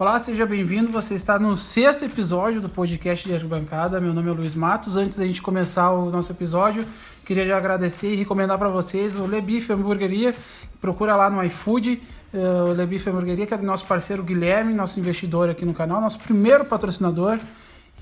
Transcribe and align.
Olá, 0.00 0.18
seja 0.18 0.46
bem-vindo. 0.46 0.90
Você 0.90 1.14
está 1.14 1.38
no 1.38 1.58
sexto 1.58 2.06
episódio 2.06 2.58
do 2.58 2.70
podcast 2.70 3.28
de 3.28 3.34
Arquibancada. 3.34 4.00
Meu 4.00 4.14
nome 4.14 4.30
é 4.30 4.32
Luiz 4.32 4.54
Matos. 4.54 4.96
Antes 4.96 5.18
da 5.18 5.26
gente 5.26 5.42
começar 5.42 5.90
o 5.90 6.10
nosso 6.10 6.32
episódio, 6.32 6.86
queria 7.22 7.46
já 7.46 7.58
agradecer 7.58 8.14
e 8.14 8.16
recomendar 8.16 8.56
para 8.56 8.70
vocês 8.70 9.14
o 9.14 9.26
Lebif 9.26 9.70
Hamburgueria. 9.70 10.34
Procura 10.80 11.14
lá 11.14 11.28
no 11.28 11.44
iFood, 11.44 12.00
uh, 12.32 12.70
o 12.70 12.72
Lebif 12.72 13.10
Hamburgueria, 13.10 13.46
que 13.46 13.52
é 13.52 13.58
do 13.58 13.62
nosso 13.62 13.84
parceiro 13.84 14.22
Guilherme, 14.22 14.72
nosso 14.72 14.98
investidor 14.98 15.50
aqui 15.50 15.66
no 15.66 15.74
canal, 15.74 16.00
nosso 16.00 16.18
primeiro 16.18 16.64
patrocinador. 16.64 17.38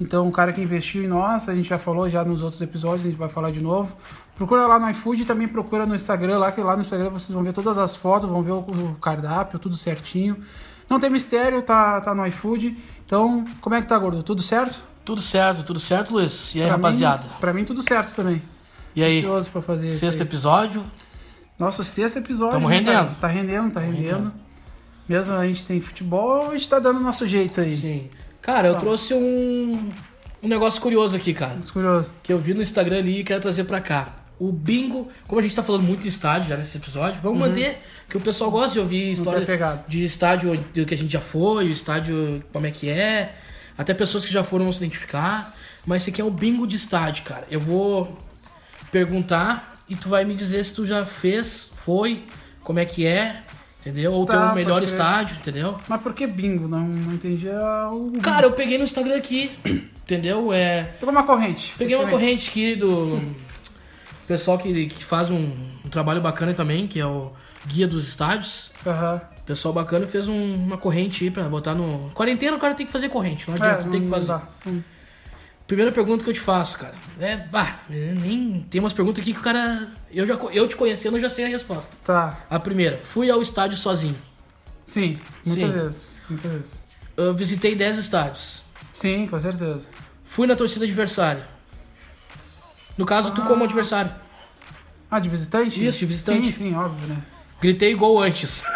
Então, 0.00 0.24
um 0.24 0.30
cara 0.30 0.52
que 0.52 0.60
investiu 0.60 1.02
em 1.02 1.08
nós, 1.08 1.48
a 1.48 1.54
gente 1.56 1.68
já 1.68 1.80
falou 1.80 2.08
já 2.08 2.24
nos 2.24 2.44
outros 2.44 2.62
episódios, 2.62 3.06
a 3.06 3.08
gente 3.08 3.18
vai 3.18 3.28
falar 3.28 3.50
de 3.50 3.60
novo. 3.60 3.96
Procura 4.36 4.68
lá 4.68 4.78
no 4.78 4.88
iFood 4.90 5.22
e 5.22 5.24
também 5.24 5.48
procura 5.48 5.84
no 5.84 5.96
Instagram, 5.96 6.38
lá 6.38 6.52
que 6.52 6.60
lá 6.60 6.76
no 6.76 6.82
Instagram 6.82 7.10
vocês 7.10 7.34
vão 7.34 7.42
ver 7.42 7.52
todas 7.52 7.76
as 7.76 7.96
fotos, 7.96 8.30
vão 8.30 8.40
ver 8.40 8.52
o 8.52 8.96
cardápio, 9.02 9.58
tudo 9.58 9.76
certinho. 9.76 10.36
Não 10.88 10.98
tem 10.98 11.10
mistério, 11.10 11.62
tá, 11.62 12.00
tá 12.00 12.14
no 12.14 12.26
iFood. 12.26 12.76
Então, 13.04 13.44
como 13.60 13.74
é 13.74 13.80
que 13.80 13.86
tá, 13.86 13.98
gordo? 13.98 14.22
Tudo 14.22 14.42
certo? 14.42 14.82
Tudo 15.04 15.22
certo, 15.22 15.62
tudo 15.62 15.80
certo, 15.80 16.12
Luiz? 16.12 16.54
E 16.54 16.60
aí, 16.60 16.66
pra 16.66 16.76
rapaziada? 16.76 17.24
Mim, 17.24 17.34
pra 17.40 17.52
mim, 17.52 17.64
tudo 17.64 17.82
certo 17.82 18.14
também. 18.14 18.42
E 18.94 19.02
aí? 19.02 19.18
Ansioso 19.18 19.50
pra 19.50 19.62
fazer 19.62 19.90
Sexto 19.90 20.22
episódio? 20.22 20.84
Nosso 21.58 21.82
sexto 21.82 22.18
episódio. 22.18 22.54
Tamo 22.54 22.68
rendendo. 22.68 23.08
Tá, 23.08 23.16
tá 23.22 23.26
rendendo, 23.26 23.72
tá 23.72 23.80
rendendo. 23.80 24.02
rendendo. 24.02 24.32
Mesmo 25.08 25.34
a 25.34 25.46
gente 25.46 25.66
tem 25.66 25.80
futebol, 25.80 26.50
a 26.50 26.52
gente 26.52 26.68
tá 26.68 26.78
dando 26.78 27.00
nosso 27.00 27.26
jeito 27.26 27.60
aí. 27.60 27.76
Sim. 27.76 28.10
Cara, 28.40 28.68
eu 28.68 28.74
tá. 28.74 28.80
trouxe 28.80 29.14
um, 29.14 29.90
um 30.42 30.48
negócio 30.48 30.80
curioso 30.80 31.16
aqui, 31.16 31.34
cara. 31.34 31.56
Curioso. 31.72 32.12
Que 32.22 32.32
eu 32.32 32.38
vi 32.38 32.54
no 32.54 32.62
Instagram 32.62 32.98
ali 32.98 33.20
e 33.20 33.24
quero 33.24 33.40
trazer 33.40 33.64
pra 33.64 33.80
cá 33.80 34.27
o 34.38 34.52
bingo, 34.52 35.08
como 35.26 35.40
a 35.40 35.42
gente 35.42 35.54
tá 35.54 35.62
falando 35.62 35.82
muito 35.82 36.02
de 36.02 36.08
estádio 36.08 36.48
já 36.48 36.56
nesse 36.56 36.76
episódio, 36.76 37.20
vamos 37.20 37.40
uhum. 37.40 37.48
manter, 37.48 37.82
que 38.08 38.16
o 38.16 38.20
pessoal 38.20 38.50
gosta 38.50 38.74
de 38.74 38.80
ouvir 38.80 39.10
história 39.12 39.46
de 39.88 40.04
estádio 40.04 40.56
do 40.74 40.86
que 40.86 40.94
a 40.94 40.96
gente 40.96 41.12
já 41.12 41.20
foi, 41.20 41.66
o 41.66 41.72
estádio 41.72 42.42
como 42.52 42.66
é 42.66 42.70
que 42.70 42.88
é, 42.88 43.34
até 43.76 43.92
pessoas 43.92 44.24
que 44.24 44.32
já 44.32 44.44
foram 44.44 44.64
vão 44.64 44.72
se 44.72 44.78
identificar, 44.78 45.54
mas 45.84 46.02
esse 46.02 46.10
aqui 46.10 46.20
é 46.20 46.24
o 46.24 46.30
bingo 46.30 46.66
de 46.66 46.76
estádio, 46.76 47.24
cara. 47.24 47.46
Eu 47.50 47.60
vou 47.60 48.16
perguntar 48.92 49.78
e 49.88 49.96
tu 49.96 50.08
vai 50.08 50.24
me 50.24 50.34
dizer 50.34 50.64
se 50.64 50.72
tu 50.72 50.86
já 50.86 51.04
fez, 51.04 51.70
foi, 51.74 52.24
como 52.62 52.78
é 52.78 52.84
que 52.84 53.06
é, 53.06 53.42
entendeu? 53.80 54.12
Ou 54.12 54.24
tá, 54.24 54.46
teu 54.46 54.54
melhor 54.54 54.82
estádio, 54.82 55.36
entendeu? 55.40 55.78
Mas 55.88 56.00
por 56.00 56.14
que 56.14 56.26
bingo? 56.26 56.68
Não, 56.68 56.86
não 56.86 57.14
entendi 57.14 57.48
o... 57.48 58.12
Cara, 58.22 58.46
eu 58.46 58.52
peguei 58.52 58.78
no 58.78 58.84
Instagram 58.84 59.16
aqui, 59.16 59.50
entendeu? 60.04 60.52
É... 60.52 60.84
Pegou 61.00 61.12
uma 61.12 61.24
corrente. 61.24 61.74
Peguei 61.76 61.96
uma 61.96 62.08
corrente 62.08 62.50
aqui 62.50 62.76
do 62.76 63.47
pessoal 64.28 64.58
que, 64.58 64.86
que 64.88 65.02
faz 65.02 65.30
um, 65.30 65.50
um, 65.84 65.88
trabalho 65.90 66.20
bacana 66.20 66.52
também, 66.52 66.86
que 66.86 67.00
é 67.00 67.06
o 67.06 67.32
Guia 67.66 67.88
dos 67.88 68.06
Estádios. 68.06 68.70
Uhum. 68.84 69.20
Pessoal 69.46 69.72
bacana 69.72 70.06
fez 70.06 70.28
um, 70.28 70.54
uma 70.54 70.76
corrente 70.76 71.24
aí 71.24 71.30
pra 71.30 71.44
botar 71.44 71.74
no. 71.74 72.10
Quarentena 72.10 72.56
o 72.56 72.60
cara 72.60 72.74
tem 72.74 72.84
que 72.84 72.92
fazer 72.92 73.08
corrente, 73.08 73.48
não 73.48 73.56
adianta, 73.56 73.88
é, 73.88 73.90
tem 73.90 74.02
que 74.02 74.08
fazer. 74.08 74.38
Hum. 74.66 74.82
Primeira 75.66 75.90
pergunta 75.90 76.22
que 76.22 76.30
eu 76.30 76.34
te 76.34 76.40
faço, 76.40 76.78
cara. 76.78 76.94
É, 77.18 77.36
bah, 77.36 77.78
nem 77.88 78.66
tem 78.70 78.80
umas 78.80 78.92
perguntas 78.92 79.22
aqui 79.22 79.32
que 79.32 79.40
o 79.40 79.42
cara. 79.42 79.88
Eu, 80.10 80.26
já, 80.26 80.34
eu 80.34 80.68
te 80.68 80.76
conhecendo, 80.76 81.16
eu 81.16 81.20
já 81.20 81.30
sei 81.30 81.46
a 81.46 81.48
resposta. 81.48 81.90
Tá. 82.04 82.38
A 82.48 82.58
primeira, 82.58 82.98
fui 82.98 83.30
ao 83.30 83.40
estádio 83.40 83.76
sozinho. 83.76 84.16
Sim, 84.84 85.18
muitas 85.44 85.70
Sim. 85.70 85.78
vezes. 85.78 86.22
Muitas 86.28 86.52
vezes. 86.52 86.84
Eu 87.16 87.34
visitei 87.34 87.74
10 87.74 87.98
estádios. 87.98 88.62
Sim, 88.92 89.26
com 89.26 89.38
certeza. 89.38 89.88
Fui 90.24 90.46
na 90.46 90.54
torcida 90.54 90.84
adversária. 90.84 91.44
No 92.98 93.06
caso, 93.06 93.28
ah. 93.28 93.30
tu 93.30 93.42
como 93.42 93.62
adversário. 93.62 94.10
Ah, 95.08 95.20
de 95.20 95.28
visitante? 95.28 95.86
Isso, 95.86 96.00
de 96.00 96.06
visitante. 96.06 96.52
Sim, 96.52 96.70
sim, 96.70 96.74
óbvio, 96.74 97.06
né? 97.06 97.16
Gritei 97.60 97.94
gol 97.94 98.20
antes. 98.20 98.64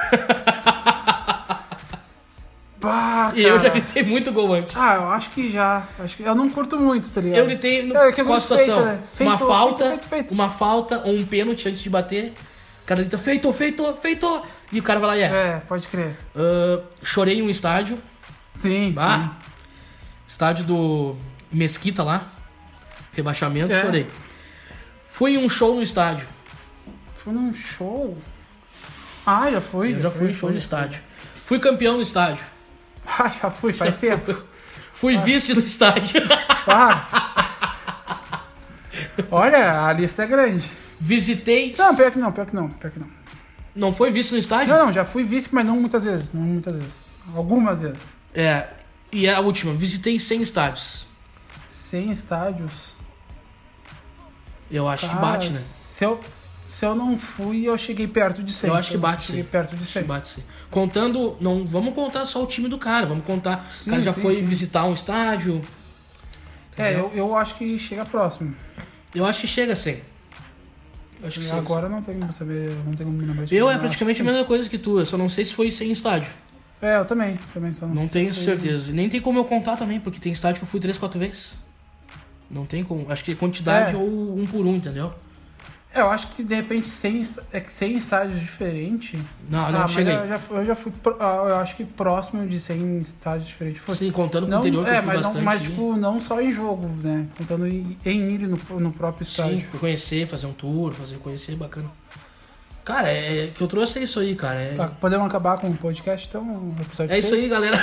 Bah, 2.83 3.31
e 3.37 3.43
eu 3.45 3.61
já 3.61 3.69
gritei 3.69 4.03
muito 4.03 4.33
gol 4.33 4.53
antes. 4.53 4.77
Ah, 4.77 4.97
eu 4.97 5.11
acho 5.11 5.31
que 5.31 5.49
já. 5.49 5.87
Acho 6.01 6.17
que 6.17 6.25
eu 6.25 6.35
não 6.35 6.51
curto 6.51 6.77
muito, 6.77 7.09
tá 7.11 7.21
ligado? 7.21 7.39
Eu 7.39 7.47
gritei 7.47 7.87
no, 7.87 7.97
é, 7.97 8.11
qual 8.11 8.35
a 8.35 8.41
situação? 8.41 8.75
Feito, 8.75 8.85
né? 8.85 9.01
feito, 9.15 9.29
uma 9.29 9.39
falta, 9.39 9.89
feito, 9.89 10.09
feito, 10.09 10.35
uma 10.35 10.51
falta 10.51 10.99
ou 11.05 11.15
um 11.15 11.25
pênalti 11.25 11.69
antes 11.69 11.81
de 11.81 11.89
bater. 11.89 12.35
O 12.83 12.87
cara 12.87 13.03
grita, 13.03 13.17
feito, 13.19 13.53
feito, 13.53 13.97
feito. 14.03 14.43
E 14.73 14.81
o 14.81 14.83
cara 14.83 14.99
vai 14.99 15.11
lá 15.11 15.17
e 15.17 15.21
é. 15.21 15.27
É, 15.27 15.61
pode 15.61 15.87
crer. 15.87 16.19
Uh, 16.35 16.83
chorei 17.05 17.39
em 17.39 17.43
um 17.43 17.51
estádio. 17.51 17.97
Sim, 18.57 18.91
bah, 18.93 19.17
sim. 19.17 19.31
Estádio 20.27 20.65
do 20.65 21.15
Mesquita 21.53 22.03
lá 22.03 22.32
rebaixamento, 23.13 23.73
é. 23.73 23.83
chorei. 23.83 24.07
Fui 25.09 25.35
em 25.35 25.39
um 25.39 25.49
show 25.49 25.75
no 25.75 25.83
estádio. 25.83 26.27
Fui 27.15 27.33
num 27.33 27.55
show? 27.55 28.17
Ah, 29.27 29.51
já 29.51 29.61
fui. 29.61 29.95
Eu 29.95 30.01
já, 30.01 30.11
fui 30.11 30.31
em 30.31 30.33
show 30.33 30.51
no 30.51 30.57
estádio. 30.57 31.01
Fui 31.45 31.59
campeão 31.59 31.97
no 31.97 32.03
estádio. 32.03 32.45
Ah, 33.05 33.29
já 33.29 33.51
fui, 33.51 33.73
faz 33.73 33.97
tempo. 33.97 34.33
fui 34.95 35.17
ah. 35.17 35.21
vice 35.23 35.55
no 35.55 35.61
estádio. 35.61 36.23
Ah. 36.65 37.45
Olha, 39.29 39.87
a 39.87 39.93
lista 39.93 40.23
é 40.23 40.27
grande. 40.27 40.71
Visitei. 41.01 41.75
Não, 41.77 41.97
pior 41.97 42.13
que 42.13 42.19
não, 42.21 42.31
pior 42.31 42.47
que 42.47 42.55
não, 42.55 42.69
pior 42.69 42.91
que 42.93 43.01
não. 43.01 43.11
Não 43.75 43.93
foi 43.93 44.13
vice 44.13 44.33
no 44.33 44.39
estádio? 44.39 44.73
Não, 44.73 44.87
não, 44.87 44.93
já 44.93 45.05
fui 45.05 45.25
vice, 45.25 45.49
mas 45.51 45.67
não 45.67 45.81
muitas 45.81 46.05
vezes. 46.05 46.33
Não 46.33 46.43
muitas 46.43 46.79
vezes. 46.79 47.05
Algumas 47.35 47.83
vezes. 47.83 48.17
É. 48.33 48.69
E 49.11 49.29
a 49.29 49.41
última, 49.41 49.75
visitei 49.75 50.21
100 50.21 50.43
estádios. 50.43 51.07
100 51.67 52.13
estádios? 52.13 52.92
Eu 54.73 54.89
acho 54.89 55.07
Cara, 55.07 55.19
que 55.19 55.23
bate, 55.23 55.51
né? 55.51 55.59
Se 55.59 56.05
eu, 56.05 56.19
se 56.67 56.87
eu 56.87 56.95
não 56.95 57.19
fui, 57.19 57.69
eu 57.69 57.77
cheguei 57.77 58.09
perto 58.09 58.43
de 58.43 58.53
100. 58.53 58.71
Eu 58.71 58.75
acho 58.75 58.91
que 58.91 58.97
bate, 58.97 59.27
cheguei 59.27 59.45
perto 59.45 59.77
de 59.77 59.85
100. 59.85 60.03
Bate, 60.05 60.29
sim. 60.29 60.43
Contando, 60.71 61.37
não 61.39 61.67
vamos 61.67 61.95
contar 61.95 62.25
só 62.25 62.43
o 62.43 62.47
time 62.47 62.69
do 62.69 62.79
cara, 62.79 63.05
vamos 63.05 63.25
contar. 63.27 63.71
Sim, 63.71 63.91
o 63.91 63.93
cara 63.93 64.03
já 64.03 64.13
sim, 64.15 64.23
foi 64.23 64.35
sim. 64.35 64.45
visitar 64.45 64.87
um 64.87 64.95
estádio. 64.95 65.61
É, 66.77 66.95
eu, 66.95 67.13
eu 67.15 67.37
acho 67.37 67.55
que 67.57 67.79
chega 67.79 68.05
próximo. 68.07 68.57
Eu 69.15 69.27
acho 69.27 69.43
que 69.43 69.47
chega 69.47 69.75
a 69.75 69.77
100. 69.77 70.01
Eu 71.21 71.29
acho 71.29 71.41
que 71.41 71.51
agora 71.51 71.89
não 71.89 72.03
tem 72.03 72.19
como 72.19 72.33
saber, 72.33 72.75
não 72.85 72.95
tem 72.95 73.07
como 73.07 73.19
me 73.19 73.27
lembrar. 73.27 73.53
Eu 73.53 73.71
é 73.71 73.77
praticamente 73.77 74.21
a 74.23 74.25
mesma 74.25 74.45
coisa 74.45 74.69
que 74.69 74.79
tu, 74.79 74.99
eu 74.99 75.07
só 75.07 75.19
não 75.19 75.29
sei 75.29 75.45
se 75.45 75.53
foi 75.53 75.71
sem 75.71 75.93
estádio. 75.93 76.31
É, 76.81 76.97
eu 76.97 77.05
também, 77.05 77.39
também 77.55 77.71
só 77.71 77.87
não, 77.87 77.95
não 77.95 78.09
tenho 78.09 78.35
certeza. 78.35 78.91
Nem 78.91 79.09
tem 79.09 79.21
como 79.21 79.39
eu 79.39 79.45
contar 79.45 79.77
também, 79.77 80.01
porque 80.01 80.19
tem 80.19 80.33
estádio 80.33 80.59
que 80.59 80.65
eu 80.65 80.69
fui 80.69 80.81
3, 80.81 80.99
4 80.99 81.21
vezes. 81.21 81.53
Não 82.53 82.67
tem 82.67 82.85
como. 82.85 83.11
Acho 83.11 83.25
que 83.25 83.35
quantidade 83.35 83.95
é. 83.95 83.99
ou 83.99 84.39
um 84.39 84.47
por 84.47 84.67
um, 84.67 84.77
entendeu? 84.77 85.13
É, 85.95 86.01
eu 86.01 86.11
acho 86.11 86.29
que 86.29 86.43
de 86.43 86.55
repente 86.55 86.89
100, 86.89 87.23
é 87.53 87.61
que 87.61 87.71
100 87.71 87.97
estádios 87.97 88.41
diferentes. 88.41 89.21
Não, 89.49 89.71
não, 89.71 89.83
ah, 89.83 89.89
chega 89.89 90.11
eu 90.11 90.29
já, 90.29 90.41
eu 90.51 90.65
já, 90.65 90.75
fui, 90.75 90.91
ah, 91.21 91.45
eu 91.49 91.57
acho 91.57 91.77
que 91.77 91.85
próximo 91.85 92.47
de 92.47 92.59
100 92.59 93.01
estádios 93.01 93.49
diferentes. 93.49 93.83
Foi. 93.83 93.95
Sim, 93.95 94.11
contando 94.11 94.47
com 94.47 94.57
o 94.57 94.59
interior, 94.59 94.89
é, 94.89 95.01
que 95.01 95.07
mas, 95.07 95.17
bastante, 95.17 95.37
não, 95.37 95.43
mas 95.43 95.63
tipo, 95.63 95.97
não 95.97 96.21
só 96.21 96.41
em 96.41 96.51
jogo, 96.51 96.89
né? 97.03 97.27
Contando 97.37 97.67
em, 97.67 97.97
em 98.07 98.31
ir 98.31 98.49
no, 98.49 98.59
no 98.81 98.93
próprio 98.93 99.23
estádio. 99.23 99.61
Sim, 99.61 99.79
conhecer, 99.79 100.27
fazer 100.27 100.47
um 100.47 100.53
tour, 100.53 100.93
fazer 100.93 101.17
conhecer, 101.17 101.57
bacana. 101.57 101.91
Cara, 102.85 103.13
é, 103.13 103.45
é, 103.45 103.47
que 103.49 103.63
eu 103.63 103.69
trouxe 103.69 103.99
é 103.99 104.03
isso 104.03 104.19
aí, 104.19 104.35
cara. 104.35 104.59
É... 104.59 104.75
Tá, 104.75 104.89
podemos 104.89 105.27
acabar 105.27 105.59
com 105.59 105.69
o 105.69 105.77
podcast, 105.77 106.27
então? 106.27 106.75
É 107.09 107.19
isso 107.19 107.35
aí, 107.35 107.49
galera. 107.49 107.79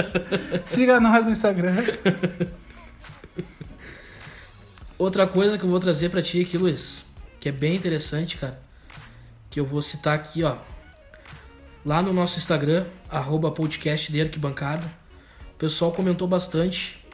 Siga 0.64 0.98
nós 0.98 1.26
no 1.26 1.32
Instagram. 1.32 1.76
Outra 5.04 5.26
coisa 5.26 5.58
que 5.58 5.64
eu 5.64 5.68
vou 5.68 5.78
trazer 5.78 6.08
para 6.08 6.22
ti 6.22 6.40
aqui, 6.40 6.56
Luiz, 6.56 7.04
que 7.38 7.50
é 7.50 7.52
bem 7.52 7.76
interessante, 7.76 8.38
cara, 8.38 8.58
que 9.50 9.60
eu 9.60 9.66
vou 9.66 9.82
citar 9.82 10.14
aqui, 10.14 10.42
ó. 10.42 10.56
Lá 11.84 12.00
no 12.00 12.10
nosso 12.10 12.38
Instagram, 12.38 12.86
arroba 13.10 13.50
podcast 13.50 14.10
de 14.10 14.18
arquibancada, 14.18 14.86
o 15.52 15.58
pessoal 15.58 15.92
comentou 15.92 16.26
bastante. 16.26 17.06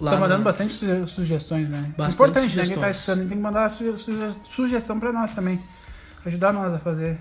Lá 0.00 0.12
tá 0.12 0.16
mandando 0.16 0.38
no... 0.38 0.44
bastante 0.44 0.72
sugestões, 1.06 1.68
né? 1.68 1.92
Bastante 1.98 2.14
Importante, 2.14 2.50
sugestões. 2.50 2.68
né? 2.70 2.74
Quem 2.74 2.82
tá 2.82 2.90
escutando 2.90 3.18
tem 3.18 3.36
que 3.36 3.42
mandar 3.42 3.68
suge 3.68 4.38
sugestão 4.48 4.98
para 4.98 5.12
nós 5.12 5.34
também. 5.34 5.60
Ajudar 6.24 6.50
nós 6.54 6.72
a 6.72 6.78
fazer. 6.78 7.18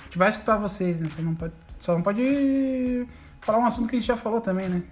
A 0.00 0.04
gente 0.04 0.18
vai 0.18 0.28
escutar 0.28 0.58
vocês, 0.58 1.00
né? 1.00 1.08
Você 1.08 1.22
não 1.22 1.34
pode, 1.34 1.54
só 1.78 1.94
não 1.94 2.02
pode 2.02 3.08
falar 3.40 3.56
um 3.56 3.64
assunto 3.64 3.88
que 3.88 3.96
a 3.96 3.98
gente 3.98 4.08
já 4.08 4.18
falou 4.18 4.38
também, 4.38 4.68
né? 4.68 4.82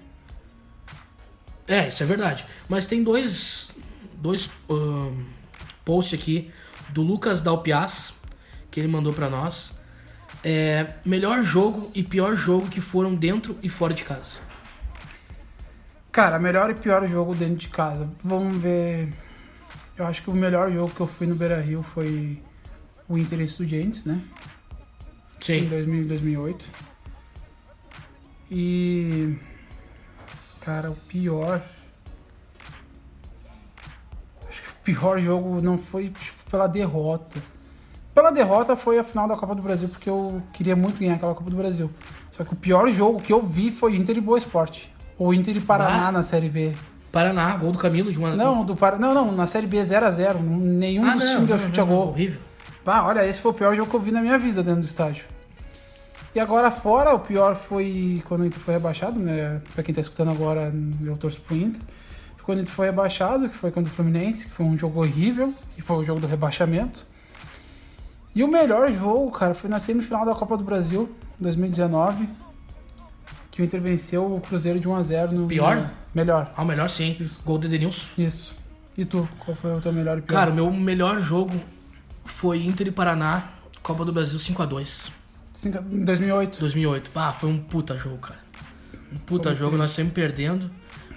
É, 1.69 1.89
isso 1.89 2.03
é 2.03 2.07
verdade. 2.07 2.47
Mas 2.67 2.87
tem 2.87 3.05
dois, 3.05 3.71
dois 4.25 4.49
um, 4.71 5.23
posts 5.85 6.19
aqui 6.19 6.51
do 6.89 7.03
Lucas 7.03 7.43
Dalpiaz, 7.43 8.15
que 8.71 8.81
ele 8.81 8.89
mandou 8.89 9.13
para 9.13 9.29
nós. 9.29 9.71
É, 10.43 10.95
melhor 11.05 11.43
jogo 11.43 11.91
e 11.95 12.03
pior 12.03 12.35
jogo 12.35 12.69
que 12.69 12.81
foram 12.81 13.15
dentro 13.15 13.59
e 13.63 13.69
fora 13.69 13.93
de 13.93 14.03
casa. 14.03 14.37
Cara, 16.11 16.39
melhor 16.39 16.71
e 16.71 16.75
pior 16.75 17.07
jogo 17.07 17.35
dentro 17.35 17.57
de 17.57 17.69
casa. 17.69 18.09
Vamos 18.23 18.57
ver. 18.63 19.13
Eu 19.95 20.07
acho 20.07 20.23
que 20.23 20.31
o 20.31 20.35
melhor 20.35 20.73
jogo 20.73 20.95
que 20.95 21.01
eu 21.01 21.07
fui 21.07 21.27
no 21.27 21.35
Beira 21.35 21.61
Rio 21.61 21.83
foi 21.83 22.43
o 23.07 23.19
Inter 23.19 23.43
Estudiantes, 23.43 24.07
né? 24.07 24.23
Sim. 25.39 25.65
Em 25.65 25.69
2000, 25.69 26.09
2008. 26.09 26.65
E. 28.51 29.37
Cara, 30.61 30.91
o 30.91 30.97
pior 30.97 31.63
pior 34.85 35.19
jogo 35.19 35.61
não 35.61 35.79
foi 35.79 36.11
tipo, 36.11 36.51
pela 36.51 36.67
derrota. 36.67 37.41
Pela 38.15 38.31
derrota 38.31 38.77
foi 38.77 38.99
a 38.99 39.05
final 39.05 39.27
da 39.27 39.37
Copa 39.37 39.55
do 39.55 39.63
Brasil, 39.63 39.89
porque 39.89 40.09
eu 40.09 40.41
queria 40.53 40.77
muito 40.77 41.01
ganhar 41.01 41.15
aquela 41.15 41.35
Copa 41.35 41.51
do 41.51 41.57
Brasil. 41.57 41.91
Só 42.31 42.45
que 42.45 42.53
o 42.53 42.57
pior 42.57 42.89
jogo 42.89 43.21
que 43.21 43.33
eu 43.33 43.43
vi 43.43 43.73
foi 43.73 43.97
Inter 43.97 44.19
e 44.19 44.21
Boa 44.21 44.39
Esporte. 44.39 44.95
Ou 45.19 45.35
Inter 45.35 45.57
e 45.57 45.61
Paraná 45.61 46.09
ah, 46.09 46.13
na 46.13 46.23
Série 46.23 46.49
B. 46.49 46.75
Paraná, 47.11 47.57
gol 47.57 47.73
do 47.73 47.79
Camilo 47.79 48.13
de 48.13 48.19
uma. 48.19 48.35
Não, 48.35 48.65
do 48.65 48.77
Par... 48.77 48.99
não, 48.99 49.15
não, 49.15 49.33
na 49.33 49.47
Série 49.47 49.67
B 49.67 49.79
0x0. 49.79 50.41
Nenhum 50.41 51.07
ah, 51.07 51.15
dos 51.15 51.25
times 51.31 51.47
deu 51.47 51.59
chute 51.59 51.81
a 51.81 51.85
gol. 51.85 52.09
Horrível. 52.09 52.41
Ah, 52.87 53.07
olha, 53.07 53.27
esse 53.27 53.41
foi 53.41 53.51
o 53.53 53.55
pior 53.55 53.75
jogo 53.75 53.89
que 53.89 53.97
eu 53.97 54.01
vi 54.01 54.11
na 54.11 54.21
minha 54.21 54.39
vida 54.39 54.63
dentro 54.63 54.81
do 54.81 54.87
estádio. 54.87 55.25
E 56.35 56.41
agora 56.41 56.71
fora, 56.71 57.15
o 57.15 57.21
pior 57.21 57.55
foi 57.55 58.23
quando 58.27 58.43
o 58.43 58.47
Inter 58.47 58.59
foi 58.59 58.75
rebaixado, 58.75 59.19
né? 59.19 59.61
Pra 59.73 59.83
quem 59.83 59.95
tá 59.95 60.01
escutando 60.01 60.33
agora, 60.33 60.73
eu 61.05 61.17
torço 61.17 61.41
pro 61.41 61.57
Inter. 61.57 61.81
Quando 62.45 62.61
Inter 62.61 62.75
foi 62.75 62.87
rebaixado, 62.87 63.49
que 63.49 63.55
foi 63.55 63.71
contra 63.71 63.91
o 63.91 63.95
Fluminense, 63.95 64.47
que 64.47 64.53
foi 64.53 64.67
um 64.67 64.77
jogo 64.77 65.01
horrível, 65.01 65.55
que 65.75 65.81
foi 65.81 65.97
o 65.97 66.05
jogo 66.05 66.21
do 66.21 66.27
rebaixamento. 66.27 67.07
E 68.35 68.43
o 68.43 68.49
melhor 68.49 68.93
jogo, 68.93 69.31
cara, 69.31 69.55
foi 69.55 69.71
na 69.71 69.79
semifinal 69.79 70.27
da 70.27 70.35
Copa 70.35 70.57
do 70.57 70.65
Brasil, 70.65 71.11
2019, 71.41 72.29
que 73.51 73.63
o 73.63 73.65
Inter 73.65 73.81
venceu 73.81 74.35
o 74.35 74.41
Cruzeiro 74.41 74.79
de 74.79 74.89
1x0 74.89 75.31
no. 75.31 75.47
Pior? 75.47 75.77
No... 75.77 75.91
Melhor. 76.15 76.53
Ah, 76.57 76.63
o 76.63 76.67
melhor 76.67 76.91
sim. 76.91 77.17
Isso. 77.19 77.43
Gol 77.45 77.59
do 77.59 77.67
Edenilson. 77.67 78.07
Isso. 78.19 78.55
E 78.97 79.05
tu, 79.05 79.29
qual 79.39 79.57
foi 79.57 79.73
o 79.73 79.81
teu 79.81 79.93
melhor 79.93 80.19
e 80.19 80.23
pior? 80.23 80.39
Cara, 80.39 80.51
o 80.51 80.55
meu 80.55 80.71
melhor 80.71 81.21
jogo 81.21 81.55
foi 82.25 82.65
Inter 82.65 82.89
e 82.89 82.91
Paraná, 82.91 83.51
Copa 83.83 84.05
do 84.05 84.13
Brasil 84.13 84.39
5x2. 84.39 85.09
Em 85.93 86.05
2008. 86.05 86.61
2008. 86.61 87.11
Ah, 87.15 87.33
foi 87.33 87.49
um 87.49 87.59
puta 87.59 87.97
jogo, 87.97 88.19
cara. 88.19 88.41
Um 89.13 89.19
puta 89.19 89.51
foi 89.51 89.55
jogo, 89.55 89.77
nós 89.77 89.93
sempre 89.93 90.13
perdendo. 90.13 90.71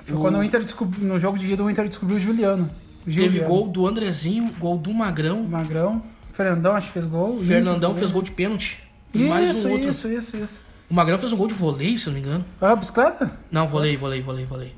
Foi 0.07 0.18
o... 0.18 0.21
quando 0.21 0.38
o 0.38 0.44
Inter 0.44 0.63
descobriu, 0.63 1.07
no 1.07 1.19
jogo 1.19 1.38
de 1.38 1.51
ida 1.51 1.63
o 1.63 1.69
Inter 1.69 1.88
descobriu 1.88 2.18
o 2.18 2.19
Juliano. 2.19 2.69
O 3.06 3.12
Teve 3.13 3.39
gol 3.39 3.68
do 3.68 3.88
Andrezinho, 3.88 4.51
gol 4.59 4.77
do 4.77 4.94
Magrão. 4.94 5.44
Magrão. 5.44 6.01
Fernandão 6.33 6.75
acho 6.75 6.88
que 6.88 6.94
fez 6.94 7.06
gol. 7.06 7.39
Fernandão 7.42 7.95
fez 7.95 8.12
gol 8.12 8.21
de 8.21 8.31
pênalti. 8.31 8.83
Isso, 9.13 9.68
um 9.68 9.77
isso, 9.77 10.07
isso, 10.09 10.38
isso. 10.38 10.65
O 10.89 10.94
Magrão 10.94 11.18
fez 11.18 11.31
um 11.31 11.38
gol 11.38 11.48
de 11.48 11.54
voleio, 11.54 11.98
se 12.00 12.07
eu 12.07 12.13
não 12.13 12.19
me 12.19 12.25
engano. 12.25 12.45
Ah, 12.62 12.75
bicicleta? 12.75 13.31
Não, 13.51 13.68
voleio, 13.68 13.98
voleio, 13.98 14.24
voleio, 14.24 14.48
voleio. 14.48 14.71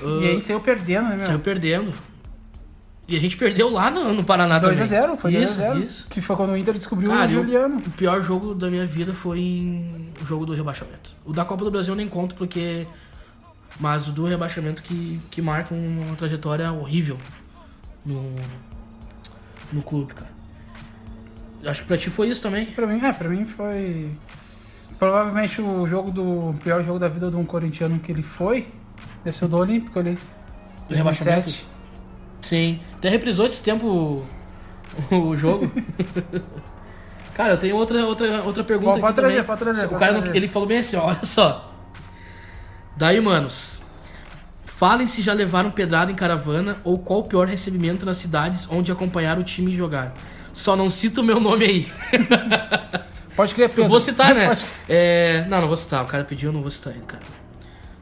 Uh, 0.00 0.22
e 0.22 0.26
aí 0.28 0.42
saiu 0.42 0.60
perdendo, 0.60 1.08
né, 1.08 1.16
meu? 1.16 1.26
Saiu 1.26 1.38
perdendo. 1.38 1.92
E 3.08 3.16
a 3.16 3.20
gente 3.20 3.36
perdeu 3.36 3.68
lá 3.68 3.90
no, 3.90 4.12
no 4.12 4.24
Paraná 4.24 4.58
2 4.58 4.78
também. 4.78 5.00
2x0, 5.00 5.16
foi 5.16 5.32
2x0. 5.32 6.04
Que 6.08 6.20
foi 6.20 6.36
quando 6.36 6.50
o 6.50 6.56
Inter 6.56 6.74
descobriu 6.74 7.10
Cara, 7.10 7.28
o 7.28 7.30
Juliano. 7.30 7.78
O 7.78 7.90
pior 7.90 8.22
jogo 8.22 8.54
da 8.54 8.70
minha 8.70 8.86
vida 8.86 9.12
foi 9.12 9.84
o 10.22 10.24
jogo 10.24 10.46
do 10.46 10.54
rebaixamento. 10.54 11.10
O 11.24 11.32
da 11.32 11.44
Copa 11.44 11.64
do 11.64 11.70
Brasil 11.70 11.92
eu 11.92 11.96
nem 11.96 12.08
conto 12.08 12.34
porque. 12.34 12.86
Mas 13.82 14.06
o 14.06 14.12
do 14.12 14.24
rebaixamento 14.24 14.80
que, 14.80 15.20
que 15.28 15.42
marca 15.42 15.74
uma 15.74 16.14
trajetória 16.14 16.70
horrível 16.70 17.18
no, 18.06 18.32
no 19.72 19.82
clube, 19.82 20.14
cara. 20.14 20.30
Acho 21.66 21.82
que 21.82 21.88
pra 21.88 21.98
ti 21.98 22.08
foi 22.08 22.28
isso 22.28 22.40
também. 22.40 22.66
Pra 22.66 22.86
mim, 22.86 23.04
é, 23.04 23.12
pra 23.12 23.28
mim 23.28 23.44
foi. 23.44 24.08
Provavelmente 25.00 25.60
o 25.60 25.84
jogo 25.84 26.12
do. 26.12 26.50
O 26.50 26.54
pior 26.62 26.84
jogo 26.84 27.00
da 27.00 27.08
vida 27.08 27.28
de 27.28 27.34
um 27.36 27.44
corintiano 27.44 27.98
que 27.98 28.12
ele 28.12 28.22
foi. 28.22 28.68
Deve 29.24 29.36
ser 29.36 29.46
o 29.46 29.48
do 29.48 29.56
Olímpico 29.56 29.98
ali. 29.98 30.16
Do 30.88 30.94
rebaixamento. 30.94 31.66
Sim. 32.40 32.78
Até 32.98 33.08
reprisou 33.08 33.46
esse 33.46 33.64
tempo 33.64 34.24
o 35.10 35.36
jogo. 35.36 35.68
cara, 37.34 37.54
eu 37.54 37.58
tenho 37.58 37.74
outra, 37.74 38.06
outra, 38.06 38.42
outra 38.44 38.62
pergunta 38.62 39.00
pode, 39.00 39.04
aqui 39.06 39.14
trazer, 39.14 39.32
também. 39.32 39.44
Pode 39.44 39.60
trazer, 39.60 39.86
o 39.86 39.98
cara, 39.98 40.14
trazer. 40.20 40.36
ele 40.36 40.46
falou 40.46 40.68
bem 40.68 40.78
assim, 40.78 40.96
olha 40.96 41.24
só. 41.24 41.71
Daí, 42.96 43.20
manos, 43.20 43.80
falem 44.64 45.06
se 45.06 45.22
já 45.22 45.32
levaram 45.32 45.70
pedrada 45.70 46.10
em 46.10 46.14
caravana 46.14 46.76
ou 46.84 46.98
qual 46.98 47.20
o 47.20 47.24
pior 47.24 47.46
recebimento 47.46 48.04
nas 48.04 48.16
cidades 48.16 48.66
onde 48.70 48.90
acompanharam 48.90 49.40
o 49.40 49.44
time 49.44 49.74
jogar. 49.74 50.14
Só 50.52 50.76
não 50.76 50.90
cita 50.90 51.20
o 51.20 51.24
meu 51.24 51.40
nome 51.40 51.64
aí. 51.64 51.92
Pode 53.34 53.54
crer, 53.54 53.68
Pedro. 53.70 53.84
Eu 53.84 53.88
vou 53.88 54.00
citar, 54.00 54.34
né? 54.34 54.46
Pode... 54.46 54.66
É... 54.88 55.46
Não, 55.48 55.62
não 55.62 55.68
vou 55.68 55.76
citar. 55.76 56.02
O 56.02 56.06
cara 56.06 56.24
pediu, 56.24 56.50
eu 56.50 56.52
não 56.52 56.60
vou 56.60 56.70
citar 56.70 56.92
ele, 56.92 57.04
cara. 57.06 57.22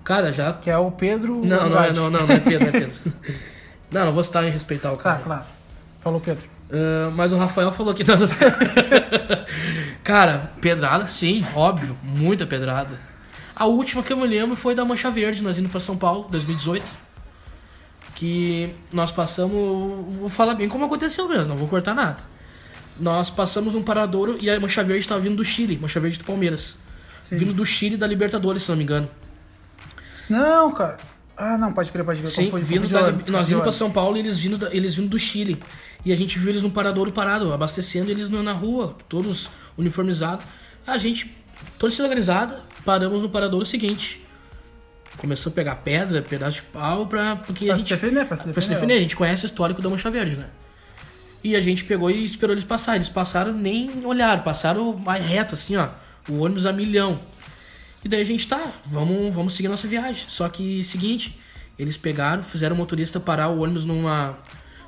Cara, 0.02 0.32
já... 0.32 0.52
Que 0.52 0.70
é 0.70 0.76
o 0.76 0.90
Pedro... 0.90 1.44
Não, 1.44 1.69
não, 1.69 1.84
é, 1.84 1.92
não, 1.92 2.10
não, 2.10 2.26
não 2.26 2.34
é 2.34 2.40
Pedro, 2.40 2.60
não 2.60 2.69
é 2.69 2.72
Pedro. 2.72 2.92
Não, 3.90 4.06
não 4.06 4.12
vou 4.12 4.22
citar 4.22 4.44
e 4.44 4.50
respeitar 4.50 4.92
o 4.92 4.96
cara. 4.96 5.19
Tá, 5.19 5.25
claro. 5.25 5.44
Falou 5.98 6.20
Pedro. 6.20 6.48
Uh, 6.70 7.10
mas 7.10 7.32
o 7.32 7.37
Rafael 7.37 7.72
falou 7.72 7.92
que 7.92 8.04
não. 8.04 8.16
cara, 10.04 10.52
pedrada, 10.60 11.08
sim, 11.08 11.44
óbvio. 11.56 11.96
Muita 12.00 12.46
pedrada. 12.46 12.96
A 13.60 13.66
última 13.66 14.02
que 14.02 14.10
eu 14.10 14.16
me 14.16 14.26
lembro 14.26 14.56
foi 14.56 14.74
da 14.74 14.86
Mancha 14.86 15.10
Verde, 15.10 15.42
nós 15.42 15.58
indo 15.58 15.68
pra 15.68 15.78
São 15.78 15.94
Paulo, 15.94 16.26
2018. 16.30 16.82
Que 18.14 18.74
nós 18.90 19.12
passamos. 19.12 19.52
Vou 20.16 20.30
falar 20.30 20.54
bem 20.54 20.66
como 20.66 20.86
aconteceu 20.86 21.28
mesmo, 21.28 21.44
não 21.44 21.58
vou 21.58 21.68
cortar 21.68 21.94
nada. 21.94 22.22
Nós 22.98 23.28
passamos 23.28 23.74
num 23.74 23.82
paradouro 23.82 24.38
e 24.40 24.48
a 24.48 24.58
Mancha 24.58 24.82
Verde 24.82 25.02
estava 25.02 25.20
vindo 25.20 25.36
do 25.36 25.44
Chile, 25.44 25.76
Mancha 25.76 26.00
Verde 26.00 26.16
do 26.16 26.24
Palmeiras. 26.24 26.78
Sim. 27.20 27.36
Vindo 27.36 27.52
do 27.52 27.66
Chile 27.66 27.98
da 27.98 28.06
Libertadores, 28.06 28.62
se 28.62 28.70
não 28.70 28.78
me 28.78 28.82
engano. 28.82 29.10
Não, 30.26 30.72
cara. 30.72 30.96
Ah, 31.36 31.58
não, 31.58 31.70
pode 31.70 31.92
crer, 31.92 32.02
pode 32.02 32.20
crer. 32.22 32.30
Sim, 32.30 32.50
vindo 32.62 32.88
da, 32.88 33.12
nós 33.30 33.50
indo 33.50 33.60
pra 33.60 33.72
São 33.72 33.90
Paulo 33.90 34.16
e 34.16 34.20
eles 34.20 34.38
vindo, 34.38 34.56
da, 34.56 34.74
eles 34.74 34.94
vindo 34.94 35.10
do 35.10 35.18
Chile. 35.18 35.62
E 36.02 36.14
a 36.14 36.16
gente 36.16 36.38
viu 36.38 36.48
eles 36.48 36.62
no 36.62 36.70
paradouro 36.70 37.12
parado, 37.12 37.52
abastecendo 37.52 38.10
eles 38.10 38.30
na 38.30 38.54
rua, 38.54 38.96
todos 39.06 39.50
uniformizados. 39.76 40.46
A 40.86 40.96
gente, 40.96 41.36
torcida 41.78 42.04
organizada, 42.04 42.60
paramos 42.84 43.22
no 43.22 43.28
paradouro 43.28 43.64
seguinte. 43.64 44.22
Começou 45.16 45.50
a 45.50 45.54
pegar 45.54 45.76
pedra, 45.76 46.22
pedaço 46.22 46.56
de 46.56 46.62
pau 46.62 47.06
pra. 47.06 47.36
Porque 47.36 47.66
pra 47.66 47.74
a 47.74 47.78
gente, 47.78 47.88
se 47.88 47.94
defender, 47.94 48.24
pra 48.24 48.36
se 48.36 48.42
defender. 48.46 48.54
Pra 48.54 48.62
se 48.62 48.68
defender. 48.68 48.94
A 48.94 49.00
gente 49.00 49.16
conhece 49.16 49.44
o 49.44 49.46
histórico 49.46 49.82
da 49.82 49.88
Mancha 49.88 50.10
Verde, 50.10 50.36
né? 50.36 50.46
E 51.42 51.56
a 51.56 51.60
gente 51.60 51.84
pegou 51.84 52.10
e 52.10 52.24
esperou 52.24 52.54
eles 52.54 52.64
passarem. 52.64 52.98
Eles 52.98 53.08
passaram, 53.08 53.52
nem 53.52 54.04
olharam, 54.04 54.42
passaram 54.42 54.96
mais 54.96 55.24
reto, 55.24 55.54
assim, 55.54 55.76
ó. 55.76 55.88
O 56.28 56.40
ônibus 56.40 56.66
a 56.66 56.72
milhão. 56.72 57.20
E 58.04 58.08
daí 58.08 58.22
a 58.22 58.24
gente 58.24 58.46
tá, 58.48 58.72
vamos, 58.84 59.34
vamos 59.34 59.54
seguir 59.54 59.68
nossa 59.68 59.86
viagem. 59.86 60.24
Só 60.28 60.48
que, 60.48 60.82
seguinte, 60.84 61.38
eles 61.78 61.96
pegaram, 61.96 62.42
fizeram 62.42 62.74
o 62.74 62.78
motorista 62.78 63.20
parar 63.20 63.48
o 63.48 63.62
ônibus 63.62 63.84
numa, 63.84 64.38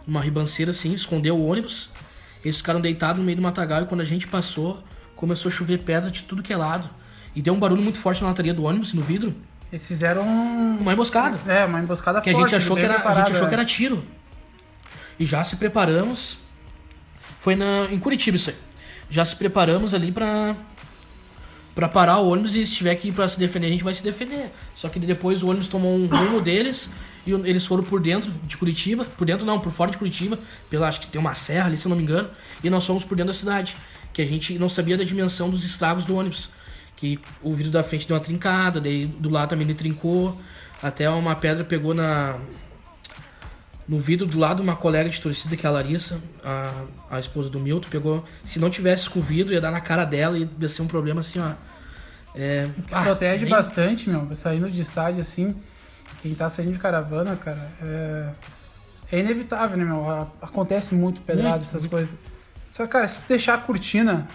numa 0.06 0.22
ribanceira 0.22 0.70
assim, 0.70 0.94
escondeu 0.94 1.36
o 1.36 1.46
ônibus. 1.46 1.90
Eles 2.44 2.56
ficaram 2.56 2.80
deitados 2.80 3.18
no 3.18 3.24
meio 3.24 3.36
do 3.36 3.42
matagal 3.42 3.82
e 3.82 3.86
quando 3.86 4.00
a 4.00 4.04
gente 4.04 4.26
passou, 4.26 4.82
começou 5.22 5.48
a 5.48 5.52
chover 5.52 5.78
pedra 5.78 6.10
de 6.10 6.24
tudo 6.24 6.42
que 6.42 6.52
é 6.52 6.56
lado. 6.56 6.90
E 7.32 7.40
deu 7.40 7.54
um 7.54 7.58
barulho 7.60 7.80
muito 7.80 7.96
forte 7.96 8.20
na 8.22 8.26
lataria 8.26 8.52
do 8.52 8.64
ônibus, 8.64 8.92
no 8.92 9.02
vidro. 9.02 9.32
Eles 9.70 9.86
fizeram 9.86 10.26
uma 10.26 10.92
emboscada. 10.92 11.38
É, 11.46 11.64
uma 11.64 11.80
emboscada 11.80 12.20
que 12.20 12.32
forte. 12.32 12.44
a 12.44 12.58
gente 12.58 12.64
achou 12.64 12.76
que 12.76 12.82
era, 12.82 13.08
a 13.08 13.14
gente 13.14 13.30
achou 13.30 13.46
é. 13.46 13.48
que 13.48 13.54
era 13.54 13.64
tiro. 13.64 14.02
E 15.20 15.24
já 15.24 15.44
se 15.44 15.54
preparamos. 15.54 16.38
Foi 17.38 17.54
na, 17.54 17.86
em 17.92 18.00
Curitiba 18.00 18.36
isso 18.36 18.50
aí. 18.50 18.56
Já 19.08 19.24
se 19.24 19.36
preparamos 19.36 19.94
ali 19.94 20.10
pra, 20.10 20.56
para 21.72 21.88
parar 21.88 22.18
o 22.18 22.28
ônibus 22.28 22.56
e 22.56 22.66
se 22.66 22.72
tiver 22.72 22.96
que 22.96 23.08
ir 23.08 23.12
para 23.12 23.28
se 23.28 23.38
defender, 23.38 23.68
a 23.68 23.70
gente 23.70 23.84
vai 23.84 23.94
se 23.94 24.02
defender. 24.02 24.50
Só 24.74 24.88
que 24.88 24.98
depois 24.98 25.44
o 25.44 25.48
ônibus 25.48 25.68
tomou 25.68 25.94
um 25.94 26.08
rumo 26.08 26.40
deles 26.42 26.90
e 27.24 27.30
eles 27.30 27.64
foram 27.64 27.84
por 27.84 28.00
dentro 28.00 28.28
de 28.42 28.56
Curitiba, 28.56 29.04
por 29.04 29.24
dentro 29.24 29.46
não, 29.46 29.60
por 29.60 29.70
fora 29.70 29.92
de 29.92 29.98
Curitiba, 29.98 30.36
pela 30.68 30.88
acho 30.88 31.00
que 31.00 31.06
tem 31.06 31.20
uma 31.20 31.34
serra 31.34 31.66
ali, 31.66 31.76
se 31.76 31.86
eu 31.86 31.90
não 31.90 31.96
me 31.96 32.02
engano, 32.02 32.28
e 32.64 32.68
nós 32.68 32.84
fomos 32.84 33.04
por 33.04 33.16
dentro 33.16 33.32
da 33.32 33.38
cidade, 33.38 33.76
que 34.12 34.22
a 34.22 34.26
gente 34.26 34.58
não 34.58 34.68
sabia 34.68 34.96
da 34.96 35.04
dimensão 35.04 35.48
dos 35.48 35.64
estragos 35.64 36.04
do 36.04 36.16
ônibus, 36.16 36.50
que 36.96 37.18
o 37.42 37.54
vidro 37.54 37.72
da 37.72 37.82
frente 37.82 38.06
deu 38.06 38.16
uma 38.16 38.22
trincada, 38.22 38.80
daí 38.80 39.06
do 39.06 39.28
lado 39.30 39.50
também 39.50 39.66
ele 39.66 39.74
trincou, 39.74 40.38
até 40.82 41.08
uma 41.08 41.34
pedra 41.34 41.64
pegou 41.64 41.94
na 41.94 42.38
no 43.88 43.98
vidro 43.98 44.26
do 44.26 44.38
lado 44.38 44.62
uma 44.62 44.76
colega 44.76 45.10
de 45.10 45.20
torcida 45.20 45.56
que 45.56 45.66
é 45.66 45.68
a 45.68 45.72
Larissa, 45.72 46.20
a, 46.44 46.84
a 47.10 47.18
esposa 47.18 47.50
do 47.50 47.58
Milton, 47.58 47.88
pegou. 47.90 48.24
Se 48.44 48.58
não 48.58 48.70
tivesse 48.70 49.10
com 49.10 49.18
o 49.18 49.22
vidro, 49.22 49.52
ia 49.52 49.60
dar 49.60 49.70
na 49.70 49.80
cara 49.80 50.04
dela 50.04 50.38
e 50.38 50.48
ia 50.58 50.68
ser 50.68 50.82
um 50.82 50.86
problema 50.86 51.20
assim, 51.20 51.40
ó. 51.40 51.52
É, 52.34 52.68
ah, 52.90 53.02
protege 53.02 53.44
nem... 53.44 53.50
bastante, 53.50 54.08
meu. 54.08 54.34
Saindo 54.34 54.70
de 54.70 54.80
estádio 54.80 55.20
assim, 55.20 55.54
quem 56.22 56.34
tá 56.34 56.48
saindo 56.48 56.72
de 56.72 56.78
caravana, 56.78 57.36
cara, 57.36 57.70
é, 57.82 58.28
é 59.10 59.20
inevitável, 59.20 59.76
né, 59.76 59.84
meu? 59.84 60.08
Acontece 60.40 60.94
muito 60.94 61.20
pedrada, 61.20 61.58
essas 61.58 61.82
muito. 61.82 61.90
coisas. 61.90 62.14
Só 62.72 62.84
que, 62.86 62.92
cara, 62.92 63.06
se 63.06 63.18
deixar 63.28 63.54
a 63.54 63.58
cortina 63.58 64.26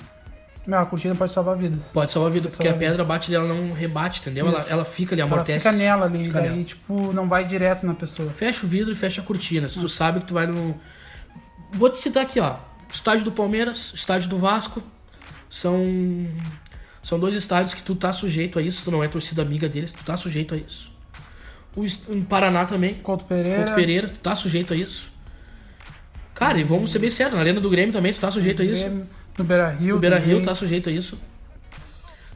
não, 0.68 0.80
a 0.80 0.86
cortina 0.86 1.16
pode 1.16 1.32
salvar 1.32 1.56
vidas. 1.56 1.94
Pode 1.94 2.12
salvar 2.12 2.30
vida, 2.30 2.50
porque 2.50 2.58
salvar 2.58 2.76
a 2.76 2.78
pedra 2.78 2.96
vidas. 2.96 3.08
bate 3.08 3.32
e 3.32 3.36
ela 3.36 3.48
não 3.48 3.72
rebate, 3.72 4.20
entendeu? 4.20 4.50
Ela, 4.50 4.66
ela 4.68 4.86
fica 4.86 5.16
ali, 5.16 5.22
amortece. 5.22 5.66
Ela 5.66 5.78
fica 5.78 5.84
nela 5.84 6.06
ali, 6.06 6.26
fica 6.26 6.42
daí, 6.42 6.50
nela. 6.50 6.64
tipo, 6.66 7.14
não 7.14 7.30
vai 7.30 7.46
direto 7.46 7.86
na 7.86 7.94
pessoa. 7.94 8.30
Fecha 8.32 8.66
o 8.66 8.70
vidro 8.70 8.92
e 8.92 8.96
fecha 8.96 9.22
a 9.22 9.24
cortina. 9.24 9.70
Se 9.70 9.80
tu 9.80 9.88
sabe 9.88 10.20
que 10.20 10.26
tu 10.26 10.34
vai 10.34 10.46
no. 10.46 10.78
Vou 11.72 11.90
te 11.90 12.00
citar 12.00 12.24
aqui, 12.24 12.42
ó. 12.42 12.58
Estádio 12.92 13.24
do 13.24 13.32
Palmeiras, 13.32 13.94
estádio 13.96 14.28
do 14.28 14.38
Vasco. 14.38 14.84
São. 15.50 16.28
São 17.02 17.18
dois 17.18 17.34
estádios 17.34 17.74
que 17.74 17.82
tu 17.82 17.96
tá 17.96 18.12
sujeito 18.12 18.60
a 18.60 18.62
isso, 18.62 18.84
tu 18.84 18.92
não 18.92 19.02
é 19.02 19.08
torcida 19.08 19.42
amiga 19.42 19.70
deles, 19.70 19.94
tu 19.94 20.04
tá 20.04 20.18
sujeito 20.18 20.54
a 20.54 20.58
isso. 20.58 20.92
O 21.78 21.86
em 21.86 22.24
Paraná 22.24 22.66
também. 22.66 22.96
Couto 22.96 23.24
Pereira. 23.24 23.64
Couto 23.64 23.76
Pereira, 23.76 24.10
tu 24.10 24.20
tá 24.20 24.36
sujeito 24.36 24.74
a 24.74 24.76
isso. 24.76 25.10
Cara, 26.38 26.60
e 26.60 26.64
vamos 26.64 26.92
ser 26.92 27.00
bem 27.00 27.10
sérios, 27.10 27.34
na 27.34 27.40
Arena 27.42 27.60
do 27.60 27.68
Grêmio 27.68 27.92
também 27.92 28.14
tu 28.14 28.20
tá 28.20 28.30
sujeito 28.30 28.62
a 28.62 28.66
isso. 28.66 28.88
No 29.36 29.44
Beira 29.44 29.70
Rio. 29.70 29.96
No 29.96 30.00
Beira 30.00 30.20
Rio 30.20 30.46
tá 30.46 30.54
sujeito 30.54 30.88
a 30.88 30.92
isso. 30.92 31.18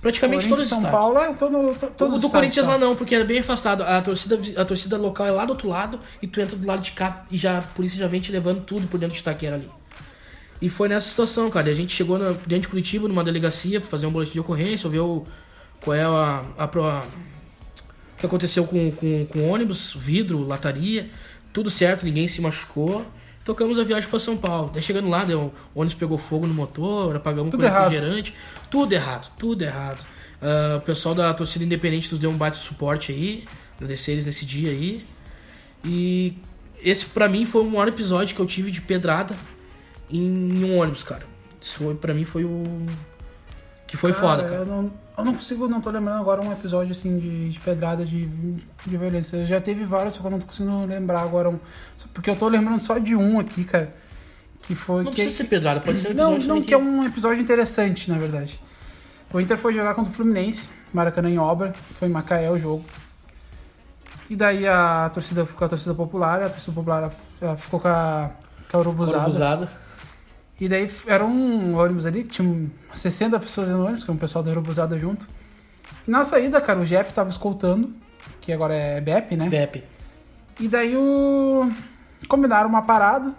Praticamente 0.02 0.50
todos 0.50 0.64
os 0.64 0.68
São 0.68 0.82
Paulo 0.82 1.20
é 1.20 1.32
todo, 1.34 1.76
todo 1.96 2.16
O 2.16 2.20
do 2.20 2.30
Corinthians 2.32 2.66
lá 2.66 2.80
não, 2.80 2.96
porque 2.96 3.14
era 3.14 3.24
bem 3.24 3.38
afastado. 3.38 3.84
A 3.84 4.02
torcida, 4.02 4.40
a 4.60 4.66
torcida 4.66 4.98
local 4.98 5.28
é 5.28 5.32
lá 5.32 5.46
do 5.46 5.52
outro 5.52 5.70
lado 5.70 6.00
e 6.20 6.26
tu 6.26 6.42
entra 6.42 6.58
do 6.58 6.66
lado 6.66 6.82
de 6.82 6.94
cá 6.94 7.26
e 7.30 7.38
já, 7.38 7.60
a 7.60 7.62
polícia 7.62 8.00
já 8.00 8.08
vem 8.08 8.20
te 8.20 8.32
levando 8.32 8.62
tudo 8.62 8.88
por 8.88 9.00
dentro 9.00 9.14
de 9.14 9.22
Itaquera 9.22 9.58
ali. 9.58 9.70
E 10.60 10.68
foi 10.68 10.90
nessa 10.90 11.08
situação, 11.08 11.52
cara. 11.52 11.70
A 11.70 11.74
gente 11.76 11.96
chegou 11.96 12.18
na, 12.18 12.32
dentro 12.32 12.62
de 12.62 12.68
Curitiba, 12.70 13.08
numa 13.08 13.24
delegacia, 13.24 13.80
pra 13.80 13.88
fazer 13.88 14.08
um 14.08 14.12
boletim 14.12 14.34
de 14.34 14.40
ocorrência, 14.40 14.90
ver 14.90 15.00
o, 15.00 15.24
qual 15.80 15.96
é 15.96 16.04
a, 16.04 16.44
a, 16.58 16.64
a 16.64 16.66
o 16.66 18.18
que 18.18 18.26
aconteceu 18.26 18.66
com, 18.66 18.92
com, 18.92 19.26
com 19.28 19.50
ônibus, 19.50 19.96
vidro, 19.96 20.44
lataria, 20.44 21.10
tudo 21.54 21.70
certo, 21.70 22.04
ninguém 22.04 22.28
se 22.28 22.42
machucou. 22.42 23.06
Tocamos 23.44 23.80
a 23.80 23.84
viagem 23.84 24.10
para 24.10 24.20
São 24.20 24.38
Paulo. 24.38 24.72
Daí 24.74 24.84
chegando 24.84 25.10
lá, 25.10 25.26
deu, 25.26 25.52
o 25.74 25.80
ônibus 25.80 25.96
pegou 25.96 26.18
fogo 26.18 26.46
no 26.46 26.54
motor, 26.54 27.16
apagamos 27.16 27.50
tudo 27.50 27.64
com 27.64 27.70
refrigerante. 27.70 28.34
Tudo 28.70 28.94
errado, 28.94 29.32
tudo 29.38 29.64
errado. 29.64 30.00
Uh, 30.42 30.78
o 30.78 30.82
pessoal 30.82 31.14
da 31.16 31.34
torcida 31.34 31.64
independente 31.66 32.12
nos 32.12 32.20
deu 32.20 32.30
um 32.30 32.38
baita 32.38 32.58
suporte 32.58 33.12
aí. 33.12 33.46
Agradecer 33.76 34.12
eles 34.12 34.26
nesse 34.26 34.46
dia 34.46 34.72
aí. 34.72 35.06
E 35.84 36.38
esse 36.84 37.06
para 37.06 37.28
mim 37.28 37.46
foi 37.46 37.62
o 37.62 37.66
maior 37.66 37.88
episódio 37.88 38.36
que 38.36 38.42
eu 38.42 38.46
tive 38.46 38.72
de 38.72 38.82
pedrada 38.82 39.36
em, 40.10 40.20
em 40.20 40.64
um 40.64 40.78
ônibus, 40.78 41.04
cara. 41.04 41.26
Isso 41.60 41.76
foi, 41.76 41.96
pra 41.96 42.14
mim 42.14 42.24
foi 42.24 42.44
o. 42.44 42.64
Que 43.88 43.98
foi 43.98 44.14
cara, 44.14 44.22
foda, 44.22 44.44
cara. 44.44 44.56
Eu 44.56 44.66
não, 44.66 44.94
eu 45.22 45.26
não 45.26 45.34
consigo, 45.34 45.68
não 45.68 45.80
tô 45.80 45.90
lembrando 45.90 46.20
agora 46.20 46.42
um 46.42 46.52
episódio 46.52 46.92
assim 46.92 47.18
de, 47.18 47.50
de 47.50 47.60
pedrada 47.60 48.06
de, 48.06 48.26
de 48.26 48.98
violência. 48.98 49.46
Já 49.46 49.62
teve 49.62 49.86
vários, 49.86 50.16
só 50.16 50.22
que 50.22 50.28
eu 50.28 50.32
não 50.32 50.40
tô 50.40 50.48
conseguindo 50.48 50.86
lembrar 50.86 51.22
agora. 51.22 51.50
Um, 51.50 51.60
porque 52.14 52.30
eu 52.30 52.36
tô 52.36 52.48
lembrando 52.48 52.80
só 52.80 52.98
de 52.98 53.16
um 53.16 53.40
aqui, 53.40 53.64
cara. 53.64 53.94
Que 54.64 54.76
foi. 54.76 55.04
Não 55.04 55.12
que, 55.12 55.22
precisa 55.22 55.44
ser 55.44 55.50
pedrada, 55.50 55.80
pode 55.80 56.00
ser 56.00 56.10
um 56.10 56.12
episódio. 56.12 56.48
Não, 56.48 56.56
não 56.56 56.62
que 56.62 56.74
é 56.74 56.78
um 56.78 57.04
episódio 57.06 57.42
interessante, 57.42 58.10
na 58.10 58.18
verdade. 58.18 58.60
O 59.34 59.40
Inter 59.40 59.58
foi 59.58 59.74
jogar 59.74 59.94
contra 59.94 60.12
o 60.12 60.14
Fluminense, 60.14 60.70
Maracanã 60.94 61.30
em 61.30 61.38
obra, 61.38 61.74
foi 61.94 62.10
em 62.10 62.12
Macaé 62.12 62.52
o 62.52 62.58
jogo. 62.58 62.84
E 64.30 64.36
daí 64.36 64.68
a 64.68 65.10
torcida 65.14 65.46
ficou 65.46 65.66
a 65.66 65.70
torcida 65.70 65.94
popular, 65.94 66.42
a 66.42 66.50
torcida 66.50 66.74
popular 66.74 67.12
ficou 67.58 67.80
com 67.80 67.88
a, 67.88 68.32
com 68.70 68.78
a 68.78 68.80
urubuzada. 68.80 69.24
urubuzada. 69.24 69.70
E 70.62 70.70
daí 70.70 70.88
era 71.08 71.26
um 71.26 71.76
ônibus 71.76 72.06
ali, 72.06 72.24
que 72.24 72.30
tinha 72.30 72.70
60 72.94 73.40
pessoas 73.40 73.68
no 73.70 73.82
ônibus, 73.84 74.04
que 74.04 74.12
é 74.12 74.14
um 74.14 74.18
pessoal 74.18 74.44
da 74.44 74.52
urubuzada 74.52 74.98
junto. 75.00 75.28
E 76.08 76.12
na 76.12 76.24
saída, 76.24 76.62
cara, 76.62 76.78
o 76.80 76.86
JEP 76.86 77.12
tava 77.14 77.32
escoltando, 77.32 77.92
que 78.40 78.54
agora 78.54 78.76
é 78.76 79.02
BEP, 79.02 79.36
né? 79.36 79.50
BEP. 79.50 79.84
E 80.60 80.68
daí 80.68 80.96
o... 80.96 81.68
combinaram 82.28 82.70
uma 82.70 82.84
parada. 82.84 83.34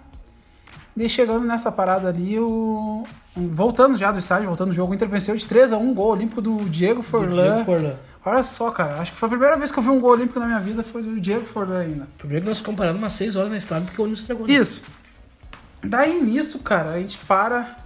E 0.97 0.99
daí 0.99 1.09
chegando 1.09 1.47
nessa 1.47 1.71
parada 1.71 2.09
ali, 2.09 2.41
o... 2.41 3.05
voltando 3.37 3.97
já 3.97 4.11
do 4.11 4.19
estádio, 4.19 4.49
voltando 4.49 4.71
do 4.71 4.75
jogo, 4.75 4.91
o 4.91 4.95
Inter 4.97 5.09
venceu 5.09 5.37
de 5.37 5.47
3 5.47 5.75
a 5.75 5.79
1 5.79 5.95
gol 5.95 6.11
olímpico 6.11 6.43
do 6.43 6.57
Diego 6.65 7.03
Forlan. 7.03 7.55
Diego 7.55 7.65
Forlan. 7.65 7.95
Olha 8.25 8.43
só, 8.43 8.69
cara, 8.73 9.01
acho 9.01 9.13
que 9.13 9.19
foi 9.19 9.29
a 9.29 9.31
primeira 9.31 9.57
vez 9.57 9.71
que 9.71 9.79
eu 9.79 9.83
vi 9.85 9.91
um 9.91 10.01
gol 10.01 10.11
olímpico 10.11 10.41
na 10.41 10.47
minha 10.47 10.61
vida, 10.61 10.83
foi 10.83 11.05
do 11.05 11.21
Diego 11.21 11.47
Forlan 11.47 11.79
ainda. 11.79 12.09
Primeiro 12.19 12.43
que 12.43 12.49
nós 12.49 12.61
comparamos 12.61 13.01
umas 13.01 13.13
6 13.13 13.37
horas 13.37 13.51
na 13.51 13.59
estrada 13.59 13.85
porque 13.85 14.01
o 14.01 14.05
ônibus 14.05 14.25
entregou. 14.25 14.45
Né? 14.45 14.55
Isso. 14.55 14.83
Daí 15.85 16.23
nisso, 16.23 16.61
cara, 16.61 16.93
a 16.93 17.01
gente 17.01 17.19
para 17.19 17.77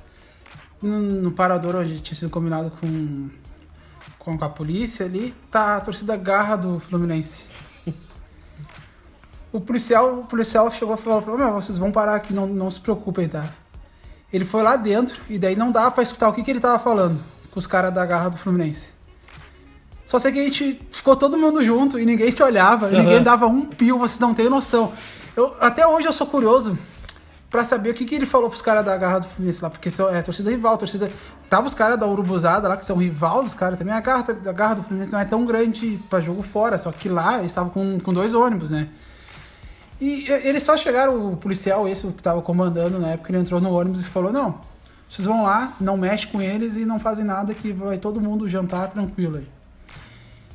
no, 0.82 1.00
no 1.00 1.32
parador 1.32 1.76
onde 1.76 2.00
tinha 2.00 2.14
sido 2.14 2.30
combinado 2.30 2.70
com, 2.80 3.30
com 4.18 4.44
a 4.44 4.48
polícia 4.48 5.06
ali, 5.06 5.34
tá 5.50 5.76
a 5.76 5.80
torcida 5.80 6.16
garra 6.16 6.56
do 6.56 6.78
Fluminense. 6.78 7.46
O 9.52 9.60
policial, 9.60 10.18
o 10.18 10.24
policial 10.24 10.70
chegou 10.70 10.94
e 10.94 10.98
falou 10.98 11.38
meu, 11.38 11.52
vocês 11.52 11.78
vão 11.78 11.90
parar 11.90 12.16
aqui, 12.16 12.34
não, 12.34 12.46
não 12.46 12.70
se 12.70 12.78
preocupem, 12.78 13.26
tá? 13.26 13.48
Ele 14.30 14.44
foi 14.44 14.62
lá 14.62 14.76
dentro 14.76 15.22
e 15.30 15.38
daí 15.38 15.56
não 15.56 15.72
dá 15.72 15.90
para 15.90 16.02
escutar 16.02 16.28
o 16.28 16.32
que, 16.34 16.42
que 16.42 16.50
ele 16.50 16.60
tava 16.60 16.78
falando 16.78 17.18
com 17.50 17.58
os 17.58 17.66
caras 17.66 17.94
da 17.94 18.04
garra 18.04 18.28
do 18.28 18.36
Fluminense. 18.36 18.92
Só 20.04 20.18
sei 20.18 20.30
que 20.30 20.40
a 20.40 20.42
gente 20.42 20.80
ficou 20.90 21.16
todo 21.16 21.38
mundo 21.38 21.64
junto 21.64 21.98
e 21.98 22.04
ninguém 22.04 22.30
se 22.30 22.42
olhava, 22.42 22.86
uhum. 22.86 22.98
ninguém 22.98 23.22
dava 23.22 23.46
um 23.46 23.62
pio, 23.62 23.98
vocês 23.98 24.20
não 24.20 24.34
têm 24.34 24.50
noção. 24.50 24.92
Eu, 25.34 25.56
até 25.58 25.86
hoje 25.86 26.06
eu 26.06 26.12
sou 26.12 26.26
curioso 26.26 26.78
para 27.50 27.64
saber 27.64 27.90
o 27.90 27.94
que, 27.94 28.04
que 28.04 28.14
ele 28.14 28.26
falou 28.26 28.48
pros 28.48 28.62
caras 28.62 28.84
da 28.84 28.96
Garra 28.96 29.20
do 29.20 29.28
Fluminense 29.28 29.62
lá, 29.62 29.70
porque 29.70 29.90
são, 29.90 30.08
é 30.08 30.20
torcida 30.20 30.50
rival, 30.50 30.76
torcida. 30.76 31.10
Tava 31.48 31.66
os 31.66 31.74
caras 31.74 31.98
da 31.98 32.06
Urubuzada 32.06 32.68
lá, 32.68 32.76
que 32.76 32.84
são 32.84 32.96
rival 32.96 33.42
dos 33.42 33.54
caras 33.54 33.78
também. 33.78 33.94
A 33.94 34.00
Garra, 34.00 34.24
a 34.28 34.52
Garra 34.52 34.74
do 34.74 34.82
Fluminense 34.82 35.12
não 35.12 35.20
é 35.20 35.24
tão 35.24 35.44
grande 35.46 35.98
para 36.10 36.20
jogo 36.20 36.42
fora, 36.42 36.76
só 36.76 36.90
que 36.90 37.08
lá 37.08 37.38
eles 37.38 37.52
estavam 37.52 37.70
com, 37.70 38.00
com 38.00 38.12
dois 38.12 38.34
ônibus, 38.34 38.70
né? 38.70 38.88
E 40.00 40.26
eles 40.28 40.62
só 40.62 40.76
chegaram, 40.76 41.32
o 41.32 41.36
policial, 41.36 41.88
esse 41.88 42.06
que 42.08 42.22
tava 42.22 42.42
comandando 42.42 42.98
na 42.98 43.10
época, 43.10 43.30
ele 43.30 43.38
entrou 43.38 43.60
no 43.60 43.72
ônibus 43.72 44.04
e 44.04 44.08
falou: 44.08 44.30
Não, 44.30 44.60
vocês 45.08 45.26
vão 45.26 45.44
lá, 45.44 45.72
não 45.80 45.96
mexe 45.96 46.26
com 46.26 46.42
eles 46.42 46.76
e 46.76 46.84
não 46.84 46.98
fazem 46.98 47.24
nada, 47.24 47.54
que 47.54 47.72
vai 47.72 47.96
todo 47.96 48.20
mundo 48.20 48.46
jantar 48.46 48.88
tranquilo 48.90 49.38
aí. 49.38 49.55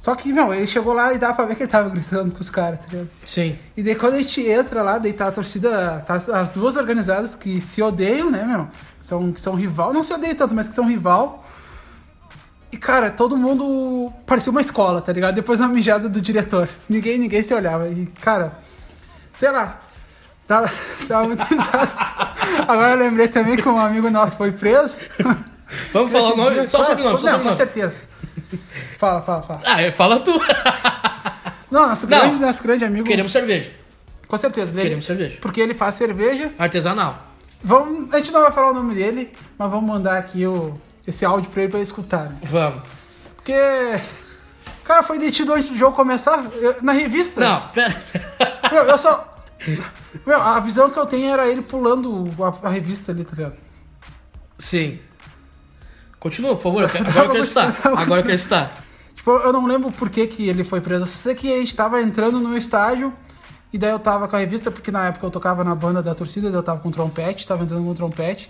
Só 0.02 0.16
que, 0.16 0.34
meu, 0.34 0.52
ele 0.52 0.66
chegou 0.66 0.96
lá 0.96 1.14
e 1.14 1.20
dá 1.20 1.32
pra 1.32 1.46
ver 1.46 1.56
que 1.56 1.62
ele 1.62 1.72
tava 1.72 1.88
gritando 1.88 2.32
com 2.32 2.40
os 2.40 2.50
caras, 2.50 2.80
tá 2.80 2.88
ligado? 2.90 3.10
Sim. 3.24 3.56
E 3.78 3.84
daí 3.84 3.94
quando 3.94 4.16
a 4.16 4.18
gente 4.18 4.42
entra 4.42 4.82
lá, 4.82 4.98
daí 4.98 5.14
tá 5.14 5.28
a 5.28 5.32
torcida, 5.32 6.04
tá 6.08 6.16
as 6.16 6.50
duas 6.50 6.76
organizadas 6.76 7.36
que 7.36 7.62
se 7.62 7.84
odeiam, 7.84 8.32
né, 8.32 8.44
meu? 8.44 8.68
São, 9.00 9.32
que 9.32 9.40
são 9.40 9.54
rival, 9.54 9.94
não 9.94 10.02
se 10.02 10.12
odeiam 10.12 10.34
tanto, 10.34 10.56
mas 10.56 10.68
que 10.68 10.74
são 10.74 10.88
rival. 10.88 11.46
E, 12.72 12.78
cara, 12.78 13.12
todo 13.12 13.38
mundo 13.38 14.12
parecia 14.26 14.50
uma 14.50 14.62
escola, 14.62 15.04
tá 15.04 15.14
ligado? 15.14 15.36
Depois 15.36 15.60
da 15.60 15.68
mijada 15.68 16.10
do 16.10 16.20
diretor. 16.20 16.68
Ninguém, 16.90 17.20
ninguém 17.20 17.44
se 17.44 17.54
olhava. 17.54 17.88
E, 17.88 18.08
cara, 18.22 18.58
sei 19.34 19.52
lá, 19.52 19.82
tava, 20.48 20.68
tava 21.08 21.28
muito 21.28 21.44
risado. 21.44 21.92
Agora 22.68 22.92
eu 22.94 22.98
lembrei 22.98 23.28
também 23.28 23.56
que 23.56 23.70
um 23.70 23.78
amigo 23.78 24.10
nosso 24.10 24.36
foi 24.36 24.52
preso. 24.52 24.98
Vamos 25.94 26.12
falar 26.12 26.34
o 26.34 26.38
nome? 26.38 26.52
Dia, 26.54 26.70
só 26.70 26.82
o 26.82 26.86
sobrenome, 26.86 27.20
só 27.20 27.32
Não, 27.34 27.44
com 27.44 27.54
certeza. 27.54 28.10
Fala, 29.02 29.20
fala, 29.20 29.42
fala. 29.42 29.62
Ah, 29.66 29.82
é, 29.82 29.92
fala 29.92 30.20
tu. 30.20 30.32
Não, 31.72 31.88
nosso 31.88 32.06
grande, 32.06 32.36
não. 32.36 32.42
nosso 32.42 32.62
grande 32.62 32.86
amigo. 32.86 33.08
Queremos 33.08 33.32
cerveja. 33.32 33.72
Com 34.28 34.38
certeza. 34.38 34.74
Ele, 34.74 34.82
Queremos 34.84 35.06
cerveja. 35.06 35.38
Porque 35.42 35.60
ele 35.62 35.74
faz 35.74 35.96
cerveja. 35.96 36.54
Artesanal. 36.60 37.18
Vamos, 37.64 38.14
a 38.14 38.18
gente 38.18 38.32
não 38.32 38.42
vai 38.42 38.52
falar 38.52 38.72
o 38.72 38.74
nome 38.74 38.94
dele, 38.94 39.34
mas 39.58 39.72
vamos 39.72 39.90
mandar 39.90 40.18
aqui 40.18 40.46
o, 40.46 40.78
esse 41.08 41.24
áudio 41.26 41.50
pra 41.50 41.64
ele 41.64 41.72
pra 41.72 41.80
ele 41.80 41.86
escutar. 41.86 42.26
Né? 42.26 42.38
Vamos. 42.44 42.84
Porque. 43.38 43.54
Cara, 44.84 45.02
foi 45.02 45.18
detido 45.18 45.54
antes 45.54 45.70
do 45.70 45.78
jogo 45.78 45.96
começar. 45.96 46.46
Eu, 46.54 46.76
na 46.84 46.92
revista. 46.92 47.40
Não, 47.40 47.70
pera. 47.70 48.00
Meu, 48.72 48.84
eu 48.84 48.98
só. 48.98 49.36
Meu, 50.28 50.40
a 50.40 50.60
visão 50.60 50.92
que 50.92 51.00
eu 51.00 51.06
tenho 51.06 51.32
era 51.32 51.48
ele 51.48 51.62
pulando 51.62 52.30
a, 52.40 52.68
a 52.68 52.70
revista 52.70 53.14
ali, 53.14 53.24
tá 53.24 53.36
ligado? 53.36 53.56
Sim. 54.60 55.00
Continua, 56.20 56.56
por 56.56 56.64
favor. 56.64 56.84
Agora 56.94 57.26
eu 57.26 57.32
quero 57.32 57.44
estar. 57.44 57.74
Agora 57.84 58.20
eu 58.20 58.24
quero 58.24 58.36
estar. 58.36 58.91
Tipo, 59.22 59.34
eu 59.34 59.54
não 59.54 59.68
lembro 59.68 59.92
por 59.92 60.10
que, 60.10 60.26
que 60.26 60.50
ele 60.50 60.64
foi 60.64 60.82
preso. 60.82 61.04
Eu 61.04 61.06
sei 61.06 61.36
que 61.36 61.54
a 61.54 61.58
gente 61.60 61.76
tava 61.76 62.02
entrando 62.02 62.40
no 62.40 62.58
estádio 62.58 63.14
e 63.72 63.78
daí 63.78 63.92
eu 63.92 64.00
tava 64.00 64.28
com 64.28 64.36
a 64.36 64.40
revista, 64.40 64.72
porque 64.72 64.90
na 64.90 65.10
época 65.10 65.24
eu 65.28 65.30
tocava 65.30 65.64
na 65.64 65.76
banda 65.76 66.02
da 66.02 66.16
torcida, 66.16 66.48
eu 66.48 66.64
tava 66.64 66.80
com 66.80 66.90
trompete, 66.90 67.46
tava 67.46 67.64
entrando 67.64 67.86
com 67.86 67.94
trompete. 67.94 68.50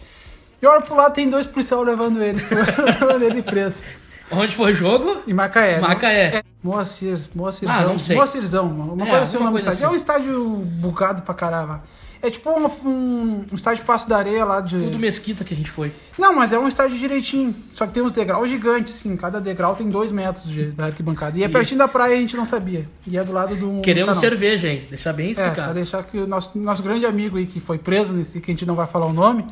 E 0.62 0.66
olha 0.66 0.80
pro 0.80 0.96
lado, 0.96 1.14
tem 1.14 1.30
dois 1.30 1.46
policiais 1.46 1.86
levando 1.86 2.24
ele, 2.24 2.42
levando 2.86 3.22
ele 3.22 3.42
preso. 3.42 3.84
Onde 4.32 4.56
foi 4.56 4.72
o 4.72 4.74
jogo? 4.74 5.22
Em 5.28 5.34
Macaé. 5.34 5.82
Né? 5.82 5.82
Macaé. 5.82 6.36
É, 6.38 6.44
Moacir, 6.64 7.20
Moacirzão. 7.36 7.78
Ah, 7.78 7.82
não 7.82 8.00
sei. 8.00 8.16
Moacirzão, 8.16 8.68
uma 8.68 9.06
é, 9.06 9.10
coisa 9.10 9.24
assim, 9.24 9.38
uma 9.38 9.52
coisa 9.52 9.72
assim. 9.72 9.84
É 9.84 9.90
um 9.90 9.96
estádio 9.96 10.56
bugado 10.56 11.22
pra 11.24 11.34
caralho 11.34 11.68
lá. 11.68 11.84
É 12.24 12.30
tipo 12.30 12.50
um, 12.52 12.68
um, 12.88 13.46
um 13.52 13.56
estádio 13.56 13.82
de 13.82 13.88
Passo 13.88 14.08
da 14.08 14.18
Areia 14.18 14.46
lá 14.46 14.62
de. 14.62 14.78
Tudo 14.78 15.00
mesquita 15.00 15.44
que 15.44 15.54
a 15.54 15.58
gente 15.58 15.72
foi. 15.72 15.92
Não, 16.20 16.34
mas 16.36 16.54
é 16.54 16.60
um 16.60 16.68
estádio 16.68 16.96
direitinho. 16.98 17.56
Só 17.74 17.88
que 17.88 17.94
tem 17.94 18.04
uns 18.04 18.12
degraus 18.12 18.48
gigantes, 18.48 18.96
assim. 18.96 19.18
Cada 19.18 19.42
degrau 19.42 19.76
tem 19.76 19.90
dois 19.90 20.12
metros 20.12 20.48
de, 20.48 20.66
da 20.66 20.86
arquibancada. 20.86 21.38
E 21.40 21.44
é 21.44 21.48
pertinho 21.48 21.80
da 21.80 21.88
praia 21.88 22.16
a 22.16 22.20
gente 22.20 22.38
não 22.38 22.46
sabia. 22.46 22.88
E 23.08 23.18
é 23.18 23.24
do 23.24 23.34
lado 23.34 23.56
do. 23.56 23.82
Queremos 23.82 24.20
cerveja, 24.20 24.68
hein? 24.68 24.86
Deixar 24.88 25.14
bem 25.14 25.32
explicado. 25.32 25.62
É, 25.62 25.64
pra 25.64 25.74
deixar 25.74 26.04
que 26.04 26.20
o 26.20 26.28
nosso, 26.28 26.56
nosso 26.58 26.84
grande 26.84 27.08
amigo 27.08 27.38
aí 27.38 27.48
que 27.48 27.60
foi 27.60 27.80
preso 27.80 28.14
nesse, 28.14 28.40
que 28.40 28.52
a 28.52 28.54
gente 28.54 28.68
não 28.68 28.76
vai 28.76 28.86
falar 28.86 29.08
o 29.08 29.14
nome, 29.14 29.44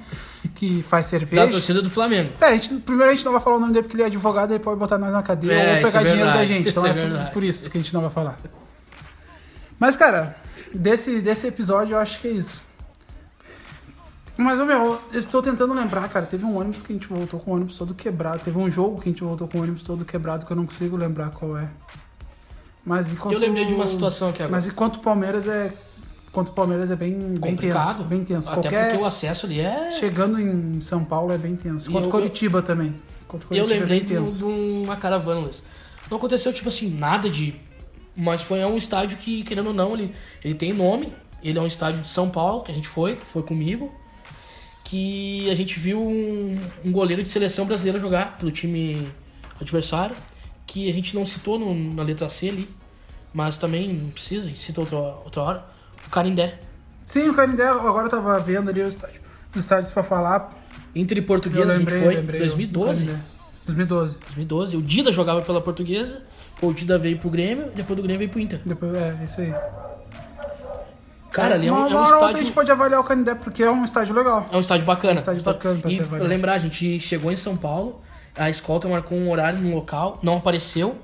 que 0.53 0.83
faz 0.83 1.07
cerveja. 1.07 1.47
Da 1.47 1.51
torcida 1.51 1.81
do 1.81 1.89
Flamengo. 1.89 2.33
É, 2.39 2.45
a 2.45 2.53
gente, 2.53 2.69
primeiro 2.81 3.11
a 3.11 3.15
gente 3.15 3.25
não 3.25 3.31
vai 3.31 3.41
falar 3.41 3.57
o 3.57 3.59
nome 3.59 3.73
dele 3.73 3.83
porque 3.83 3.95
ele 3.95 4.03
é 4.03 4.07
advogado 4.07 4.53
e 4.53 4.59
pode 4.59 4.77
botar 4.77 4.99
nós 4.99 5.11
na 5.11 5.23
cadeia 5.23 5.53
é, 5.53 5.77
ou 5.77 5.87
pegar 5.87 6.01
é 6.01 6.11
dinheiro 6.11 6.33
da 6.33 6.45
gente. 6.45 6.69
Então 6.69 6.85
é, 6.85 6.89
é 6.91 6.93
por, 6.93 7.33
por 7.33 7.43
isso 7.43 7.67
que 7.69 7.79
a 7.79 7.81
gente 7.81 7.93
não 7.93 8.01
vai 8.01 8.11
falar. 8.11 8.37
Mas, 9.79 9.95
cara, 9.95 10.35
desse, 10.73 11.21
desse 11.21 11.47
episódio 11.47 11.93
eu 11.93 11.99
acho 11.99 12.19
que 12.19 12.27
é 12.27 12.31
isso. 12.31 12.61
Mas, 14.37 14.57
meu, 14.65 15.01
eu 15.11 15.19
estou 15.19 15.41
tentando 15.41 15.73
lembrar, 15.73 16.07
cara. 16.07 16.25
Teve 16.25 16.45
um 16.45 16.57
ônibus 16.57 16.81
que 16.81 16.93
a 16.93 16.95
gente 16.95 17.07
voltou 17.07 17.41
com 17.41 17.51
o 17.51 17.55
ônibus 17.55 17.77
todo 17.77 17.93
quebrado. 17.93 18.41
Teve 18.41 18.57
um 18.57 18.71
jogo 18.71 19.01
que 19.01 19.09
a 19.09 19.11
gente 19.11 19.21
voltou 19.21 19.49
com 19.49 19.57
o 19.57 19.61
ônibus 19.61 19.81
todo 19.81 20.05
quebrado 20.05 20.45
que 20.45 20.51
eu 20.51 20.55
não 20.55 20.65
consigo 20.65 20.95
lembrar 20.95 21.29
qual 21.31 21.57
é. 21.57 21.69
Mas 22.85 23.11
enquanto. 23.11 23.33
Eu 23.33 23.39
lembrei 23.39 23.65
de 23.65 23.73
uma 23.73 23.85
situação 23.85 24.29
aqui 24.29 24.41
agora. 24.41 24.51
Mas 24.51 24.65
enquanto 24.65 24.95
o 24.95 24.99
Palmeiras 24.99 25.45
é. 25.45 25.73
Enquanto 26.29 26.49
o 26.49 26.51
Palmeiras 26.53 26.89
é 26.89 26.95
bem, 26.95 27.17
bem 27.37 27.55
tenso. 27.57 28.03
Bem 28.03 28.23
tenso. 28.23 28.49
Até 28.49 28.61
Qualquer... 28.61 28.89
porque 28.91 29.03
o 29.03 29.05
acesso 29.05 29.45
ali 29.45 29.59
é. 29.59 29.91
Chegando 29.91 30.39
em 30.39 30.79
São 30.79 31.03
Paulo 31.03 31.33
é 31.33 31.37
bem 31.37 31.57
tenso. 31.57 31.91
Quanto 31.91 32.05
eu, 32.05 32.11
Curitiba 32.11 32.59
eu... 32.59 32.63
também. 32.63 32.95
Quanto 33.27 33.45
Curitiba 33.45 33.73
eu 33.73 33.79
lembrei 33.79 33.97
é 33.97 34.03
bem 34.03 34.07
tenso. 34.07 34.37
de 34.37 34.43
uma 34.43 34.95
caravana, 34.95 35.41
Luiz. 35.41 35.61
Não 36.09 36.17
aconteceu, 36.17 36.53
tipo 36.53 36.69
assim, 36.69 36.89
nada 36.89 37.29
de. 37.29 37.59
Mas 38.19 38.41
foi 38.41 38.63
um 38.65 38.77
estádio 38.77 39.17
que, 39.17 39.43
querendo 39.43 39.67
ou 39.67 39.73
não, 39.73 39.93
ele, 39.93 40.13
ele 40.43 40.53
tem 40.53 40.73
nome. 40.73 41.13
Ele 41.41 41.57
é 41.57 41.61
um 41.61 41.67
estádio 41.67 42.01
de 42.01 42.09
São 42.09 42.29
Paulo, 42.29 42.63
que 42.63 42.71
a 42.71 42.75
gente 42.75 42.87
foi, 42.87 43.15
foi 43.15 43.43
comigo 43.43 43.91
que 44.89 45.47
a 45.51 45.55
gente 45.55 45.79
viu 45.79 46.01
um, 46.01 46.59
um 46.83 46.91
goleiro 46.91 47.21
de 47.21 47.29
seleção 47.29 47.63
brasileira 47.63 47.99
jogar 47.99 48.37
pelo 48.37 48.49
time 48.51 49.07
adversário, 49.61 50.15
que 50.65 50.89
a 50.89 50.93
gente 50.93 51.13
não 51.13 51.23
citou 51.27 51.59
no, 51.59 51.75
na 51.93 52.01
letra 52.01 52.27
C 52.27 52.49
ali, 52.49 52.67
mas 53.31 53.55
também 53.55 53.87
não 53.87 54.09
precisa, 54.09 54.47
a 54.47 54.49
gente 54.49 54.59
cita 54.59 54.81
outra, 54.81 54.97
outra 54.97 55.41
hora, 55.43 55.65
o 56.07 56.09
Carindé. 56.09 56.59
Sim, 57.05 57.29
o 57.29 57.35
Carindé, 57.35 57.67
agora 57.67 58.07
eu 58.07 58.09
tava 58.09 58.39
vendo 58.39 58.71
ali 58.71 58.81
os 58.81 58.95
estádios, 58.95 59.21
os 59.53 59.61
estádios 59.61 59.91
pra 59.91 60.01
falar. 60.01 60.57
Inter 60.95 61.19
e 61.19 61.21
Português, 61.21 61.67
lembrei, 61.67 61.97
a 61.97 61.99
gente 61.99 62.05
foi, 62.07 62.15
lembrei 62.15 62.39
2012. 62.39 63.05
2012. 63.65 64.17
2012. 64.17 64.77
O 64.77 64.81
Dida 64.81 65.11
jogava 65.11 65.43
pela 65.43 65.61
Portuguesa, 65.61 66.23
o 66.61 66.73
Dida 66.73 66.97
veio 66.97 67.17
pro 67.17 67.29
Grêmio, 67.29 67.71
depois 67.75 67.95
do 67.97 68.03
Grêmio 68.03 68.19
veio 68.19 68.29
pro 68.29 68.39
Inter. 68.39 68.61
Depois, 68.65 68.93
é, 68.93 69.17
isso 69.23 69.41
aí. 69.41 69.53
Cara, 71.31 71.55
ali 71.55 71.67
é 71.67 71.71
um, 71.71 71.75
uma, 71.75 71.89
é 71.89 71.99
um 71.99 72.03
estádio... 72.03 72.27
a 72.27 72.39
gente 72.39 72.51
pode 72.51 72.71
avaliar 72.71 72.99
o 72.99 73.03
Canindé 73.03 73.35
porque 73.35 73.63
é 73.63 73.69
um 73.69 73.83
estádio 73.83 74.15
legal. 74.15 74.47
É 74.51 74.57
um 74.57 74.59
estádio 74.59 74.85
bacana. 74.85 75.13
É 75.13 75.15
um 75.15 75.17
estádio 75.17 75.43
bacana 75.43 75.79
pra 75.79 75.91
e 75.91 75.95
ser 75.95 76.01
avaliado. 76.01 76.29
lembrar, 76.29 76.53
a 76.53 76.57
gente 76.57 76.99
chegou 76.99 77.31
em 77.31 77.37
São 77.37 77.55
Paulo, 77.55 78.01
a 78.35 78.49
escolta 78.49 78.87
marcou 78.87 79.17
um 79.17 79.29
horário 79.29 79.59
no 79.59 79.73
local, 79.73 80.19
não 80.23 80.37
apareceu. 80.37 80.97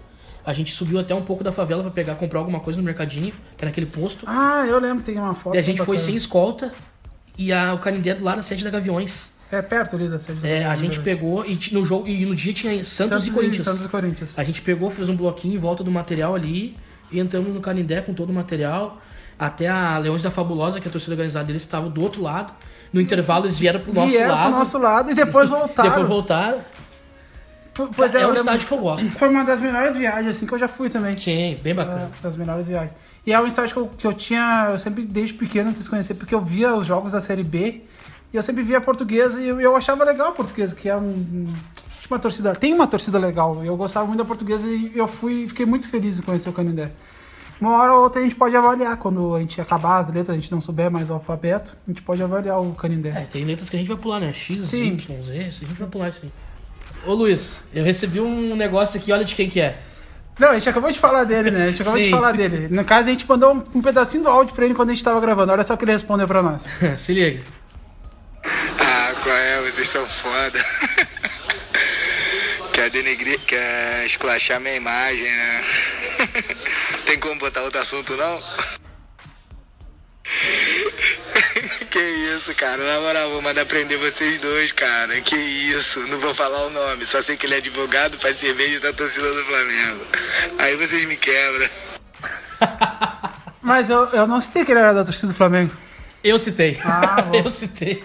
A 0.43 0.53
gente 0.53 0.71
subiu 0.71 0.99
até 0.99 1.13
um 1.13 1.23
pouco 1.23 1.43
da 1.43 1.51
favela 1.51 1.81
pra 1.81 1.91
pegar, 1.91 2.15
comprar 2.15 2.39
alguma 2.39 2.59
coisa 2.59 2.77
no 2.77 2.85
mercadinho, 2.85 3.33
que 3.57 3.63
era 3.63 3.69
aquele 3.69 3.87
posto. 3.87 4.25
Ah, 4.27 4.63
eu 4.67 4.79
lembro, 4.79 5.03
tem 5.03 5.17
uma 5.17 5.33
foto. 5.33 5.55
E 5.55 5.59
a 5.59 5.61
gente 5.61 5.77
foi 5.77 5.95
bacana. 5.95 6.05
sem 6.05 6.15
escolta 6.15 6.71
e 7.37 7.51
a, 7.51 7.73
o 7.73 7.79
Canindé 7.79 8.13
do 8.13 8.23
lado 8.23 8.37
da 8.37 8.41
sede 8.41 8.63
da 8.63 8.69
Gaviões. 8.69 9.31
É 9.57 9.61
perto 9.61 9.95
ali 9.95 10.07
da 10.07 10.19
sede 10.19 10.45
É, 10.45 10.65
a 10.65 10.75
gente 10.75 10.97
né? 10.97 11.03
pegou 11.03 11.45
e 11.45 11.57
no 11.71 11.85
jogo 11.85 12.07
e 12.07 12.25
no 12.25 12.35
dia 12.35 12.53
tinha 12.53 12.71
Santos, 12.83 13.09
Santos 13.09 13.27
e 13.27 13.31
Corinthians. 13.31 13.63
Santos 13.63 13.85
e 13.85 13.87
Corinthians. 13.89 14.37
A 14.39 14.43
gente 14.43 14.61
pegou, 14.61 14.89
fez 14.89 15.07
um 15.09 15.15
bloquinho 15.15 15.55
em 15.55 15.57
volta 15.57 15.83
do 15.83 15.91
material 15.91 16.35
ali 16.35 16.75
e 17.11 17.19
entramos 17.19 17.53
no 17.53 17.61
Canindé 17.61 18.01
com 18.01 18.13
todo 18.13 18.29
o 18.29 18.33
material. 18.33 19.01
Até 19.37 19.67
a 19.67 19.97
Leões 19.97 20.23
da 20.23 20.31
Fabulosa, 20.31 20.79
que 20.79 20.87
é 20.87 20.89
a 20.89 20.91
torcida 20.91 21.13
organizada 21.13 21.45
deles, 21.45 21.61
estava 21.61 21.89
do 21.89 22.01
outro 22.01 22.21
lado. 22.21 22.53
No 22.93 23.01
intervalo 23.01 23.45
eles 23.45 23.57
vieram 23.57 23.79
pro 23.81 23.93
nosso 23.93 24.09
Vieram 24.11 24.33
lado. 24.33 24.49
pro 24.49 24.59
nosso 24.59 24.77
lado 24.77 25.11
e 25.11 25.13
depois 25.13 25.49
voltaram. 25.51 25.89
Depois 25.89 26.07
voltaram. 26.07 26.57
P- 27.73 27.89
Pois 27.93 28.15
é, 28.15 28.21
é 28.21 28.27
um 28.27 28.33
estádio 28.33 28.67
que 28.67 28.73
eu 28.73 28.77
gosto. 28.77 29.09
Foi 29.11 29.27
uma 29.27 29.43
das 29.43 29.59
melhores 29.59 29.97
viagens, 29.97 30.27
assim, 30.37 30.45
que 30.45 30.53
eu 30.53 30.57
já 30.59 30.67
fui 30.69 30.89
também. 30.89 31.17
Sim, 31.17 31.57
bem 31.61 31.75
bacana. 31.75 32.09
É, 32.17 32.23
das 32.23 32.37
melhores 32.37 32.67
viagens. 32.69 32.93
E 33.27 33.33
é 33.33 33.39
um 33.41 33.45
estádio 33.47 33.73
que 33.73 33.79
eu, 33.79 33.87
que 33.87 34.07
eu 34.07 34.13
tinha, 34.13 34.69
eu 34.71 34.79
sempre 34.79 35.05
desde 35.05 35.33
pequeno 35.33 35.73
quis 35.73 35.89
conhecer, 35.89 36.13
porque 36.13 36.33
eu 36.33 36.41
via 36.41 36.73
os 36.73 36.87
jogos 36.87 37.11
da 37.11 37.19
Série 37.19 37.43
B 37.43 37.81
e 38.35 38.37
eu 38.37 38.43
sempre 38.43 38.61
via 38.63 38.77
a 38.79 38.81
portuguesa 38.81 39.41
e 39.41 39.47
eu, 39.47 39.59
eu 39.61 39.75
achava 39.75 40.03
legal 40.03 40.27
a 40.27 40.31
portuguesa, 40.33 40.75
que 40.75 40.89
é 40.89 40.95
um, 40.97 40.99
um- 41.07 41.53
uma 42.09 42.19
torcida, 42.19 42.53
tem 42.53 42.71
uma 42.73 42.85
torcida 42.85 43.17
legal. 43.17 43.63
Eu 43.65 43.75
gostava 43.75 44.05
muito 44.05 44.19
da 44.19 44.25
portuguesa 44.25 44.67
e 44.67 44.91
eu 44.93 45.07
fui, 45.07 45.47
fiquei 45.47 45.65
muito 45.65 45.87
feliz 45.89 46.19
em 46.19 46.21
conhecer 46.21 46.47
o 46.49 46.53
Canindé. 46.53 46.91
Uma 47.59 47.77
hora 47.77 47.93
ou 47.93 48.03
outra 48.03 48.19
a 48.21 48.23
gente 48.23 48.35
pode 48.35 48.55
avaliar, 48.55 48.97
quando 48.97 49.33
a 49.33 49.39
gente 49.39 49.59
acabar 49.61 49.97
as 49.99 50.09
letras, 50.09 50.29
a 50.29 50.39
gente 50.39 50.51
não 50.51 50.59
souber 50.61 50.91
mais 50.91 51.09
o 51.09 51.13
alfabeto, 51.13 51.75
a 51.87 51.89
gente 51.89 52.03
pode 52.03 52.21
avaliar 52.21 52.61
o 52.61 52.73
Canindé. 52.73 53.09
É, 53.09 53.21
tem 53.21 53.43
letras 53.45 53.69
que 53.69 53.75
a 53.75 53.79
gente 53.79 53.87
vai 53.87 53.97
pular, 53.97 54.19
né? 54.19 54.31
X, 54.33 54.69
Sim. 54.69 54.87
Y, 54.93 55.23
Z, 55.25 55.31
a 55.39 55.49
gente 55.49 55.73
vai 55.79 55.87
pular 55.87 56.09
isso 56.09 56.19
aí. 56.23 56.31
Ô 57.07 57.13
Luiz, 57.13 57.63
eu 57.73 57.83
recebi 57.83 58.19
um 58.19 58.55
negócio 58.55 58.99
aqui, 58.99 59.11
olha 59.11 59.23
de 59.25 59.33
quem 59.33 59.49
que 59.49 59.59
é. 59.61 59.79
Não, 60.37 60.49
a 60.49 60.53
gente 60.53 60.67
acabou 60.67 60.91
de 60.91 60.99
falar 60.99 61.23
dele, 61.23 61.49
né? 61.49 61.63
A 61.63 61.71
gente 61.71 61.81
acabou 61.81 61.97
de 61.99 62.05
Sim. 62.05 62.11
falar 62.11 62.33
dele. 62.33 62.67
No 62.67 62.83
caso, 62.83 63.07
a 63.07 63.11
gente 63.11 63.27
mandou 63.27 63.53
um, 63.55 63.63
um 63.75 63.81
pedacinho 63.81 64.23
do 64.23 64.29
áudio 64.29 64.53
pra 64.53 64.65
ele 64.65 64.75
quando 64.75 64.89
a 64.89 64.93
gente 64.93 65.03
tava 65.03 65.19
gravando. 65.21 65.51
Olha 65.53 65.63
só 65.63 65.73
o 65.73 65.77
que 65.77 65.85
ele 65.85 65.93
respondeu 65.93 66.27
pra 66.27 66.43
nós. 66.43 66.67
Se 66.97 67.13
liga. 67.13 67.41
Ah, 68.79 69.13
qual 69.23 69.35
é? 69.35 69.61
Vocês 69.61 69.87
são 69.87 70.07
foda. 70.07 70.59
quer 72.73 72.89
denegrir, 72.89 73.39
quer 73.41 74.05
esculachar 74.05 74.59
minha 74.59 74.75
imagem, 74.75 75.31
né? 75.31 75.61
Tem 77.05 77.19
como 77.19 77.39
botar 77.39 77.61
outro 77.61 77.81
assunto, 77.81 78.15
não? 78.15 78.41
que 81.89 81.99
isso, 81.99 82.53
cara. 82.55 82.83
Na 82.83 82.99
moral, 82.99 83.29
vou 83.29 83.41
mandar 83.41 83.65
prender 83.65 83.97
vocês 83.97 84.41
dois, 84.41 84.71
cara. 84.71 85.19
Que 85.21 85.35
isso. 85.35 85.99
Não 86.01 86.19
vou 86.19 86.33
falar 86.33 86.65
o 86.65 86.69
nome. 86.69 87.05
Só 87.05 87.21
sei 87.21 87.37
que 87.37 87.45
ele 87.45 87.55
é 87.55 87.57
advogado 87.57 88.17
pra 88.17 88.33
cerveja 88.33 88.79
da 88.79 88.91
torcida 88.91 89.31
do 89.31 89.43
Flamengo. 89.45 90.05
Aí 90.59 90.75
vocês 90.75 91.05
me 91.05 91.15
quebram. 91.15 91.69
Mas 93.61 93.89
eu, 93.89 94.09
eu 94.09 94.27
não 94.27 94.41
citei 94.41 94.65
que 94.65 94.71
ele 94.71 94.79
era 94.79 94.93
da 94.93 95.03
torcida 95.03 95.27
do 95.27 95.33
Flamengo. 95.33 95.71
Eu 96.25 96.39
citei. 96.39 96.79
Ah, 96.83 97.25
eu 97.33 97.49
citei. 97.49 98.03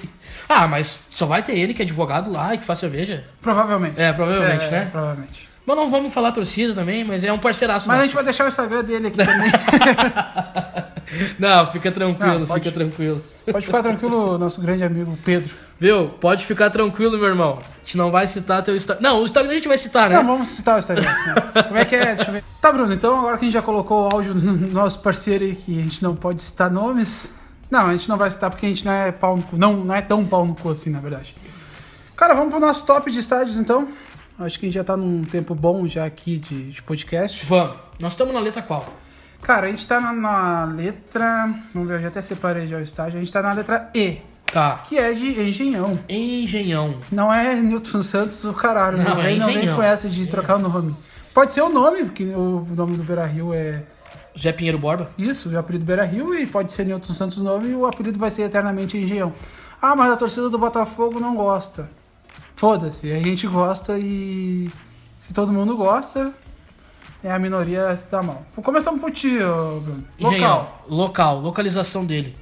Ah, 0.49 0.67
mas 0.69 1.01
só 1.13 1.27
vai 1.27 1.43
ter 1.43 1.57
ele 1.59 1.73
que 1.73 1.83
é 1.83 1.85
advogado 1.85 2.31
lá 2.31 2.55
e 2.55 2.59
que 2.59 2.65
faz 2.65 2.79
cerveja. 2.79 3.25
Provavelmente. 3.41 4.01
É, 4.01 4.13
provavelmente, 4.13 4.65
É, 4.65 4.71
né? 4.71 4.89
Provavelmente. 4.91 5.49
Mas 5.67 5.77
não 5.77 5.91
vamos 5.91 6.13
falar 6.13 6.33
torcida 6.33 6.75
também, 6.75 7.05
mas 7.05 7.23
é 7.23 7.33
um 7.33 7.39
parceiraço 7.39 7.87
Mas 7.87 7.95
a 7.95 7.99
nosso. 7.99 8.07
gente 8.09 8.15
vai 8.15 8.25
deixar 8.25 8.45
o 8.45 8.49
Instagram 8.49 8.83
dele 8.83 9.07
aqui 9.09 9.17
também. 9.17 9.51
Não, 11.39 11.67
fica 11.67 11.91
tranquilo, 11.91 12.41
Não, 12.41 12.47
pode- 12.47 12.65
fica 12.65 12.75
tranquilo. 12.75 13.23
Pode 13.51 13.67
ficar 13.67 13.83
tranquilo, 13.83 14.39
nosso 14.39 14.61
grande 14.61 14.85
amigo 14.85 15.19
Pedro. 15.25 15.53
Viu? 15.79 16.09
Pode 16.09 16.47
ficar 16.47 16.71
tranquilo, 16.71 17.19
meu 17.19 17.27
irmão. 17.29 17.59
A 17.61 17.85
gente 17.85 17.97
não 17.97 18.11
vai 18.13 18.27
citar 18.29 18.63
teu 18.63 18.77
Instagram. 18.77 19.03
Não, 19.03 19.21
o 19.21 19.25
Instagram 19.25 19.51
a 19.51 19.55
gente 19.55 19.67
vai 19.69 19.79
citar, 19.79 20.09
né? 20.11 20.17
Não, 20.17 20.25
vamos 20.25 20.49
citar 20.49 20.77
o 20.77 20.79
Instagram. 20.79 21.13
Como 21.67 21.77
é 21.77 21.85
que 21.85 21.97
é? 21.97 22.15
Deixa 22.15 22.31
eu 22.31 22.35
ver. 22.35 22.45
Tá, 22.61 22.71
Bruno, 22.73 22.93
então 22.93 23.19
agora 23.19 23.39
que 23.39 23.45
a 23.45 23.47
gente 23.47 23.55
já 23.55 23.63
colocou 23.63 24.05
o 24.09 24.15
áudio 24.15 24.35
do 24.35 24.73
nosso 24.73 25.01
parceiro 25.01 25.45
aí, 25.45 25.55
que 25.57 25.79
a 25.79 25.83
gente 25.83 26.03
não 26.03 26.15
pode 26.15 26.43
citar 26.43 26.71
nomes. 26.71 27.33
Não, 27.71 27.87
a 27.87 27.93
gente 27.93 28.09
não 28.09 28.17
vai 28.17 28.31
citar 28.31 28.51
porque 28.51 28.67
a 28.67 28.69
gente 28.69 28.85
não 28.85 28.93
é 28.93 29.13
pau 29.13 29.37
no 29.37 29.43
cu. 29.43 29.57
Não, 29.57 29.77
não 29.77 29.95
é 29.95 30.03
tão 30.03 30.27
pau 30.27 30.45
no 30.45 30.55
cu 30.55 30.71
assim, 30.71 30.91
na 30.91 31.01
verdade. 31.01 31.35
Cara, 32.17 32.35
vamos 32.35 32.51
pro 32.51 32.61
nosso 32.61 32.85
top 32.85 33.11
de 33.11 33.19
estádios 33.19 33.59
então. 33.59 33.89
Acho 34.39 34.59
que 34.59 34.67
a 34.67 34.69
gente 34.69 34.75
já 34.75 34.85
tá 34.85 34.97
num 34.97 35.23
tempo 35.23 35.55
bom 35.55 35.87
já 35.87 36.05
aqui 36.05 36.39
de, 36.39 36.71
de 36.71 36.83
podcast. 36.83 37.45
Vamos. 37.47 37.77
Nós 38.01 38.13
estamos 38.15 38.33
na 38.35 38.41
letra 38.41 38.63
qual? 38.63 38.85
Cara, 39.43 39.67
a 39.67 39.71
gente 39.71 39.87
tá 39.87 40.01
na, 40.01 40.13
na 40.13 40.65
letra. 40.65 41.49
Vamos 41.75 41.89
ver, 41.89 41.97
eu 41.99 42.03
já 42.03 42.09
até 42.09 42.21
separei 42.23 42.67
já 42.67 42.77
o 42.79 42.83
estádio. 42.83 43.17
A 43.17 43.21
gente 43.21 43.33
tá 43.33 43.43
na 43.43 43.53
letra 43.53 43.89
E, 43.95 44.19
Tá. 44.53 44.83
que 44.89 44.99
é 44.99 45.13
de 45.13 45.41
Engenhão. 45.41 45.99
Engenhão. 46.09 46.97
Não 47.13 47.33
é 47.33 47.55
Newton 47.57 48.03
Santos 48.03 48.45
o 48.45 48.53
caralho. 48.53 48.99
Não, 48.99 49.05
Não, 49.15 49.21
é 49.21 49.25
vem, 49.25 49.39
não 49.39 49.49
Engenhão. 49.51 49.77
com 49.77 49.83
essa 49.83 50.09
de 50.09 50.29
trocar 50.29 50.57
o 50.57 50.59
nome. 50.59 50.97
Pode 51.33 51.53
ser 51.53 51.63
o 51.63 51.69
nome, 51.69 52.05
porque 52.05 52.25
o 52.25 52.67
nome 52.75 52.97
do 52.97 53.05
Beira 53.05 53.25
Rio 53.27 53.55
é 53.55 53.83
Zé 54.39 54.53
Pinheiro 54.53 54.79
Borba. 54.79 55.11
isso, 55.19 55.51
o 55.51 55.59
apelido 55.59 55.85
Beira 55.85 56.05
Rio, 56.05 56.35
e 56.35 56.47
pode 56.47 56.73
ser 56.73 56.85
Newton 56.85 57.15
Santos 57.15 57.39
o 57.39 57.43
nome, 57.45 57.69
e 57.69 57.75
o 57.75 57.87
apelido 57.87 58.19
vai 58.19 58.31
ser 58.31 58.43
eternamente 58.43 58.97
Engenhão. 58.97 59.33
Ah, 59.81 59.97
mas 59.97 60.13
a 60.13 60.17
torcida 60.17 60.49
do 60.49 60.59
Botafogo 60.59 61.19
não 61.19 61.35
gosta. 61.35 61.91
Foda-se, 62.55 63.11
a 63.11 63.23
gente 63.23 63.47
gosta 63.47 63.99
e 63.99 64.71
se 65.17 65.33
todo 65.33 65.53
mundo 65.53 65.77
gosta, 65.77 66.35
é 67.25 67.31
a 67.31 67.39
minoria 67.39 67.95
se 67.97 68.11
dá 68.11 68.23
mal. 68.23 68.45
Vou 68.55 68.63
começar 68.63 68.93
por 68.93 69.11
ti, 69.11 69.39
Bruno. 69.39 70.05
Engenhão. 70.19 70.59
Local. 70.59 70.85
Local. 70.89 71.41
Localização 71.41 72.05
dele. 72.05 72.37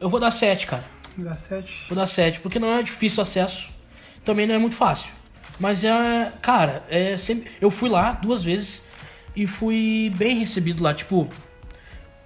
Eu 0.00 0.10
vou 0.10 0.20
dar 0.20 0.30
7, 0.30 0.66
cara. 0.66 0.84
Dá 1.16 1.36
sete. 1.36 1.86
Vou 1.88 1.96
dar 1.96 2.06
7, 2.06 2.40
porque 2.40 2.58
não 2.58 2.68
é 2.68 2.82
difícil 2.82 3.22
acesso. 3.22 3.68
Também 4.24 4.46
não 4.46 4.54
é 4.54 4.58
muito 4.58 4.74
fácil. 4.74 5.10
Mas 5.60 5.84
é. 5.84 6.32
Cara, 6.42 6.82
é 6.88 7.16
sempre. 7.16 7.50
Eu 7.60 7.70
fui 7.70 7.88
lá 7.88 8.12
duas 8.12 8.42
vezes 8.42 8.82
e 9.36 9.46
fui 9.46 10.12
bem 10.16 10.38
recebido 10.38 10.82
lá. 10.82 10.92
Tipo, 10.94 11.28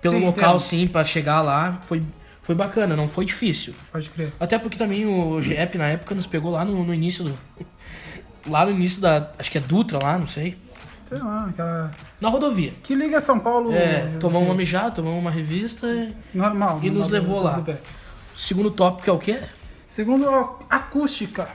pelo 0.01 0.19
Sim, 0.19 0.25
local, 0.27 0.57
entendo. 0.57 0.61
sim, 0.61 0.87
pra 0.87 1.05
chegar 1.05 1.41
lá. 1.41 1.79
Foi, 1.83 2.03
foi 2.43 2.55
bacana, 2.55 2.95
não 2.97 3.09
foi 3.09 3.25
difícil. 3.25 3.75
Pode 3.93 4.09
crer. 4.11 4.33
Até 4.39 4.59
porque 4.59 4.77
também 4.79 5.07
o 5.07 5.41
GEP 5.43 5.77
na 5.79 5.89
época 5.89 6.15
nos 6.15 6.27
pegou 6.27 6.51
lá 6.53 6.65
no, 6.65 6.85
no 6.85 6.95
início 6.95 7.25
do. 7.25 7.39
Lá 8.47 8.65
no 8.65 8.71
início 8.71 9.03
da. 9.03 9.31
Acho 9.39 9.51
que 9.51 9.59
é 9.59 9.61
Dutra 9.61 9.99
lá, 10.03 10.17
não 10.17 10.27
sei. 10.27 10.57
Sei 11.05 11.19
lá, 11.19 11.47
aquela. 11.51 11.91
Na 12.19 12.31
rodovia. 12.31 12.73
Que 12.83 12.95
liga 12.95 13.21
São 13.21 13.39
Paulo. 13.39 13.75
É, 13.75 14.17
tomamos 14.19 14.49
uma 14.49 14.55
mijada, 14.55 14.91
tomamos 14.93 15.21
uma 15.21 15.31
revista. 15.31 15.87
e- 15.87 16.15
Normal. 16.33 16.79
E 16.83 16.89
nos 16.89 17.11
normal, 17.11 17.11
levou 17.11 17.53
tudo 17.55 17.71
lá. 17.73 17.79
Segundo 18.37 18.71
tópico 18.71 19.11
é 19.11 19.13
o 19.13 19.19
quê? 19.19 19.41
Segundo, 19.87 20.27
acústica. 20.71 21.47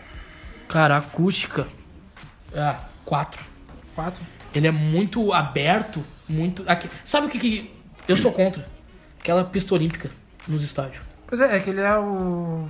Cara, 0.68 0.98
acústica. 0.98 1.66
Ah, 2.56 2.78
4. 3.06 3.44
Quatro. 3.96 4.24
Ele 4.54 4.68
é 4.68 4.72
muito 4.72 5.34
aberto, 5.34 6.04
muito. 6.28 6.64
aqui- 6.68 6.90
Sabe 7.04 7.28
o 7.28 7.30
que, 7.30 7.40
que. 7.40 7.72
Eu 8.08 8.16
sou 8.18 8.32
contra? 8.32 8.66
Aquela 9.20 9.44
pista 9.44 9.74
olímpica 9.74 10.12
nos 10.48 10.64
estádios. 10.64 11.02
Pois 11.28 11.40
é, 11.42 11.56
é 11.56 11.60
que 11.60 11.70
ele 11.70 11.82
é 11.82 11.98
o. 11.98 12.68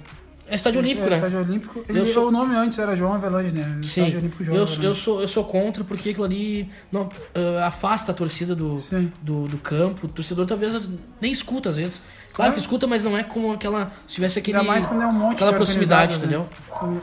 É 0.48 0.56
estádio 0.56 0.80
olímpico, 0.82 1.08
é, 1.08 1.10
né? 1.10 1.16
Estádio 1.16 1.40
Olímpico. 1.40 1.84
Ele, 1.88 2.00
Eu 2.02 2.06
sou- 2.06 2.28
O 2.28 2.32
nome 2.32 2.54
antes 2.54 2.78
era 2.78 2.96
João 2.98 3.14
Avelange, 3.14 3.52
né? 3.54 3.64
Sim, 3.84 4.02
Estádio 4.02 4.20
Olímpico 4.20 4.44
João 4.44 4.58
eu, 4.58 4.64
Avelange. 4.64 4.86
eu, 4.86 4.94
sou, 4.96 5.22
eu 5.22 5.28
sou 5.28 5.44
contra 5.46 5.84
porque 5.86 6.10
aquilo 6.10 6.26
ali 6.26 6.70
não, 6.92 7.10
ah, 7.34 7.68
afasta 7.68 8.12
a 8.12 8.16
torcida 8.16 8.54
do, 8.54 8.76
do, 9.22 9.48
do 9.48 9.58
campo. 9.58 10.06
O 10.06 10.10
torcedor 10.10 10.46
talvez 10.46 10.88
nem 11.22 11.32
escuta 11.32 11.70
às 11.70 11.78
vezes. 11.78 12.02
Claro 12.34 12.52
Ah. 12.52 12.54
que 12.56 12.60
escuta, 12.60 12.86
mas 12.86 13.02
não 13.02 13.18
é 13.18 13.24
como 13.24 13.54
aquela. 13.54 13.88
Se 14.06 14.16
tivesse 14.16 14.38
aquele. 14.40 14.58
Ainda 14.58 14.68
mais 14.70 14.86
quando 14.86 15.02
é 15.02 15.08
um 15.08 15.14
monte 15.14 15.36
aquela 15.36 15.52
de 15.52 15.56
proximidade, 15.58 16.14
organizados, 16.16 16.46
entendeu? 16.78 16.92
né? 16.94 17.02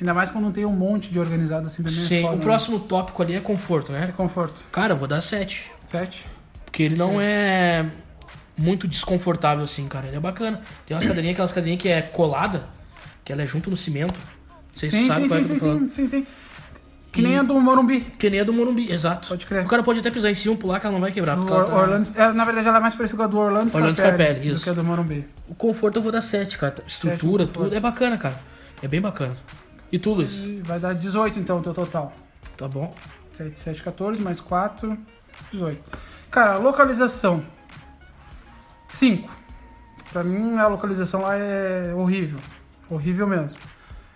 Ainda 0.00 0.14
mais 0.14 0.30
quando 0.30 0.44
não 0.44 0.52
tem 0.52 0.64
um 0.64 0.72
monte 0.72 1.10
de 1.10 1.18
organizado 1.18 1.66
assim 1.66 1.82
também. 1.82 1.98
é 1.98 2.02
Sim, 2.06 2.22
foda, 2.22 2.34
o 2.34 2.38
né? 2.38 2.42
próximo 2.42 2.80
tópico 2.80 3.22
ali 3.22 3.34
é 3.34 3.40
conforto, 3.40 3.92
É 3.92 4.00
né? 4.06 4.14
conforto. 4.16 4.62
Cara, 4.72 4.94
eu 4.94 4.96
vou 4.96 5.06
dar 5.06 5.20
7. 5.20 5.70
Sete. 5.82 6.26
Porque 6.64 6.82
ele 6.84 6.96
não 6.96 7.20
é 7.20 7.84
muito 8.56 8.86
desconfortável 8.88 9.64
assim, 9.64 9.86
cara. 9.88 10.06
Ele 10.06 10.16
é 10.16 10.20
bacana. 10.20 10.60
Tem 10.86 10.96
umas 10.96 11.04
cadeirinhas, 11.06 11.34
aquelas 11.34 11.52
cadeirinhas 11.52 11.82
que 11.82 11.88
é 11.88 12.00
colada, 12.00 12.64
que 13.24 13.32
ela 13.32 13.42
é 13.42 13.46
junto 13.46 13.68
no 13.70 13.76
cimento. 13.76 14.18
Não 14.48 14.78
sei 14.78 14.88
se 14.88 14.96
Sim, 14.98 15.08
sabe 15.08 15.28
sim, 15.28 15.34
é 15.34 15.42
sim, 15.42 15.58
sim, 15.58 15.58
sim, 15.58 15.90
sim, 15.90 16.06
sim. 16.06 16.26
Que 17.12 17.20
nem 17.22 17.36
a 17.38 17.42
do 17.42 17.58
Morumbi. 17.60 18.02
Que 18.02 18.30
nem 18.30 18.38
a 18.40 18.44
do 18.44 18.52
Morumbi, 18.52 18.90
exato. 18.92 19.28
Pode 19.28 19.44
crer. 19.44 19.64
O 19.66 19.68
cara 19.68 19.82
pode 19.82 19.98
até 19.98 20.12
pisar 20.12 20.30
em 20.30 20.34
cima, 20.36 20.54
pular, 20.54 20.78
que 20.78 20.86
ela 20.86 20.92
não 20.92 21.00
vai 21.00 21.10
quebrar. 21.10 21.34
Do 21.36 21.44
tá- 21.44 21.54
Orlando, 21.74 22.08
é, 22.16 22.32
na 22.32 22.44
verdade, 22.44 22.68
ela 22.68 22.76
é 22.78 22.80
mais 22.80 22.94
parecida 22.94 23.16
com 23.18 23.24
a 23.24 23.26
do 23.26 23.36
Orlando, 23.36 23.74
Orlando 23.74 23.96
Scarpelli, 23.96 23.96
Scarpelli, 24.28 24.48
do 24.50 24.54
isso. 24.54 24.64
que 24.64 24.70
a 24.70 24.72
do 24.72 24.84
Morumbi. 24.84 25.26
O 25.48 25.54
conforto 25.56 25.96
eu 25.98 26.02
vou 26.02 26.12
dar 26.12 26.20
7, 26.20 26.56
cara. 26.56 26.76
Estrutura, 26.86 27.46
conforto. 27.46 27.64
tudo. 27.64 27.76
É 27.76 27.80
bacana, 27.80 28.16
cara. 28.16 28.36
É 28.80 28.86
bem 28.86 29.00
bacana. 29.00 29.36
E 29.92 29.98
tu, 29.98 30.12
Luiz? 30.14 30.44
E 30.44 30.62
Vai 30.62 30.78
dar 30.78 30.94
18, 30.94 31.38
então, 31.40 31.58
o 31.58 31.62
teu 31.62 31.74
total. 31.74 32.12
Tá 32.56 32.68
bom? 32.68 32.94
7, 33.34 33.58
7, 33.58 33.82
14, 33.82 34.20
mais 34.20 34.40
4, 34.40 34.96
18. 35.52 35.82
Cara, 36.30 36.58
localização. 36.58 37.42
5. 38.88 39.30
Pra 40.12 40.22
mim, 40.22 40.56
a 40.58 40.66
localização 40.66 41.22
lá 41.22 41.36
é 41.36 41.94
horrível. 41.94 42.38
Horrível 42.88 43.26
mesmo. 43.26 43.58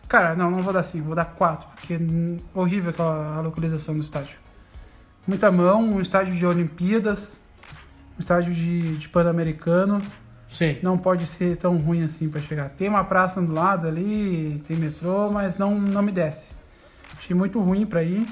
Cara, 0.09 0.35
não, 0.35 0.51
não 0.51 0.63
vou 0.63 0.73
dar 0.73 0.83
5, 0.83 1.05
vou 1.05 1.15
dar 1.15 1.25
4, 1.25 1.69
porque 1.75 1.95
é 1.95 1.99
horrível 2.55 2.91
aquela 2.91 3.41
localização 3.41 3.95
do 3.95 4.01
estádio. 4.01 4.39
Muita 5.27 5.51
mão, 5.51 5.83
um 5.83 6.01
estádio 6.01 6.37
de 6.37 6.45
Olimpíadas, 6.45 7.41
um 8.17 8.21
estádio 8.21 8.53
de, 8.53 8.99
de 8.99 9.09
Pan-Americano. 9.09 10.03
Sim. 10.57 10.79
Não 10.83 10.97
pode 10.97 11.27
ser 11.27 11.57
tão 11.57 11.77
ruim 11.77 12.05
assim 12.05 12.29
para 12.29 12.40
chegar. 12.40 12.71
Tem 12.71 12.88
uma 12.88 13.05
praça 13.05 13.43
do 13.43 13.53
lado 13.53 13.88
ali, 13.88 14.62
tem 14.67 14.77
metrô, 14.77 15.29
mas 15.29 15.59
não, 15.59 15.75
não 15.79 16.01
me 16.01 16.12
desce. 16.12 16.55
Achei 17.19 17.35
muito 17.35 17.61
ruim 17.61 17.85
para 17.85 18.05
ir. 18.05 18.29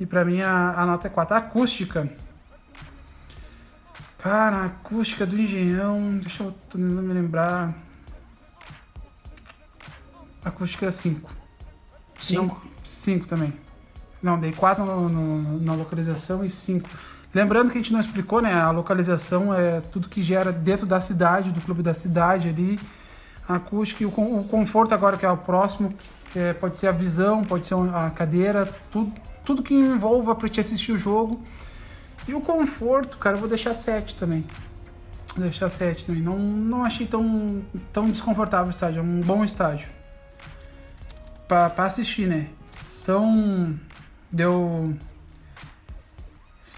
E 0.00 0.06
para 0.06 0.24
mim 0.24 0.40
a, 0.40 0.70
a, 0.70 0.86
nota 0.86 1.08
é 1.08 1.10
4. 1.10 1.34
A 1.34 1.38
acústica. 1.38 2.10
Cara, 4.18 4.56
a 4.56 4.64
acústica 4.64 5.26
do 5.26 5.38
Engenhão. 5.38 6.18
Deixa 6.18 6.42
eu 6.42 6.52
tentando 6.70 7.02
me 7.02 7.12
lembrar. 7.12 7.74
A 10.42 10.48
acústica 10.48 10.86
é 10.86 10.90
5. 10.90 11.30
5? 12.18 12.66
5 12.82 13.26
também. 13.26 13.52
Não, 14.22 14.40
dei 14.40 14.52
4 14.52 14.84
na 15.60 15.74
localização 15.74 16.44
e 16.44 16.48
5 16.48 16.88
Lembrando 17.34 17.70
que 17.70 17.78
a 17.78 17.80
gente 17.80 17.92
não 17.92 18.00
explicou, 18.00 18.42
né? 18.42 18.52
A 18.52 18.70
localização 18.70 19.54
é 19.54 19.80
tudo 19.80 20.08
que 20.08 20.20
gera 20.20 20.52
dentro 20.52 20.86
da 20.86 21.00
cidade, 21.00 21.50
do 21.50 21.60
clube 21.62 21.82
da 21.82 21.94
cidade 21.94 22.48
ali. 22.48 22.78
A 23.48 23.56
acústica 23.56 24.02
e 24.02 24.06
o, 24.06 24.10
o 24.10 24.44
conforto 24.44 24.94
agora 24.94 25.16
que 25.16 25.24
é 25.24 25.30
o 25.30 25.36
próximo, 25.36 25.94
é, 26.36 26.52
pode 26.52 26.76
ser 26.76 26.88
a 26.88 26.92
visão, 26.92 27.42
pode 27.42 27.66
ser 27.66 27.74
a 27.74 28.10
cadeira, 28.10 28.70
tudo, 28.90 29.12
tudo 29.44 29.62
que 29.62 29.74
envolva 29.74 30.34
para 30.34 30.48
te 30.48 30.60
assistir 30.60 30.92
o 30.92 30.98
jogo. 30.98 31.42
E 32.28 32.34
o 32.34 32.40
conforto, 32.40 33.16
cara, 33.18 33.36
eu 33.36 33.40
vou 33.40 33.48
deixar 33.48 33.74
7 33.74 34.14
também. 34.14 34.44
Vou 35.34 35.42
deixar 35.42 35.70
7 35.70 36.04
também. 36.04 36.22
Não, 36.22 36.38
não 36.38 36.84
achei 36.84 37.06
tão, 37.06 37.64
tão 37.92 38.10
desconfortável 38.10 38.66
o 38.66 38.70
estádio. 38.70 39.00
É 39.00 39.02
um 39.02 39.20
bom 39.20 39.42
estádio. 39.42 39.88
para 41.48 41.72
assistir, 41.78 42.28
né? 42.28 42.48
Então, 43.02 43.74
deu 44.30 44.94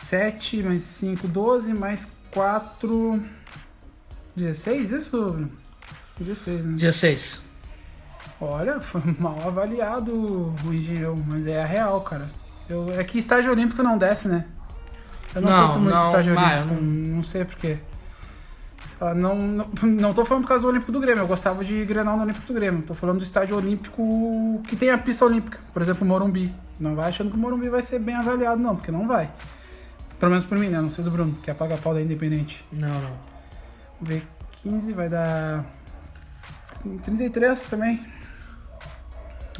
7 0.05 0.63
mais 0.63 0.83
5, 0.85 1.27
12, 1.27 1.73
mais 1.73 2.07
4, 2.31 3.23
16, 4.37 4.91
isso? 4.91 5.49
16, 6.19 6.67
né? 6.67 6.77
16. 6.77 7.43
Olha, 8.41 8.81
foi 8.81 9.01
mal 9.19 9.39
avaliado 9.47 10.55
o 10.65 10.75
engenheiro, 10.75 11.17
mas 11.27 11.47
é 11.47 11.63
a 11.63 11.67
real, 11.67 12.01
cara. 12.03 12.29
Eu, 12.69 12.93
é 12.99 13.03
que 13.03 13.19
estágio 13.19 13.51
olímpico 13.51 13.83
não 13.83 13.97
desce, 13.97 14.29
né? 14.29 14.45
Eu 15.35 15.41
não, 15.41 15.51
não 15.51 15.65
curto 15.65 15.81
muito 15.81 15.95
não, 15.97 16.07
estágio 16.07 16.37
olímpico, 16.37 16.75
não... 16.75 16.83
não 17.17 17.23
sei 17.23 17.45
porquê. 17.45 17.79
Não, 19.01 19.35
não, 19.35 19.69
não 19.83 20.15
tô 20.15 20.25
falando 20.25 20.45
por 20.45 20.49
causa 20.49 20.63
do 20.63 20.69
Olímpico 20.69 20.93
do 20.93 21.01
Grêmio, 21.01 21.23
eu 21.23 21.27
gostava 21.27 21.65
de 21.65 21.85
Grenal 21.85 22.17
no 22.17 22.23
Olímpico 22.23 22.47
do 22.47 22.55
Grêmio. 22.55 22.83
Tô 22.83 22.95
falando 22.95 23.19
do 23.19 23.25
estádio 23.25 23.57
olímpico 23.57 24.63
que 24.67 24.77
tem 24.77 24.91
a 24.91 24.97
pista 24.97 25.25
olímpica, 25.25 25.59
por 25.73 25.83
exemplo, 25.83 26.05
o 26.05 26.09
Morumbi. 26.09 26.55
Não 26.79 26.95
vai 26.95 27.09
achando 27.09 27.31
que 27.31 27.37
o 27.37 27.41
Morumbi 27.41 27.69
vai 27.69 27.83
ser 27.83 27.99
bem 27.99 28.15
avaliado, 28.15 28.63
não, 28.63 28.77
porque 28.77 28.91
não 28.91 29.07
vai. 29.07 29.31
Pelo 30.25 30.31
menos 30.31 30.47
por 30.47 30.57
mim, 30.57 30.69
né? 30.69 30.81
Não 30.81 30.89
sei 30.89 31.05
do 31.05 31.11
Bruno, 31.11 31.37
que 31.43 31.51
é 31.51 31.55
paga 31.55 31.77
pau 31.77 31.93
da 31.93 32.01
Independente. 32.01 32.65
Não, 32.73 32.89
não. 32.89 33.13
Vamos 34.01 34.09
ver, 34.09 34.27
15 34.63 34.93
vai 34.95 35.07
dar 35.07 35.67
33 37.03 37.63
também. 37.69 38.03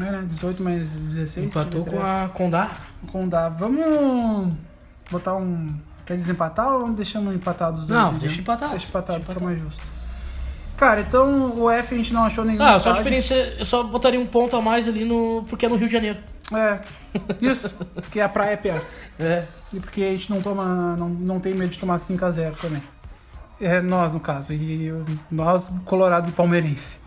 É, 0.01 0.05
né? 0.05 0.25
18 0.27 0.63
mais 0.63 0.89
16. 0.89 1.49
Empatou 1.49 1.83
33. 1.83 1.93
com 1.93 2.07
a 2.07 2.29
Condá. 2.31 2.71
Condá. 3.13 3.49
Vamos 3.51 4.55
botar 5.11 5.35
um. 5.35 5.69
Quer 6.07 6.17
desempatar 6.17 6.73
ou 6.73 6.89
deixamos 6.95 7.35
empatados 7.35 7.81
os 7.81 7.87
dois? 7.87 8.01
Não, 8.01 8.15
deixa 8.15 8.41
empatado. 8.41 8.71
Deixa 8.71 8.89
empatado, 8.89 9.19
deixa 9.19 9.33
fica 9.35 9.45
mais 9.45 9.61
justo. 9.61 9.83
Cara, 10.79 11.03
então 11.03 11.61
o 11.61 11.71
F 11.71 11.95
a 11.95 11.97
gente 11.99 12.15
não 12.15 12.25
achou 12.25 12.43
nenhum. 12.43 12.63
Ah, 12.63 12.81
só 12.81 12.93
a 12.93 12.95
diferença. 12.95 13.35
Eu 13.35 13.67
só 13.67 13.83
botaria 13.83 14.19
um 14.19 14.27
ponto 14.27 14.57
a 14.57 14.63
mais 14.63 14.89
ali 14.89 15.05
no. 15.05 15.45
Porque 15.47 15.67
é 15.67 15.69
no 15.69 15.77
Rio 15.77 15.89
de 15.89 15.93
Janeiro. 15.93 16.19
É. 16.51 16.81
Isso. 17.43 17.69
porque 17.95 18.19
a 18.19 18.31
praia 18.31 18.53
é 18.53 18.57
perto. 18.57 18.87
É. 19.21 19.45
E 19.75 19.81
porque 19.81 20.03
a 20.03 20.11
gente 20.11 20.31
não 20.31 20.41
toma. 20.41 20.97
não, 20.97 21.09
não 21.09 21.41
tem 21.41 21.53
medo 21.53 21.71
de 21.71 21.79
tomar 21.79 21.97
5x0 21.97 22.55
também. 22.57 22.83
É 23.61 23.81
nós, 23.81 24.13
no 24.13 24.21
caso. 24.21 24.53
E 24.53 24.93
nós, 25.31 25.71
Colorado 25.85 26.29
e 26.29 26.33
Palmeirense. 26.33 26.99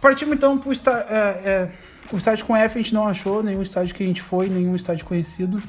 Partimos 0.00 0.36
então 0.36 0.58
pro 0.58 0.70
estádio. 0.70 1.06
É, 1.08 1.18
é, 1.18 1.70
o 2.12 2.18
estádio 2.18 2.44
com 2.44 2.54
F 2.54 2.78
a 2.78 2.82
gente 2.82 2.92
não 2.92 3.08
achou, 3.08 3.42
nenhum 3.42 3.62
estádio 3.62 3.94
que 3.94 4.02
a 4.02 4.06
gente 4.06 4.20
foi, 4.20 4.50
nenhum 4.50 4.76
estádio 4.76 5.06
conhecido. 5.06 5.62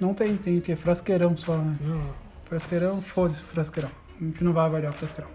Não 0.00 0.14
tem, 0.14 0.34
tem 0.36 0.58
o 0.58 0.62
quê? 0.62 0.74
Frasqueirão 0.74 1.36
só, 1.36 1.56
né? 1.58 1.76
Não. 1.80 2.00
Frasqueirão, 2.48 3.02
foda-se 3.02 3.42
frasqueirão. 3.42 3.90
A 4.20 4.24
gente 4.24 4.42
não 4.42 4.52
vai 4.52 4.64
avaliar 4.64 4.92
o 4.92 4.94
frasqueirão. 4.94 5.30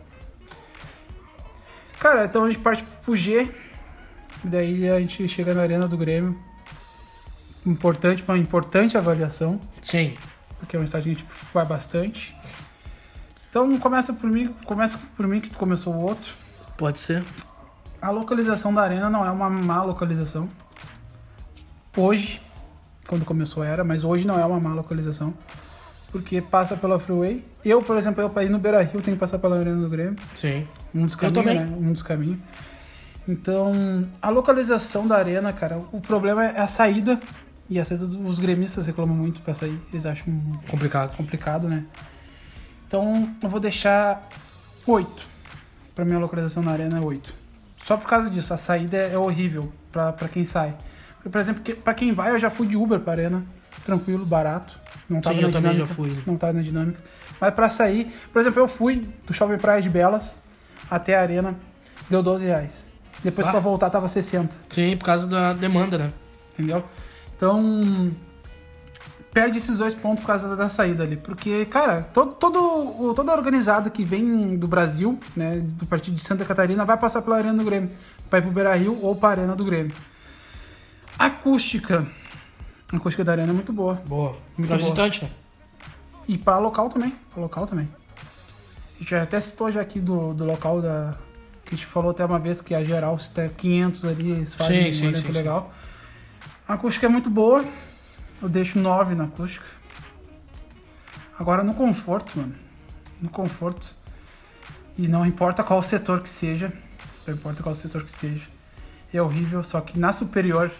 Cara, 1.99 2.25
então 2.25 2.43
a 2.43 2.47
gente 2.49 2.60
parte 2.60 2.83
pro 3.03 3.15
G. 3.15 3.49
Daí 4.43 4.89
a 4.89 4.99
gente 4.99 5.27
chega 5.27 5.53
na 5.53 5.62
arena 5.62 5.88
do 5.88 5.97
Grêmio. 5.97 6.38
Importante, 7.67 8.23
uma 8.25 8.38
importante 8.38 8.97
avaliação. 8.97 9.60
Sim. 9.82 10.15
Porque 10.58 10.75
é 10.75 10.80
um 10.80 10.84
estádio 10.84 11.13
que 11.13 11.21
a 11.21 11.25
gente 11.25 11.53
vai 11.53 11.65
bastante. 11.65 12.36
Então 13.49 13.77
começa 13.77 14.13
por 14.13 14.30
mim, 14.30 14.53
começa 14.65 14.97
por 15.15 15.27
mim 15.27 15.41
que 15.41 15.49
tu 15.49 15.58
começou 15.58 15.93
o 15.93 16.01
outro. 16.01 16.34
Pode 16.77 16.99
ser. 16.99 17.23
A 18.01 18.10
localização 18.10 18.73
da 18.73 18.82
arena 18.82 19.10
não 19.10 19.25
é 19.25 19.30
uma 19.30 19.49
má 19.49 19.82
localização. 19.82 20.47
Hoje, 21.95 22.41
quando 23.08 23.25
começou 23.25 23.63
era, 23.63 23.84
mas 23.84 24.03
hoje 24.03 24.25
não 24.25 24.39
é 24.39 24.45
uma 24.45 24.60
má 24.60 24.73
localização. 24.73 25.34
Porque 26.12 26.41
passa 26.41 26.77
pela 26.77 26.99
Freeway. 26.99 27.43
Eu, 27.65 27.82
por 27.82 27.97
exemplo, 27.97 28.21
eu 28.21 28.30
para 28.30 28.43
ir 28.43 28.49
no 28.49 28.60
Beira 28.60 28.82
Rio 28.82 29.01
tenho 29.01 29.17
que 29.17 29.19
passar 29.19 29.39
pela 29.39 29.60
Arena 29.60 29.82
do 29.82 29.89
Grêmio. 29.89 30.15
Sim. 30.36 30.65
Um 30.95 31.06
dos 31.06 31.15
caminhos, 31.15 31.45
né? 31.45 31.77
Um 31.77 31.91
dos 31.91 32.01
caminhos. 32.01 32.39
Então, 33.27 34.08
a 34.21 34.30
localização 34.30 35.06
da 35.06 35.17
arena, 35.17 35.51
cara, 35.51 35.80
o 35.91 35.99
problema 35.99 36.45
é 36.45 36.62
a 36.62 36.67
saída. 36.67 37.19
E 37.69 37.80
a 37.80 37.86
saída 37.86 38.06
dos 38.06 38.39
gremistas 38.39 38.88
reclamam 38.88 39.15
muito 39.15 39.41
pra 39.41 39.53
sair. 39.53 39.80
Eles 39.91 40.06
acham 40.06 40.34
complicado. 40.69 41.15
Complicado, 41.15 41.67
né? 41.67 41.86
Então, 42.88 43.30
eu 43.41 43.49
vou 43.49 43.60
deixar 43.60 44.27
8. 44.86 45.27
Pra 45.93 46.06
minha 46.06 46.19
localização 46.19 46.63
na 46.63 46.71
arena 46.71 46.97
é 46.97 47.01
8. 47.01 47.34
Só 47.84 47.97
por 47.97 48.08
causa 48.08 48.30
disso, 48.30 48.53
a 48.53 48.58
saída 48.58 48.97
é 48.97 49.17
horrível 49.17 49.71
pra, 49.91 50.13
pra 50.13 50.27
quem 50.27 50.45
sai. 50.45 50.75
Por 51.30 51.39
exemplo, 51.39 51.62
que, 51.62 51.73
pra 51.73 51.93
quem 51.93 52.13
vai, 52.13 52.32
eu 52.32 52.39
já 52.39 52.49
fui 52.49 52.67
de 52.67 52.77
Uber 52.77 52.99
pra 52.99 53.13
arena. 53.13 53.43
Tranquilo, 53.86 54.25
barato. 54.25 54.80
Não 55.10 55.21
tava 55.21 55.36
Sim, 55.36 55.41
na 55.41 55.47
eu 55.47 55.51
dinâmica. 55.51 55.86
já 55.86 55.93
fui. 55.93 56.23
Não 56.25 56.38
tava 56.38 56.53
na 56.53 56.62
dinâmica. 56.62 56.99
Mas 57.39 57.53
pra 57.53 57.69
sair, 57.69 58.12
por 58.32 58.39
exemplo, 58.39 58.62
eu 58.62 58.67
fui 58.67 59.08
do 59.25 59.34
Shopping 59.34 59.58
Praia 59.58 59.82
de 59.82 59.89
Belas 59.89 60.39
até 60.89 61.15
a 61.15 61.21
arena, 61.21 61.56
deu 62.10 62.23
12 62.23 62.45
reais. 62.45 62.89
Depois 63.23 63.47
ah. 63.47 63.51
pra 63.51 63.60
voltar 63.60 63.89
tava 63.89 64.08
60. 64.08 64.56
Sim, 64.69 64.95
por 64.97 65.06
causa 65.06 65.27
da 65.27 65.53
demanda, 65.53 65.97
né? 65.97 66.13
Entendeu? 66.53 66.84
Então, 67.38 68.12
perde 69.32 69.60
esses 69.60 69.78
dois 69.78 69.93
pontos 69.93 70.21
por 70.21 70.28
causa 70.28 70.56
da 70.56 70.67
saída 70.67 71.04
ali. 71.04 71.15
Porque, 71.15 71.65
cara, 71.67 72.02
todo, 72.02 72.34
todo, 72.34 73.13
toda 73.13 73.32
organizada 73.32 73.89
que 73.89 74.04
vem 74.04 74.58
do 74.58 74.67
Brasil, 74.67 75.19
né, 75.36 75.60
do 75.63 75.86
partido 75.86 76.15
de 76.15 76.21
Santa 76.21 76.43
Catarina, 76.43 76.84
vai 76.84 76.97
passar 76.97 77.21
pela 77.21 77.38
Arena 77.38 77.60
do 77.60 77.63
Grêmio. 77.63 77.91
Vai 78.30 78.41
pro 78.41 78.52
Beira 78.52 78.76
Rio 78.76 79.00
ou 79.02 79.15
pra 79.15 79.30
Arena 79.30 79.56
do 79.56 79.63
Grêmio. 79.63 79.93
Acústica. 81.17 82.08
A 82.91 82.95
acústica 82.95 83.23
da 83.23 83.34
arena 83.34 83.52
é 83.52 83.54
muito 83.54 83.73
boa. 83.73 83.95
Boa. 84.06 84.36
Muito 84.58 84.69
pra 84.69 84.78
visitante, 84.78 85.23
né? 85.23 85.32
E 86.28 86.38
pra 86.38 86.58
local 86.58 86.89
também. 86.89 87.13
Pra 87.32 87.41
local 87.41 87.65
também. 87.65 87.89
A 88.95 89.00
gente 89.00 89.12
já 89.12 89.23
até 89.23 89.39
citou 89.39 89.71
já 89.71 89.82
aqui 89.82 90.00
do, 90.00 90.34
do 90.34 90.45
local 90.45 90.82
da. 90.82 91.15
Que 91.65 91.76
a 91.76 91.78
gente 91.78 91.86
falou 91.86 92.12
até 92.12 92.23
uma 92.23 92.39
vez 92.39 92.62
que 92.62 92.73
a 92.73 92.84
geral, 92.84 93.19
se 93.19 93.30
tem 93.30 93.50
500 93.50 94.06
ali, 94.06 94.32
eles 94.32 94.56
fazem 94.56 94.93
sim, 94.93 95.06
um 95.06 95.10
evento 95.10 95.32
legal. 95.32 95.63
Sim. 95.63 95.88
A 96.67 96.73
acústica 96.73 97.06
é 97.06 97.10
muito 97.10 97.30
boa. 97.30 97.63
Eu 98.41 98.49
deixo 98.49 98.77
9 98.77 99.15
na 99.15 99.23
acústica. 99.23 99.65
Agora 101.39 101.63
no 101.63 101.73
conforto, 101.73 102.38
mano. 102.38 102.56
No 103.21 103.30
conforto. 103.30 103.95
E 104.97 105.08
não 105.08 105.25
importa 105.25 105.63
qual 105.63 105.82
setor 105.82 106.21
que 106.21 106.30
seja. 106.30 106.73
Não 107.25 107.34
importa 107.34 107.63
qual 107.63 107.73
setor 107.73 108.03
que 108.03 108.12
seja. 108.12 108.45
É 109.13 109.21
horrível, 109.21 109.63
só 109.63 109.80
que 109.80 109.97
na 109.97 110.12
superior. 110.12 110.71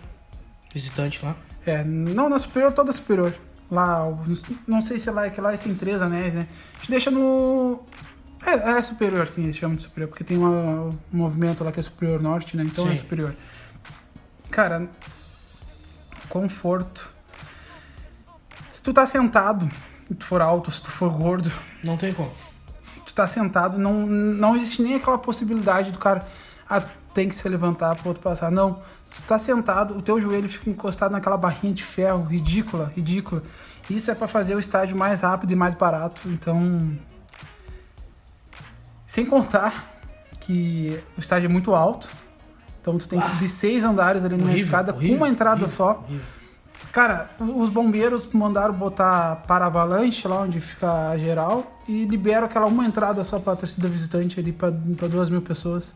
Visitante 0.73 1.23
lá? 1.23 1.36
É, 1.65 1.84
não 1.84 2.28
na 2.28 2.38
superior, 2.38 2.73
toda 2.73 2.91
superior. 2.91 3.34
Lá, 3.69 4.06
não 4.67 4.82
sei 4.82 5.00
se 5.00 5.10
lá 5.12 5.26
é 5.26 5.30
que 5.30 5.41
lá 5.41 5.54
é 5.54 5.58
sem 5.58 5.76
três 5.76 6.02
anéis, 6.02 6.34
né? 6.34 6.47
A 6.76 6.78
gente 6.80 6.91
deixa 6.91 7.12
no. 7.12 7.84
É, 8.45 8.78
é 8.78 8.82
superior, 8.82 9.28
sim, 9.28 9.43
eles 9.43 9.58
chamam 9.58 9.76
de 9.76 9.84
superior, 9.84 10.10
porque 10.10 10.23
tem 10.23 10.38
uma, 10.38 10.86
um 10.86 10.97
movimento 11.12 11.63
lá 11.63 11.71
que 11.71 11.80
é 11.80 11.84
superior 11.84 12.21
norte, 12.21 12.56
né? 12.56 12.63
Então 12.63 12.86
é 12.86 12.89
sim. 12.89 12.93
é 12.93 12.95
superior. 12.95 13.36
Cara, 14.50 14.88
conforto 16.30 17.18
tu 18.88 18.94
tá 18.94 19.06
sentado 19.06 19.70
e 20.10 20.16
tu 20.16 20.24
for 20.24 20.42
alto, 20.42 20.72
se 20.72 20.82
tu 20.82 20.90
for 20.90 21.12
gordo. 21.12 21.52
Não 21.84 21.98
tem 21.98 22.13
como. 22.13 22.32
Tu 23.06 23.13
tá 23.13 23.28
sentado, 23.28 23.78
não, 23.78 24.08
não 24.08 24.56
existe 24.56 24.82
nem 24.82 24.96
aquela 24.96 25.18
possibilidade 25.18 25.92
do 25.92 26.00
cara. 26.00 26.26
Ah, 26.70 26.82
tem 27.13 27.28
que 27.28 27.36
se 27.36 27.50
levantar 27.50 27.96
pro 27.96 28.08
outro 28.08 28.24
passar. 28.24 28.50
Não. 28.50 28.82
Se 29.04 29.16
tu 29.16 29.22
tá 29.24 29.38
sentado, 29.38 29.98
o 29.98 30.02
teu 30.02 30.22
joelho 30.22 30.48
fica 30.48 30.70
encostado 30.70 31.12
naquela 31.12 31.36
barrinha 31.36 31.74
de 31.74 31.84
ferro 31.84 32.24
ridícula, 32.24 32.90
ridícula. 32.96 33.44
Isso 33.90 34.10
é 34.10 34.16
para 34.16 34.28
fazer 34.28 34.56
o 34.56 34.60
estádio 34.60 34.96
mais 34.96 35.20
rápido 35.20 35.52
e 35.52 35.56
mais 35.56 35.74
barato. 35.74 36.22
Então. 36.26 36.98
Sem 39.06 39.26
contar 39.26 39.92
que 40.40 40.98
o 41.18 41.20
estádio 41.20 41.48
é 41.48 41.52
muito 41.52 41.76
alto. 41.76 42.08
Então 42.88 42.97
tu 42.97 43.06
tem 43.06 43.19
que 43.19 43.28
ah, 43.28 43.30
subir 43.32 43.50
seis 43.50 43.84
andares 43.84 44.23
ali 44.23 44.38
numa 44.38 44.47
horrível, 44.47 44.65
escada 44.65 44.93
horrível, 44.93 45.17
com 45.17 45.23
uma 45.26 45.30
entrada 45.30 45.65
horrível, 45.65 45.67
só. 45.67 46.06
Cara, 46.93 47.30
os 47.38 47.69
bombeiros 47.69 48.26
mandaram 48.28 48.73
botar 48.73 49.38
para 49.45 49.65
avalanche 49.65 50.26
lá 50.26 50.39
onde 50.41 50.62
fica 50.62 51.10
a 51.10 51.17
geral 51.17 51.80
e 51.86 52.06
liberam 52.06 52.45
aquela 52.45 52.65
uma 52.65 52.86
entrada 52.86 53.21
só 53.26 53.39
pra 53.39 53.58
torcida 53.58 53.89
visitante 53.89 54.39
ali 54.39 54.54
pra 54.54 54.69
duas 54.69 55.30
mil 55.30 55.41
pessoas. 55.41 55.93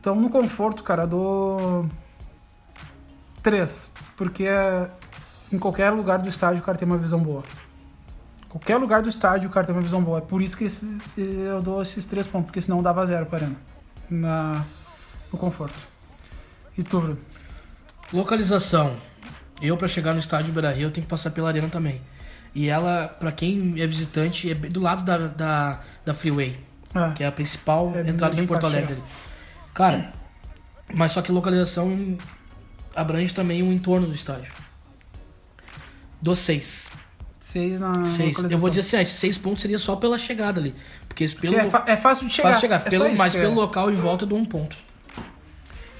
Então 0.00 0.14
no 0.14 0.30
conforto, 0.30 0.82
cara, 0.82 1.06
dou 1.06 1.84
três. 3.42 3.90
Porque 4.16 4.48
em 5.52 5.58
qualquer 5.58 5.90
lugar 5.90 6.20
do 6.20 6.28
estádio 6.28 6.62
o 6.62 6.64
cara 6.64 6.78
tem 6.78 6.88
uma 6.88 6.96
visão 6.96 7.18
boa. 7.18 7.42
Qualquer 8.48 8.78
lugar 8.78 9.02
do 9.02 9.10
estádio 9.10 9.50
o 9.50 9.52
cara 9.52 9.66
tem 9.66 9.74
uma 9.74 9.82
visão 9.82 10.02
boa. 10.02 10.18
É 10.18 10.22
por 10.22 10.40
isso 10.40 10.56
que 10.56 10.64
esse, 10.64 10.98
eu 11.18 11.60
dou 11.60 11.82
esses 11.82 12.06
três 12.06 12.26
pontos, 12.26 12.46
porque 12.46 12.62
senão 12.62 12.82
dava 12.82 13.04
zero 13.04 13.26
pra 13.26 13.40
arena. 13.40 13.56
Na, 14.08 14.64
no 15.32 15.38
conforto. 15.38 15.76
E 16.76 16.82
tu, 16.82 17.00
Bruno? 17.00 17.18
Localização. 18.12 18.94
Eu, 19.60 19.76
para 19.76 19.88
chegar 19.88 20.12
no 20.12 20.18
estádio 20.18 20.52
Beira 20.52 20.72
Rio, 20.72 20.88
eu 20.88 20.90
tenho 20.90 21.06
que 21.06 21.10
passar 21.10 21.30
pela 21.30 21.48
arena 21.48 21.68
também. 21.68 22.00
E 22.54 22.68
ela, 22.68 23.08
para 23.08 23.32
quem 23.32 23.80
é 23.80 23.86
visitante, 23.86 24.50
é 24.50 24.54
do 24.54 24.80
lado 24.80 25.02
da, 25.02 25.16
da, 25.16 25.80
da 26.04 26.14
Freeway, 26.14 26.58
é. 26.94 27.12
que 27.12 27.24
é 27.24 27.26
a 27.26 27.32
principal 27.32 27.92
é 27.94 28.08
entrada 28.08 28.34
de 28.34 28.46
Porto 28.46 28.66
Alegre. 28.66 28.98
Cara, 29.72 30.12
mas 30.92 31.12
só 31.12 31.22
que 31.22 31.32
localização 31.32 32.18
abrange 32.94 33.32
também 33.32 33.62
o 33.62 33.72
entorno 33.72 34.06
do 34.06 34.14
estádio. 34.14 34.52
Do 36.20 36.36
seis. 36.36 36.90
Seis 37.40 37.80
na 37.80 38.04
seis. 38.04 38.38
Eu 38.50 38.58
vou 38.58 38.68
dizer 38.68 38.82
assim, 38.82 38.96
ah, 38.96 39.02
esses 39.02 39.18
seis 39.18 39.38
pontos 39.38 39.62
seria 39.62 39.78
só 39.78 39.96
pela 39.96 40.18
chegada 40.18 40.60
ali. 40.60 40.74
Porque, 41.08 41.26
pelo, 41.28 41.58
porque 41.70 41.90
é, 41.90 41.94
é, 41.94 41.96
fácil 41.96 42.26
de 42.26 42.34
chegar. 42.34 42.50
Fácil 42.50 42.68
de 42.68 42.74
chegar. 42.74 42.86
É 42.86 42.90
pelo, 42.90 43.16
mas 43.16 43.34
pelo 43.34 43.54
local 43.54 43.90
em 43.90 43.96
volta 43.96 44.24
eu 44.24 44.28
dou 44.28 44.38
um 44.38 44.44
ponto. 44.44 44.76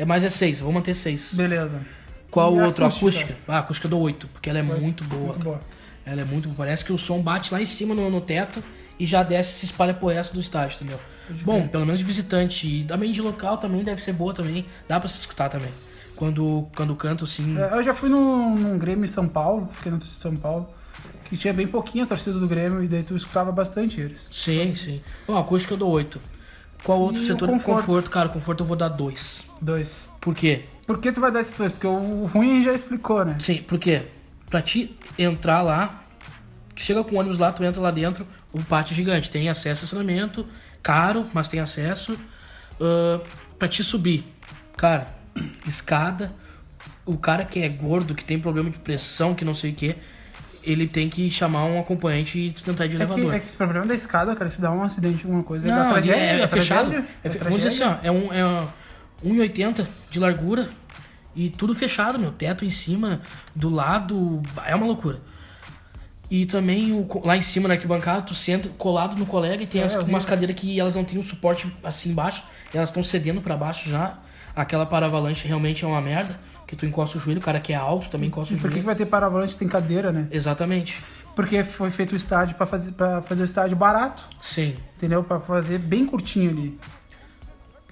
É 0.02 0.04
mais 0.04 0.24
é 0.24 0.30
seis, 0.30 0.58
vou 0.58 0.72
manter 0.72 0.94
seis. 0.94 1.32
Beleza. 1.32 1.80
Qual 2.28 2.52
o 2.52 2.60
outro? 2.60 2.84
Acústica. 2.84 3.06
acústica. 3.08 3.36
Ah, 3.46 3.54
a 3.54 3.58
acústica 3.60 3.86
do 3.86 4.00
8, 4.00 4.26
porque 4.26 4.50
ela 4.50 4.58
é 4.58 4.62
8. 4.62 4.80
muito 4.80 5.04
boa. 5.04 5.26
Muito 5.26 5.44
boa. 5.44 5.60
Ela 6.04 6.22
é 6.22 6.24
muito 6.24 6.48
boa. 6.48 6.56
Parece 6.56 6.84
que 6.84 6.92
o 6.92 6.98
som 6.98 7.22
bate 7.22 7.54
lá 7.54 7.62
em 7.62 7.66
cima 7.66 7.94
no, 7.94 8.10
no 8.10 8.20
teto 8.20 8.60
e 8.98 9.06
já 9.06 9.22
desce 9.22 9.54
e 9.54 9.58
se 9.60 9.66
espalha 9.66 9.94
pro 9.94 10.08
resto 10.08 10.34
do 10.34 10.40
estádio, 10.40 10.74
entendeu? 10.74 10.98
Bom, 11.44 11.68
pelo 11.68 11.86
menos 11.86 12.00
de 12.00 12.04
visitante. 12.04 12.66
E 12.66 12.84
também 12.84 13.12
de 13.12 13.22
local 13.22 13.58
também 13.58 13.84
deve 13.84 14.02
ser 14.02 14.12
boa 14.12 14.34
também. 14.34 14.66
Dá 14.88 14.98
pra 14.98 15.08
se 15.08 15.20
escutar 15.20 15.48
também. 15.48 15.70
Quando, 16.16 16.66
quando 16.74 16.96
canto, 16.96 17.22
assim. 17.22 17.56
É, 17.56 17.78
eu 17.78 17.84
já 17.84 17.94
fui 17.94 18.08
num, 18.08 18.56
num 18.56 18.78
Grêmio 18.78 19.04
em 19.04 19.08
São 19.08 19.28
Paulo, 19.28 19.68
fiquei 19.70 19.92
no 19.92 20.00
São 20.00 20.34
Paulo 20.34 20.68
que 21.26 21.36
tinha 21.36 21.54
bem 21.54 21.66
pouquinho 21.66 22.04
a 22.04 22.06
torcida 22.06 22.38
do 22.38 22.46
Grêmio 22.46 22.82
e 22.82 22.88
daí 22.88 23.02
tu 23.04 23.14
escutava 23.14 23.52
bastante 23.52 24.00
eles. 24.00 24.28
Sim, 24.32 24.74
sim. 24.74 25.00
Bom, 25.26 25.38
acústica 25.38 25.72
eu 25.72 25.78
dou 25.78 25.90
8. 25.90 26.20
Qual 26.82 27.00
outro 27.00 27.22
e 27.22 27.26
setor 27.26 27.46
de 27.48 27.54
conforto? 27.54 27.86
conforto? 27.86 28.10
Cara, 28.10 28.28
conforto 28.28 28.62
eu 28.62 28.66
vou 28.66 28.76
dar 28.76 28.88
2. 28.88 29.44
2. 29.60 30.08
Por 30.20 30.34
quê? 30.34 30.64
Por 30.86 30.98
que 30.98 31.12
tu 31.12 31.20
vai 31.20 31.30
dar 31.30 31.40
esse 31.40 31.56
dois? 31.56 31.72
Porque 31.72 31.86
o 31.86 32.26
ruim 32.26 32.62
já 32.62 32.72
explicou, 32.72 33.24
né? 33.24 33.36
Sim, 33.40 33.58
por 33.62 33.78
quê? 33.78 34.06
Pra 34.50 34.60
te 34.60 34.96
entrar 35.18 35.62
lá, 35.62 36.04
tu 36.74 36.82
chega 36.82 37.02
com 37.04 37.16
o 37.16 37.18
ônibus 37.18 37.38
lá, 37.38 37.52
tu 37.52 37.62
entra 37.64 37.80
lá 37.80 37.90
dentro, 37.90 38.26
o 38.52 38.62
pátio 38.62 38.94
gigante. 38.94 39.30
Tem 39.30 39.48
acesso 39.48 39.68
a 39.68 39.84
estacionamento, 39.84 40.46
caro, 40.82 41.26
mas 41.32 41.48
tem 41.48 41.60
acesso. 41.60 42.12
Uh, 42.12 43.24
pra 43.58 43.68
te 43.68 43.84
subir, 43.84 44.24
cara, 44.76 45.06
escada. 45.66 46.32
O 47.04 47.16
cara 47.16 47.44
que 47.44 47.60
é 47.60 47.68
gordo, 47.68 48.14
que 48.14 48.24
tem 48.24 48.38
problema 48.38 48.70
de 48.70 48.78
pressão, 48.78 49.34
que 49.34 49.44
não 49.44 49.54
sei 49.54 49.72
o 49.72 49.74
que, 49.74 49.96
ele 50.62 50.86
tem 50.86 51.08
que 51.08 51.30
chamar 51.30 51.64
um 51.64 51.80
acompanhante 51.80 52.38
e 52.38 52.52
tentar 52.52 52.86
de 52.86 52.92
é 52.92 52.96
elevador. 52.96 53.30
Que, 53.30 53.36
é 53.36 53.40
que 53.40 53.46
esse 53.46 53.56
problema 53.56 53.86
da 53.86 53.94
escada, 53.94 54.34
cara, 54.34 54.50
se 54.50 54.60
dá 54.60 54.70
um 54.72 54.82
acidente, 54.82 55.24
alguma 55.24 55.42
coisa, 55.42 55.66
não, 55.66 55.88
é, 55.88 55.92
tragédia, 55.92 56.20
é, 56.20 56.40
é, 56.40 56.48
fechado. 56.48 56.94
É, 56.94 57.04
é 57.24 57.28
vamos 57.30 57.62
dizer 57.62 57.68
assim, 57.68 57.84
ó, 57.84 57.96
é 58.02 58.10
um, 58.10 58.32
é 58.32 58.68
1,80 59.24 59.86
de 60.10 60.18
largura 60.18 60.68
e 61.34 61.48
tudo 61.50 61.74
fechado, 61.74 62.18
meu. 62.18 62.32
Teto 62.32 62.64
em 62.64 62.70
cima, 62.70 63.20
do 63.54 63.68
lado. 63.68 64.42
É 64.66 64.74
uma 64.74 64.86
loucura. 64.86 65.20
E 66.30 66.46
também 66.46 66.92
o, 66.92 67.06
lá 67.24 67.36
em 67.36 67.42
cima 67.42 67.68
na 67.68 67.74
arquibancada, 67.74 68.22
tu 68.22 68.34
senta 68.34 68.68
colado 68.78 69.16
no 69.16 69.26
colega 69.26 69.62
e 69.62 69.66
tem 69.66 69.82
é, 69.82 69.84
as, 69.84 69.96
umas 69.96 70.24
cadeiras 70.24 70.56
que 70.56 70.80
elas 70.80 70.94
não 70.94 71.04
têm 71.04 71.18
um 71.18 71.22
suporte 71.22 71.70
assim 71.84 72.10
embaixo, 72.10 72.42
elas 72.72 72.88
estão 72.88 73.04
cedendo 73.04 73.42
para 73.42 73.56
baixo 73.56 73.90
já. 73.90 74.18
Aquela 74.56 74.84
para-avalanche 74.84 75.46
realmente 75.46 75.84
é 75.84 75.88
uma 75.88 76.00
merda, 76.00 76.38
que 76.72 76.76
tu 76.76 76.86
encosta 76.86 77.18
o 77.18 77.20
joelho, 77.20 77.38
o 77.38 77.42
cara 77.42 77.60
que 77.60 77.70
é 77.70 77.76
alto 77.76 78.08
também 78.08 78.28
encosta 78.28 78.54
e 78.54 78.56
o 78.56 78.58
joelho. 78.58 78.72
Por 78.72 78.80
que 78.80 78.86
vai 78.86 78.94
ter 78.94 79.04
para-avalanche 79.04 79.58
tem 79.58 79.68
cadeira, 79.68 80.10
né? 80.10 80.26
Exatamente. 80.30 80.98
Porque 81.36 81.62
foi 81.62 81.90
feito 81.90 82.12
o 82.12 82.16
estádio 82.16 82.56
para 82.56 82.64
fazer, 82.64 82.92
pra 82.92 83.20
fazer 83.20 83.42
o 83.42 83.44
estádio 83.44 83.76
barato. 83.76 84.26
Sim. 84.40 84.74
Entendeu? 84.96 85.22
Para 85.22 85.38
fazer 85.38 85.78
bem 85.78 86.06
curtinho 86.06 86.50
ali. 86.50 86.78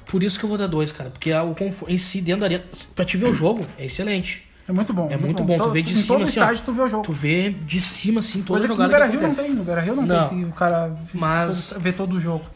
Por 0.07 0.23
isso 0.23 0.39
que 0.39 0.47
eu 0.47 0.49
vou 0.49 0.57
dar 0.57 0.67
dois, 0.67 0.93
cara. 0.93 1.11
Porque 1.11 1.31
o 1.31 1.55
conforto 1.55 1.93
em 1.93 1.99
si 1.99 2.23
dentro 2.23 2.41
da 2.41 2.47
arena, 2.47 2.65
pra 2.95 3.05
te 3.05 3.19
ver 3.19 3.27
o 3.27 3.35
jogo, 3.35 3.67
é 3.79 3.85
excelente. 3.85 4.49
É 4.67 4.73
muito 4.73 4.95
bom. 4.95 5.09
É 5.11 5.17
muito, 5.19 5.45
bom. 5.45 5.59
bom. 5.59 5.65
Tu 5.65 5.71
vê 5.73 5.83
de 5.83 5.93
em 5.93 5.97
cima 5.97 6.07
todo 6.07 6.23
assim. 6.23 6.41
Estágio, 6.41 6.63
ó, 6.63 6.65
tu 6.65 6.73
vê 6.73 6.81
o 6.81 6.89
jogo. 6.89 7.05
Tu 7.05 7.13
vê 7.13 7.51
de 7.51 7.81
cima 7.83 8.21
assim 8.21 8.41
toda 8.41 8.61
Coisa 8.61 8.67
jogada. 8.67 8.85
no 8.85 8.99
Beira 8.99 9.07
Rio 9.07 9.21
não 9.21 9.35
tem. 9.35 9.53
No 9.53 9.65
Beira 9.65 9.81
Rio 9.83 9.95
não, 9.95 10.03
não. 10.05 10.09
tem 10.09 10.19
assim, 10.19 10.45
o 10.47 10.53
cara 10.53 10.97
mas... 11.13 11.77
vê 11.79 11.93
todo 11.93 12.17
o 12.17 12.21
jogo. 12.21 12.47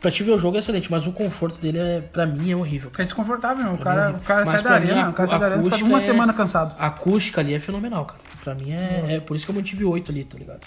Pra 0.00 0.10
te 0.10 0.22
ver 0.22 0.32
o 0.32 0.38
jogo 0.38 0.56
é 0.56 0.58
excelente, 0.58 0.90
mas 0.90 1.06
o 1.06 1.12
conforto 1.12 1.58
dele, 1.58 1.78
é, 1.78 2.00
pra 2.00 2.26
mim, 2.26 2.50
é 2.50 2.56
horrível. 2.56 2.90
É 2.98 3.04
desconfortável. 3.04 3.72
O 3.72 3.78
cara, 3.78 4.10
o 4.10 4.20
cara 4.20 4.44
sai 4.44 4.62
da 4.62 4.72
arena, 4.72 5.08
o 5.08 5.12
cara 5.14 5.28
sai 5.28 5.38
da 5.38 5.46
arena 5.46 5.62
fica 5.62 5.84
uma 5.84 5.98
é... 5.98 6.00
semana 6.00 6.32
cansado. 6.32 6.74
A 6.78 6.88
acústica 6.88 7.40
ali 7.40 7.54
é 7.54 7.58
fenomenal, 7.58 8.04
cara. 8.04 8.20
Pra 8.42 8.54
mim 8.54 8.72
é, 8.72 9.14
é 9.14 9.20
por 9.20 9.34
isso 9.34 9.46
que 9.46 9.50
eu 9.50 9.54
mantive 9.54 9.84
oito 9.84 10.12
ali, 10.12 10.24
tá 10.24 10.36
ligado? 10.36 10.60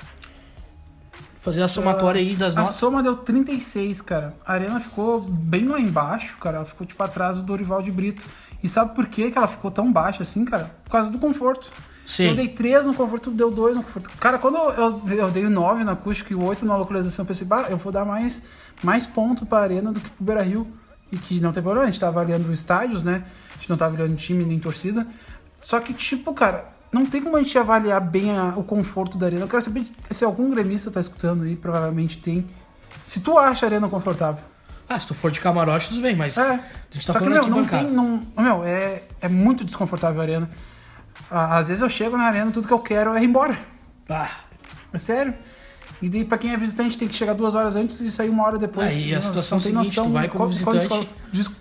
Fazer 1.40 1.62
a 1.62 1.68
somatória 1.68 2.20
aí 2.20 2.36
das 2.36 2.56
notas. 2.56 2.72
A 2.72 2.74
soma 2.74 3.04
deu 3.04 3.16
36, 3.16 4.02
cara. 4.02 4.34
A 4.46 4.54
arena 4.54 4.80
ficou 4.80 5.22
bem 5.22 5.68
lá 5.68 5.80
embaixo, 5.80 6.36
cara. 6.40 6.58
Ela 6.58 6.66
ficou 6.66 6.86
tipo 6.86 7.02
atrás 7.02 7.38
do 7.38 7.44
Dorival 7.44 7.82
de 7.82 7.92
Brito. 7.92 8.26
E 8.62 8.68
sabe 8.68 8.96
por 8.96 9.06
que 9.06 9.32
ela 9.34 9.48
ficou 9.48 9.72
tão 9.72 9.90
baixa 9.90 10.24
assim, 10.24 10.44
cara? 10.44 10.72
Por 10.84 10.92
causa 10.92 11.10
do 11.10 11.20
conforto. 11.20 11.72
Sim. 12.08 12.30
Eu 12.30 12.36
dei 12.36 12.48
3 12.48 12.86
no 12.86 12.93
conforto, 12.93 13.30
deu 13.30 13.52
2 13.52 13.76
no 13.76 13.84
conforto. 13.84 14.10
Cara, 14.17 14.39
quando 14.39 14.56
eu, 14.56 15.02
eu, 15.06 15.10
eu 15.10 15.30
dei 15.30 15.43
9 15.43 15.84
na 15.84 15.91
acústica 15.91 16.32
e 16.32 16.36
8 16.38 16.65
na 16.65 16.78
localização, 16.78 17.24
eu 17.24 17.28
pensei, 17.28 17.46
bah, 17.46 17.67
eu 17.70 17.76
vou 17.76 17.91
dar 17.91 18.06
mais, 18.06 18.43
mais 18.82 19.06
ponto 19.06 19.46
pra 19.46 19.60
arena 19.60 19.91
do 19.91 20.00
que 20.00 20.10
pro 20.10 20.24
Beira 20.24 20.41
Rio. 20.41 20.65
E 21.12 21.17
que 21.17 21.41
não 21.41 21.52
tem 21.52 21.62
problema, 21.62 21.84
a 21.84 21.91
gente 21.91 22.00
tá 22.00 22.08
avaliando 22.08 22.52
estádios, 22.52 23.04
né? 23.04 23.26
A 23.52 23.58
gente 23.58 23.70
não 23.70 23.78
tá 23.78 23.86
avaliando 23.86 24.15
time 24.15 24.46
nem 24.46 24.58
torcida. 24.58 25.06
Só 25.60 25.82
que, 25.82 25.93
tipo, 25.93 26.34
cara, 26.34 26.70
não 26.93 27.06
tem 27.06 27.22
como 27.22 27.36
a 27.36 27.43
gente 27.43 27.58
avaliar 27.58 28.00
bem 28.00 28.38
a, 28.38 28.54
o 28.56 28.63
conforto 28.63 29.17
da 29.17 29.26
arena. 29.26 29.43
Eu 29.43 29.48
quero 29.50 29.62
saber 29.62 29.86
se 30.10 30.24
algum 30.24 30.50
gremista 30.50 30.89
tá 30.89 31.02
escutando 31.02 31.43
aí, 31.43 31.58
provavelmente 31.58 32.17
tem. 32.17 32.46
Se 33.06 33.20
tu 33.20 33.38
acha 33.38 33.65
a 33.65 33.67
arena 33.67 33.89
confortável. 33.89 34.43
Ah, 34.88 34.98
se 34.98 35.08
tu 35.08 35.13
for 35.13 35.30
de 35.30 35.41
camarote, 35.41 35.89
tudo 35.89 36.02
bem, 36.02 36.15
mas. 36.15 36.38
É. 36.38 36.41
A 36.41 36.60
gente 36.91 37.06
tá 37.06 37.13
Só 37.13 37.20
falando 37.20 37.41
que, 37.41 37.50
meu, 37.50 37.58
não 37.58 37.65
tem. 37.65 37.84
Não, 37.84 38.28
meu, 38.38 38.63
é, 38.63 39.04
é 39.20 39.28
muito 39.28 39.65
desconfortável 39.65 40.22
a 40.22 40.24
arena. 40.24 40.50
Às 41.30 41.67
vezes 41.67 41.82
eu 41.82 41.89
chego 41.89 42.17
na 42.17 42.23
arena, 42.23 42.51
tudo 42.51 42.67
que 42.67 42.73
eu 42.73 42.80
quero 42.80 43.13
é 43.15 43.21
ir 43.21 43.25
embora. 43.25 43.58
Ah. 44.10 44.32
É 44.93 44.97
sério. 44.97 45.34
E 46.01 46.08
daí, 46.08 46.23
pra 46.23 46.38
quem 46.38 46.53
é 46.53 46.58
visitante, 46.58 46.97
tem 46.97 47.08
que 47.08 47.15
chegar 47.15 47.34
duas 47.34 47.56
horas 47.56 47.75
antes 47.75 47.99
e 48.01 48.12
sair 48.12 48.30
uma 48.30 48.45
hora 48.45 48.58
depois. 48.58 48.95
Aí 48.95 49.15
a 49.15 49.21
situação 49.21 49.58
é 49.58 49.62
seguinte, 49.62 49.77
noção, 49.77 50.06
tu 50.06 50.12
vai 50.12 50.27
como 50.27 50.47
visitante. 50.47 51.10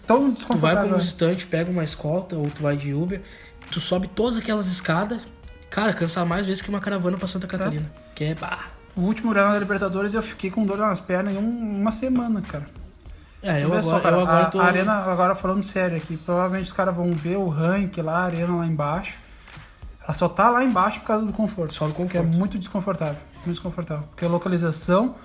Tão 0.06 0.32
tu 0.32 0.56
vai 0.58 0.76
como 0.76 0.96
visitante, 0.96 1.46
pega 1.46 1.70
uma 1.70 1.82
escolta 1.82 2.36
ou 2.36 2.50
tu 2.50 2.62
vai 2.62 2.76
de 2.76 2.92
Uber 2.92 3.22
tu 3.70 3.80
sobe 3.80 4.08
todas 4.08 4.38
aquelas 4.38 4.68
escadas, 4.68 5.22
cara, 5.70 5.92
cansa 5.92 6.24
mais 6.24 6.46
vezes 6.46 6.62
que 6.62 6.68
uma 6.68 6.80
caravana 6.80 7.16
pra 7.16 7.28
Santa 7.28 7.46
Catarina. 7.46 7.90
É. 7.94 8.14
Que 8.14 8.24
é 8.24 8.34
bah. 8.34 8.66
O 8.94 9.02
último 9.02 9.32
ano 9.32 9.52
da 9.52 9.58
Libertadores 9.58 10.14
eu 10.14 10.22
fiquei 10.22 10.50
com 10.50 10.64
dor 10.64 10.78
nas 10.78 11.00
pernas 11.00 11.34
em 11.34 11.36
um, 11.36 11.80
uma 11.80 11.92
semana, 11.92 12.40
cara. 12.40 12.66
É, 13.42 13.62
eu 13.62 13.66
agora, 13.66 13.82
só, 13.82 14.00
cara, 14.00 14.16
eu 14.16 14.20
agora 14.22 14.46
a, 14.46 14.50
tô... 14.50 14.60
a 14.60 14.64
arena, 14.64 14.94
agora 14.94 15.34
falando 15.34 15.62
sério 15.62 15.96
aqui, 15.96 16.16
provavelmente 16.16 16.66
os 16.66 16.72
caras 16.72 16.94
vão 16.94 17.12
ver 17.12 17.36
o 17.36 17.48
rank 17.48 17.98
lá, 17.98 18.20
a 18.20 18.24
arena 18.24 18.56
lá 18.56 18.66
embaixo. 18.66 19.18
Ela 20.06 20.14
só 20.14 20.28
tá 20.28 20.48
lá 20.50 20.64
embaixo 20.64 21.00
por 21.00 21.06
causa 21.06 21.26
do 21.26 21.32
conforto. 21.32 21.74
Só 21.74 21.88
do 21.88 21.92
conforto. 21.92 22.12
Que 22.12 22.18
é 22.18 22.22
muito 22.22 22.56
desconfortável. 22.58 23.20
Muito 23.34 23.50
desconfortável. 23.50 24.04
Porque 24.08 24.24
a 24.24 24.28
localização, 24.28 25.16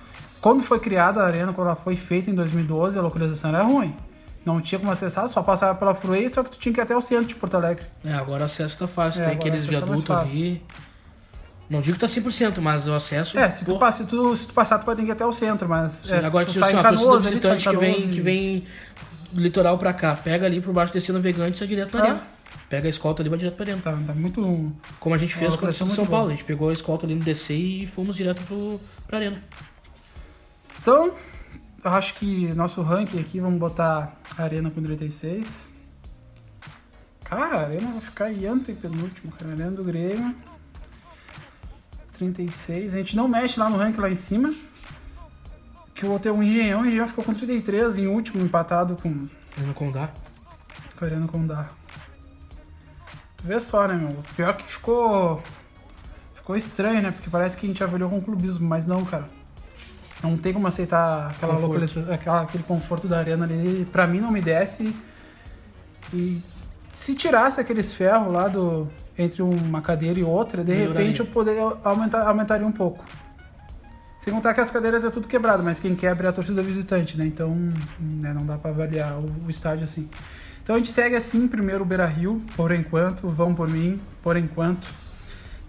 quando 0.42 0.64
foi 0.64 0.80
criada 0.80 1.22
a 1.22 1.28
arena, 1.28 1.54
quando 1.54 1.68
ela 1.68 1.76
foi 1.76 1.96
feita 1.96 2.32
em 2.32 2.34
2012, 2.34 2.98
a 2.98 3.02
localização 3.02 3.52
era 3.52 3.62
ruim. 3.62 3.96
Não 4.44 4.60
tinha 4.60 4.80
como 4.80 4.92
acessar, 4.92 5.28
só 5.28 5.44
passava 5.44 5.78
pela 5.78 5.94
Fruei, 5.94 6.28
só 6.28 6.44
que 6.44 6.50
tu 6.50 6.58
tinha 6.58 6.74
que 6.74 6.80
ir 6.80 6.82
até 6.82 6.98
o 6.98 7.02
centro 7.02 7.26
de 7.26 7.36
Porto 7.36 7.56
Alegre. 7.56 7.86
É, 8.04 8.16
agora 8.16 8.42
o 8.42 8.46
acesso 8.46 8.76
tá 8.76 8.88
fácil, 8.88 9.22
é, 9.22 9.26
tem 9.26 9.36
aqueles 9.36 9.66
é 9.66 9.68
viadutos 9.68 10.10
ali. 10.10 10.64
Não 11.70 11.80
digo 11.80 11.94
que 11.96 12.02
tá 12.02 12.08
100%, 12.08 12.60
mas 12.60 12.88
o 12.88 12.94
acesso. 12.94 13.38
É, 13.38 13.50
se 13.52 13.64
tu, 13.64 13.78
passa, 13.78 14.04
se 14.04 14.10
tu, 14.10 14.36
se 14.36 14.48
tu 14.48 14.54
passar, 14.54 14.80
tu 14.80 14.86
vai 14.86 14.96
ter 14.96 15.04
que 15.04 15.10
ir 15.10 15.12
até 15.12 15.26
o 15.26 15.32
centro, 15.32 15.70
mas. 15.70 15.94
Sim, 15.94 16.14
é, 16.14 16.26
agora, 16.26 16.48
tu 16.48 16.54
sai 16.54 16.74
em 16.74 16.82
Canoas, 16.82 17.26
ele 17.26 17.40
sai 17.40 17.58
que 17.58 17.78
vem, 17.78 17.96
que 18.10 18.20
vem 18.20 18.64
do 19.32 19.40
litoral 19.40 19.78
pra 19.78 19.94
cá, 19.94 20.16
pega 20.16 20.48
ali 20.48 20.60
por 20.60 20.74
baixo 20.74 20.92
desse 20.92 21.12
navegante 21.12 21.56
e 21.56 21.60
sai 21.60 21.68
direto 21.68 21.92
pra 21.92 22.02
dentro. 22.02 22.26
Pega 22.70 22.88
a 22.88 22.90
escolta 22.90 23.22
ali 23.22 23.28
e 23.28 23.30
vai 23.30 23.38
direto 23.38 23.56
pra 23.56 23.66
dentro. 23.66 23.84
Tá, 23.84 23.92
tá 23.92 24.14
muito. 24.14 24.74
Como 25.00 25.14
a 25.14 25.18
gente 25.18 25.36
fez 25.36 25.56
com 25.56 25.66
a 25.66 25.74
São 25.74 25.88
Paulo, 26.06 26.28
bom. 26.28 26.28
a 26.28 26.32
gente 26.32 26.46
pegou 26.46 26.70
a 26.70 26.74
escolta 26.74 27.06
ali 27.06 27.16
no 27.16 27.24
DC 27.24 27.54
e 27.54 27.88
fomos 27.88 28.16
direto 28.16 28.42
pro, 28.44 28.80
pra 29.08 29.18
arena. 29.18 29.44
Então, 30.82 31.14
eu 31.84 31.92
acho 31.92 32.16
que 32.16 32.54
nosso 32.54 32.82
ranking 32.82 33.20
aqui, 33.20 33.40
vamos 33.40 33.60
botar 33.60 34.18
Arena 34.38 34.70
com 34.70 34.82
36. 34.82 35.74
Cara, 37.24 37.58
a 37.58 37.62
Arena 37.62 37.92
vai 37.92 38.02
ficar 38.02 38.32
em 38.32 38.60
penúltimo, 38.76 39.32
cara. 39.32 39.54
Arena 39.54 39.72
do 39.72 39.84
Grêmio. 39.84 40.36
36. 42.14 42.94
A 42.94 42.98
gente 42.98 43.16
não 43.16 43.28
mexe 43.28 43.60
lá 43.60 43.70
no 43.70 43.78
ranking 43.78 44.00
lá 44.00 44.10
em 44.10 44.16
cima. 44.16 44.54
Que 45.96 46.06
o 46.06 46.12
outro 46.12 46.30
é 46.30 46.32
um 46.32 46.44
Engenhão. 46.44 46.82
O 46.82 46.86
Engenhão 46.86 47.08
ficou 47.08 47.24
com 47.24 47.34
33 47.34 47.98
em 47.98 48.08
último, 48.08 48.44
empatado 48.44 48.96
com. 48.96 49.28
No 49.58 49.74
Condá. 49.74 50.10
com 50.98 51.06
a 51.06 51.08
Arena 51.08 51.28
Condá. 51.28 51.70
Tu 53.42 53.48
vê 53.48 53.60
só, 53.60 53.88
né, 53.88 53.96
meu? 53.96 54.16
Pior 54.36 54.56
que 54.56 54.68
ficou. 54.68 55.42
Ficou 56.36 56.56
estranho, 56.56 57.02
né? 57.02 57.12
Porque 57.12 57.30
parece 57.30 57.58
que 57.58 57.66
a 57.66 57.70
gente 57.70 57.84
avaliou 57.84 58.10
com 58.10 58.22
clubismo, 58.22 58.68
mas 58.68 58.86
não, 58.86 59.04
cara. 59.04 59.26
Não 60.24 60.38
tem 60.38 60.54
como 60.54 60.68
aceitar 60.68 61.32
aquela 61.32 61.58
localização, 61.58 62.14
aquela, 62.14 62.42
aquele 62.42 62.64
conforto 62.64 63.08
da 63.08 63.18
arena 63.18 63.46
ali. 63.46 63.88
Pra 63.92 64.06
mim 64.06 64.20
não 64.20 64.32
me 64.32 64.42
desce. 64.42 64.96
E 66.14 66.42
se 66.90 67.16
tirasse 67.16 67.60
aqueles 67.60 67.94
ferros 67.94 68.32
lá 68.32 68.48
do. 68.48 68.88
Entre 69.18 69.42
uma 69.42 69.82
cadeira 69.82 70.20
e 70.20 70.24
outra, 70.24 70.64
de 70.64 70.74
repente 70.74 71.20
eu 71.20 71.26
poderia 71.26 71.62
aumentar, 71.84 72.26
aumentaria 72.28 72.66
um 72.66 72.72
pouco. 72.72 73.04
Sem 74.18 74.34
contar 74.34 74.54
que 74.54 74.62
as 74.62 74.72
cadeiras 74.72 75.04
é 75.04 75.10
tudo 75.10 75.28
quebrado, 75.28 75.62
mas 75.62 75.80
quem 75.80 75.96
quebra 75.96 76.28
é 76.28 76.30
a 76.30 76.34
torcida 76.34 76.64
visitante, 76.64 77.18
né? 77.18 77.26
Então 77.26 77.54
né, 78.00 78.34
não 78.34 78.46
dá 78.46 78.58
para 78.58 78.72
avaliar 78.72 79.14
o, 79.18 79.26
o, 79.46 79.50
estádio 79.50 79.84
assim. 79.84 80.10
Então 80.64 80.76
a 80.76 80.78
gente 80.78 80.92
segue 80.92 81.16
assim, 81.16 81.48
primeiro 81.48 81.84
o 81.84 81.86
Beira 81.86 82.06
Rio, 82.06 82.42
por 82.56 82.72
enquanto, 82.72 83.28
vão 83.30 83.54
por 83.54 83.68
mim, 83.68 84.00
por 84.22 84.38
enquanto. 84.38 84.88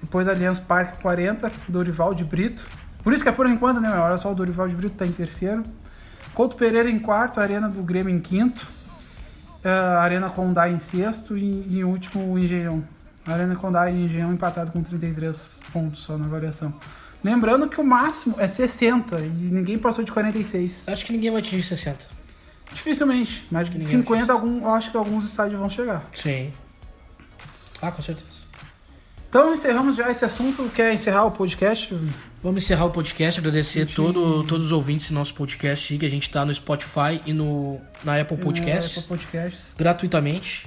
Depois 0.02 0.28
Allianz 0.28 0.58
Parque 0.58 1.00
40, 1.00 1.50
Dorival 1.68 2.12
de 2.12 2.24
Brito. 2.24 2.66
Por 3.02 3.12
isso 3.12 3.22
que 3.22 3.28
é 3.28 3.32
por 3.32 3.46
enquanto, 3.46 3.80
né? 3.80 3.88
Olha 3.98 4.16
só, 4.16 4.30
o 4.30 4.34
Dorival 4.34 4.68
de 4.68 4.76
Brito 4.76 4.96
tá 4.96 5.06
em 5.06 5.12
terceiro. 5.12 5.62
Couto 6.34 6.56
Pereira 6.56 6.90
em 6.90 6.98
quarto, 6.98 7.40
Arena 7.40 7.68
do 7.68 7.82
Grêmio 7.82 8.14
em 8.14 8.18
quinto. 8.18 8.66
Uh, 9.64 9.98
Arena 9.98 10.28
Condá 10.28 10.68
em 10.68 10.78
sexto 10.78 11.38
e, 11.38 11.78
em 11.78 11.84
último 11.84 12.32
o 12.32 12.38
Engenhão. 12.38 12.82
Arena 13.24 13.54
Condá 13.54 13.88
e 13.88 14.04
Engenhão 14.04 14.32
empatado 14.32 14.72
com 14.72 14.82
33 14.82 15.60
pontos 15.72 16.02
só 16.02 16.18
na 16.18 16.24
avaliação. 16.24 16.74
Lembrando 17.22 17.68
que 17.68 17.80
o 17.80 17.84
máximo 17.84 18.34
é 18.38 18.48
60 18.48 19.20
e 19.20 19.28
ninguém 19.52 19.78
passou 19.78 20.02
de 20.02 20.10
46. 20.10 20.88
Acho 20.88 21.06
que 21.06 21.12
ninguém 21.12 21.30
vai 21.30 21.40
atingir 21.40 21.62
60. 21.62 22.21
Dificilmente, 22.74 23.46
mas 23.50 23.68
50 23.68 24.32
algum, 24.32 24.62
eu 24.62 24.70
acho 24.70 24.90
que 24.90 24.96
alguns 24.96 25.24
estádios 25.24 25.58
vão 25.58 25.68
chegar. 25.68 26.08
Sim. 26.14 26.52
Ah, 27.80 27.90
com 27.90 28.02
certeza. 28.02 28.32
Então 29.28 29.52
encerramos 29.54 29.96
já 29.96 30.10
esse 30.10 30.24
assunto. 30.24 30.70
Quer 30.74 30.92
encerrar 30.92 31.24
o 31.24 31.30
podcast? 31.30 31.98
Vamos 32.42 32.64
encerrar 32.64 32.84
o 32.84 32.90
podcast, 32.90 33.40
agradecer 33.40 33.80
gente... 33.80 33.96
todo, 33.96 34.44
todos 34.44 34.66
os 34.66 34.72
ouvintes 34.72 35.08
do 35.08 35.14
nosso 35.14 35.34
podcast, 35.34 35.96
que 35.96 36.04
a 36.04 36.08
gente 36.10 36.24
está 36.24 36.44
no 36.44 36.52
Spotify 36.54 37.20
e 37.24 37.32
no, 37.32 37.80
na 38.04 38.20
Apple 38.20 38.36
Podcasts. 38.36 38.98
Apple 38.98 39.08
Podcasts. 39.08 39.74
Gratuitamente. 39.78 40.66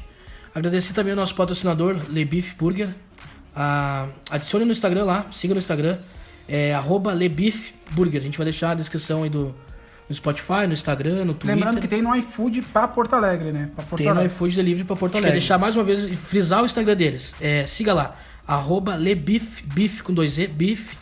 Agradecer 0.54 0.94
também 0.94 1.12
ao 1.12 1.18
nosso 1.18 1.36
patrocinador, 1.36 1.98
Le 2.10 2.26
Beef 2.26 2.56
Burger. 2.56 2.90
Ah, 3.56 4.08
adicione 4.30 4.66
no 4.66 4.72
Instagram 4.72 5.04
lá, 5.04 5.26
siga 5.32 5.54
no 5.54 5.60
Instagram, 5.60 5.98
é 6.48 6.74
arroba 6.74 7.14
Burger. 7.92 8.22
A 8.22 8.24
gente 8.24 8.38
vai 8.38 8.46
deixar 8.46 8.72
a 8.72 8.74
descrição 8.74 9.24
aí 9.24 9.30
do, 9.30 9.54
no 10.08 10.16
Spotify, 10.16 10.68
no 10.68 10.74
Instagram, 10.74 11.26
no 11.26 11.34
Twitter. 11.34 11.56
Lembrando 11.56 11.82
que 11.82 11.88
tem 11.88 12.02
no 12.02 12.16
iFood 12.16 12.62
para 12.64 12.88
Porto 12.88 13.14
Alegre, 13.14 13.52
né? 13.52 13.70
Porto 13.76 13.98
tem 13.98 14.08
Alegre. 14.08 14.28
no 14.28 14.34
iFood 14.34 14.56
Delivery 14.56 14.84
para 14.86 14.96
Porto 14.96 15.16
Alegre. 15.16 15.32
Quer 15.32 15.40
deixar 15.40 15.58
mais 15.58 15.76
uma 15.76 15.84
vez, 15.84 16.18
frisar 16.20 16.62
o 16.62 16.66
Instagram 16.66 16.96
deles. 16.96 17.36
É, 17.42 17.66
siga 17.66 17.94
lá, 17.94 18.16
arroba 18.48 18.96
Lebif, 18.96 19.64
beef 19.66 20.02
com 20.02 20.14
dois 20.14 20.38
E, 20.38 20.48
beef 20.48 20.94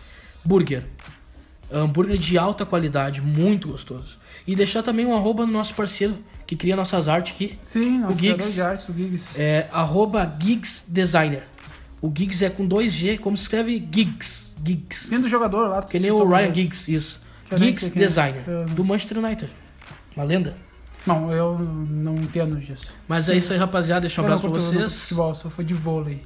burger. 0.43 0.83
Hambúrguer 1.71 2.17
de 2.17 2.37
alta 2.37 2.65
qualidade, 2.65 3.19
muito 3.19 3.69
gostoso. 3.69 4.17
E 4.45 4.55
deixar 4.55 4.83
também 4.83 5.05
um 5.05 5.15
arroba 5.15 5.45
no 5.45 5.51
nosso 5.51 5.73
parceiro 5.73 6.17
que 6.45 6.55
cria 6.55 6.75
nossas 6.75 7.07
artes 7.07 7.33
aqui. 7.33 7.57
Sim, 7.63 7.99
nosso 7.99 8.19
Gigs. 8.19 8.53
de 8.53 8.61
artes, 8.61 8.89
o 8.89 8.93
Gigs. 8.93 9.41
É 9.41 9.67
arroba 9.71 10.31
Gigs 10.39 10.85
Designer. 10.87 11.43
O 12.01 12.11
Gigs 12.15 12.43
é 12.43 12.49
com 12.49 12.67
dois 12.67 12.93
G, 12.93 13.17
como 13.17 13.35
se 13.35 13.43
escreve 13.43 13.83
Gigs. 13.91 14.53
Gigs. 14.63 15.09
Vindo 15.09 15.23
do 15.23 15.27
jogador 15.29 15.67
lá. 15.67 15.81
Que 15.81 15.99
nem 15.99 16.11
o 16.11 16.27
Ryan. 16.27 16.53
Giggs, 16.53 16.93
isso. 16.93 17.22
Giggs 17.57 17.89
Designer, 17.89 18.43
eu... 18.47 18.65
do 18.65 18.83
Manchester 18.83 19.17
United. 19.17 19.51
Uma 20.15 20.25
lenda. 20.25 20.55
Não, 21.05 21.31
eu 21.31 21.59
não 21.59 22.15
entendo 22.15 22.55
disso. 22.57 22.95
Mas 23.07 23.27
é 23.27 23.35
isso 23.35 23.51
aí, 23.51 23.59
rapaziada. 23.59 24.01
Deixa 24.01 24.21
um 24.21 24.25
abraço 24.25 24.43
pra 24.43 24.51
vocês. 24.51 25.01
Futebol, 25.01 25.33
só 25.33 25.49
foi 25.49 25.65
de 25.65 25.73
vôlei. 25.73 26.23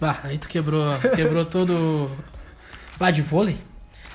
Ah, 0.00 0.18
aí 0.22 0.38
tu 0.38 0.48
quebrou, 0.48 0.94
quebrou 1.14 1.44
todo. 1.44 2.10
Ah, 2.98 3.10
de 3.10 3.22
vôlei? 3.22 3.58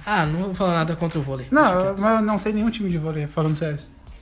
Ah, 0.06 0.26
não 0.26 0.44
vou 0.44 0.54
falar 0.54 0.76
nada 0.76 0.96
contra 0.96 1.20
o 1.20 1.22
vôlei. 1.22 1.48
Não, 1.52 1.96
mas 1.98 2.20
eu 2.20 2.22
não 2.22 2.38
sei 2.38 2.54
nenhum 2.54 2.70
time 2.70 2.90
de 2.90 2.98
vôlei, 2.98 3.28
falando 3.28 3.56
sério. 3.56 3.78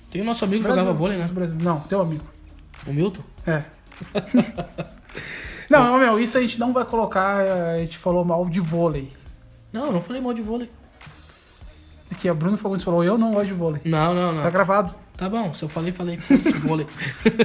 Tem 0.09 0.21
o 0.21 0.25
nosso 0.25 0.45
amigo 0.45 0.63
que 0.63 0.69
jogava 0.69 0.93
vôlei, 0.93 1.17
né? 1.17 1.27
Brasil. 1.27 1.55
Não, 1.61 1.79
teu 1.81 2.01
amigo. 2.01 2.23
O 2.87 2.93
Milton? 2.93 3.23
É. 3.45 3.63
não, 5.69 5.97
meu, 5.97 6.19
isso 6.19 6.37
a 6.37 6.41
gente 6.41 6.59
não 6.59 6.73
vai 6.73 6.85
colocar. 6.85 7.37
A 7.73 7.79
gente 7.79 7.97
falou 7.97 8.23
mal 8.23 8.47
de 8.47 8.59
vôlei. 8.59 9.11
Não, 9.71 9.87
eu 9.87 9.91
não 9.91 10.01
falei 10.01 10.21
mal 10.21 10.33
de 10.33 10.41
vôlei. 10.41 10.69
Aqui, 12.13 12.29
a 12.29 12.33
Bruno 12.33 12.57
Fagundes 12.57 12.83
falou: 12.83 13.03
eu 13.03 13.17
não 13.17 13.33
gosto 13.33 13.47
de 13.47 13.53
vôlei. 13.53 13.81
Não, 13.85 14.13
não, 14.13 14.31
não. 14.31 14.41
Tá 14.41 14.49
gravado. 14.49 14.95
Tá 15.15 15.29
bom, 15.29 15.53
se 15.53 15.63
eu 15.63 15.69
falei, 15.69 15.91
falei. 15.91 16.17
vôlei. 16.63 16.87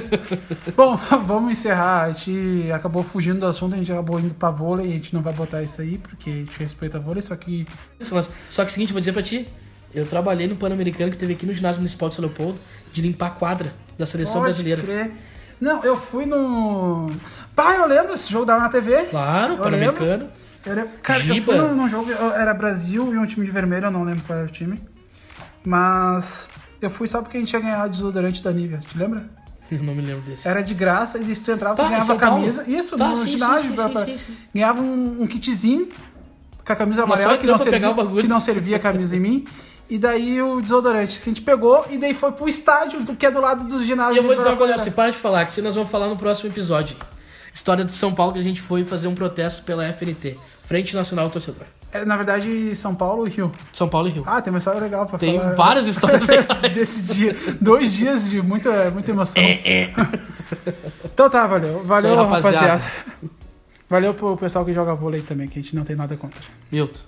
bom, 0.75 0.95
vamos 1.23 1.51
encerrar. 1.51 2.03
A 2.03 2.11
gente 2.11 2.71
acabou 2.71 3.03
fugindo 3.03 3.39
do 3.39 3.45
assunto, 3.45 3.75
a 3.75 3.77
gente 3.77 3.91
acabou 3.91 4.19
indo 4.19 4.33
pra 4.33 4.49
vôlei. 4.49 4.87
A 4.87 4.93
gente 4.93 5.13
não 5.13 5.21
vai 5.21 5.33
botar 5.33 5.61
isso 5.61 5.81
aí, 5.81 5.97
porque 5.97 6.29
a 6.29 6.33
gente 6.33 6.59
respeita 6.59 6.99
vôlei, 6.99 7.21
só 7.21 7.35
que. 7.35 7.67
Só 7.99 8.21
que 8.21 8.61
é 8.61 8.63
o 8.63 8.69
seguinte, 8.69 8.91
vou 8.91 8.99
dizer 8.99 9.13
pra 9.13 9.21
ti. 9.21 9.47
Eu 9.93 10.05
trabalhei 10.05 10.47
no 10.47 10.55
Pan-Americano 10.55 11.11
que 11.11 11.17
teve 11.17 11.33
aqui 11.33 11.45
no 11.45 11.53
ginásio 11.53 11.79
municipal 11.79 12.09
de 12.09 12.15
São 12.15 12.23
Leopoldo 12.23 12.59
de 12.91 13.01
limpar 13.01 13.27
a 13.27 13.31
quadra 13.31 13.73
da 13.97 14.05
seleção 14.05 14.35
Pode 14.35 14.45
brasileira. 14.45 14.81
Crer. 14.81 15.11
Não, 15.59 15.83
eu 15.83 15.97
fui 15.97 16.25
no. 16.25 17.11
Pai, 17.55 17.79
eu 17.79 17.87
lembro, 17.87 18.13
esse 18.13 18.31
jogo 18.31 18.45
dava 18.45 18.61
na 18.61 18.69
TV. 18.69 19.03
Claro, 19.05 19.57
Pan-Americano. 19.57 20.29
Cara, 21.01 21.19
Giba. 21.19 21.53
eu 21.53 21.67
fui 21.67 21.75
num, 21.75 21.89
jogo, 21.89 22.11
era 22.11 22.53
Brasil 22.53 23.13
e 23.13 23.17
um 23.17 23.25
time 23.25 23.45
de 23.45 23.51
vermelho, 23.51 23.85
eu 23.85 23.91
não 23.91 24.03
lembro 24.03 24.23
qual 24.25 24.39
era 24.39 24.47
o 24.47 24.51
time. 24.51 24.79
Mas 25.63 26.51
eu 26.81 26.89
fui 26.89 27.07
só 27.07 27.21
porque 27.21 27.37
a 27.37 27.39
gente 27.39 27.51
ia 27.51 27.59
ganhar 27.59 27.87
desodorante 27.87 28.43
da 28.43 28.51
Nivea, 28.51 28.79
te 28.79 28.97
lembra? 28.97 29.29
Eu 29.71 29.83
não 29.83 29.93
me 29.93 30.01
lembro 30.01 30.21
desse. 30.21 30.47
Era 30.47 30.61
de 30.61 30.73
graça, 30.73 31.19
e 31.19 31.35
se 31.35 31.43
tu 31.43 31.51
entrava, 31.51 31.75
tá, 31.75 31.83
tu 31.83 31.89
ganhava 31.89 32.13
a 32.13 32.17
camisa. 32.17 32.65
Isso, 32.67 32.97
tá, 32.97 33.09
no 33.09 33.17
sim, 33.17 33.27
ginásio. 33.27 33.69
Sim, 33.69 33.75
pra, 33.75 34.05
sim, 34.05 34.17
sim, 34.17 34.37
Ganhava 34.51 34.81
um, 34.81 35.21
um, 35.21 35.27
kitzinho 35.27 35.89
com 36.65 36.73
a 36.73 36.75
camisa 36.75 37.03
amarela 37.03 37.37
que 37.37 37.45
não, 37.45 37.57
servia, 37.59 37.93
que 38.19 38.27
não 38.27 38.39
servia 38.39 38.77
a 38.77 38.79
camisa 38.79 39.15
em 39.15 39.19
mim. 39.19 39.45
E 39.87 39.99
daí 39.99 40.41
o 40.41 40.59
desodorante 40.59 41.19
que 41.19 41.29
a 41.29 41.31
gente 41.31 41.43
pegou 41.43 41.85
e 41.89 41.99
daí 41.99 42.15
foi 42.15 42.31
pro 42.31 42.49
estádio, 42.49 43.03
que 43.15 43.25
é 43.25 43.31
do 43.31 43.39
lado 43.39 43.65
do 43.65 43.83
ginásio. 43.83 44.15
E 44.15 44.17
eu 44.17 44.23
vou 44.23 44.33
dizer 44.33 44.47
uma 44.47 44.57
coisa, 44.57 44.77
você 44.77 44.91
para 44.91 45.11
de 45.11 45.17
falar, 45.17 45.45
que 45.45 45.51
se 45.51 45.61
nós 45.61 45.75
vamos 45.75 45.89
falar 45.89 46.07
no 46.07 46.17
próximo 46.17 46.49
episódio. 46.49 46.97
História 47.59 47.83
de 47.83 47.91
São 47.91 48.13
Paulo 48.13 48.31
que 48.31 48.39
a 48.39 48.41
gente 48.41 48.61
foi 48.61 48.85
fazer 48.85 49.09
um 49.09 49.13
protesto 49.13 49.63
pela 49.63 49.83
FNT, 49.91 50.37
Frente 50.63 50.95
Nacional 50.95 51.29
Torcedor. 51.29 51.65
É, 51.91 52.05
na 52.05 52.15
verdade, 52.15 52.73
São 52.73 52.95
Paulo 52.95 53.27
e 53.27 53.29
Rio. 53.29 53.51
São 53.73 53.89
Paulo 53.89 54.07
e 54.07 54.11
Rio. 54.11 54.23
Ah, 54.25 54.41
tem 54.41 54.49
uma 54.49 54.59
história 54.59 54.79
legal 54.79 55.05
pra 55.05 55.19
tem 55.19 55.35
falar. 55.35 55.49
Tem 55.49 55.57
várias 55.57 55.85
histórias 55.85 56.23
legais. 56.25 56.73
Desse 56.73 57.13
dia. 57.13 57.35
Dois 57.59 57.91
dias 57.91 58.29
de 58.29 58.41
muita, 58.41 58.89
muita 58.91 59.11
emoção. 59.11 59.43
É, 59.43 59.59
é. 59.65 59.93
então 61.03 61.29
tá, 61.29 61.45
valeu. 61.47 61.83
Valeu, 61.83 62.15
Sim, 62.15 62.29
rapaziada. 62.29 62.67
rapaziada. 62.67 62.83
Valeu 63.89 64.13
pro 64.13 64.37
pessoal 64.37 64.63
que 64.63 64.71
joga 64.71 64.95
vôlei 64.95 65.21
também, 65.21 65.49
que 65.49 65.59
a 65.59 65.61
gente 65.61 65.75
não 65.75 65.83
tem 65.83 65.97
nada 65.97 66.15
contra. 66.15 66.41
Milton. 66.71 67.01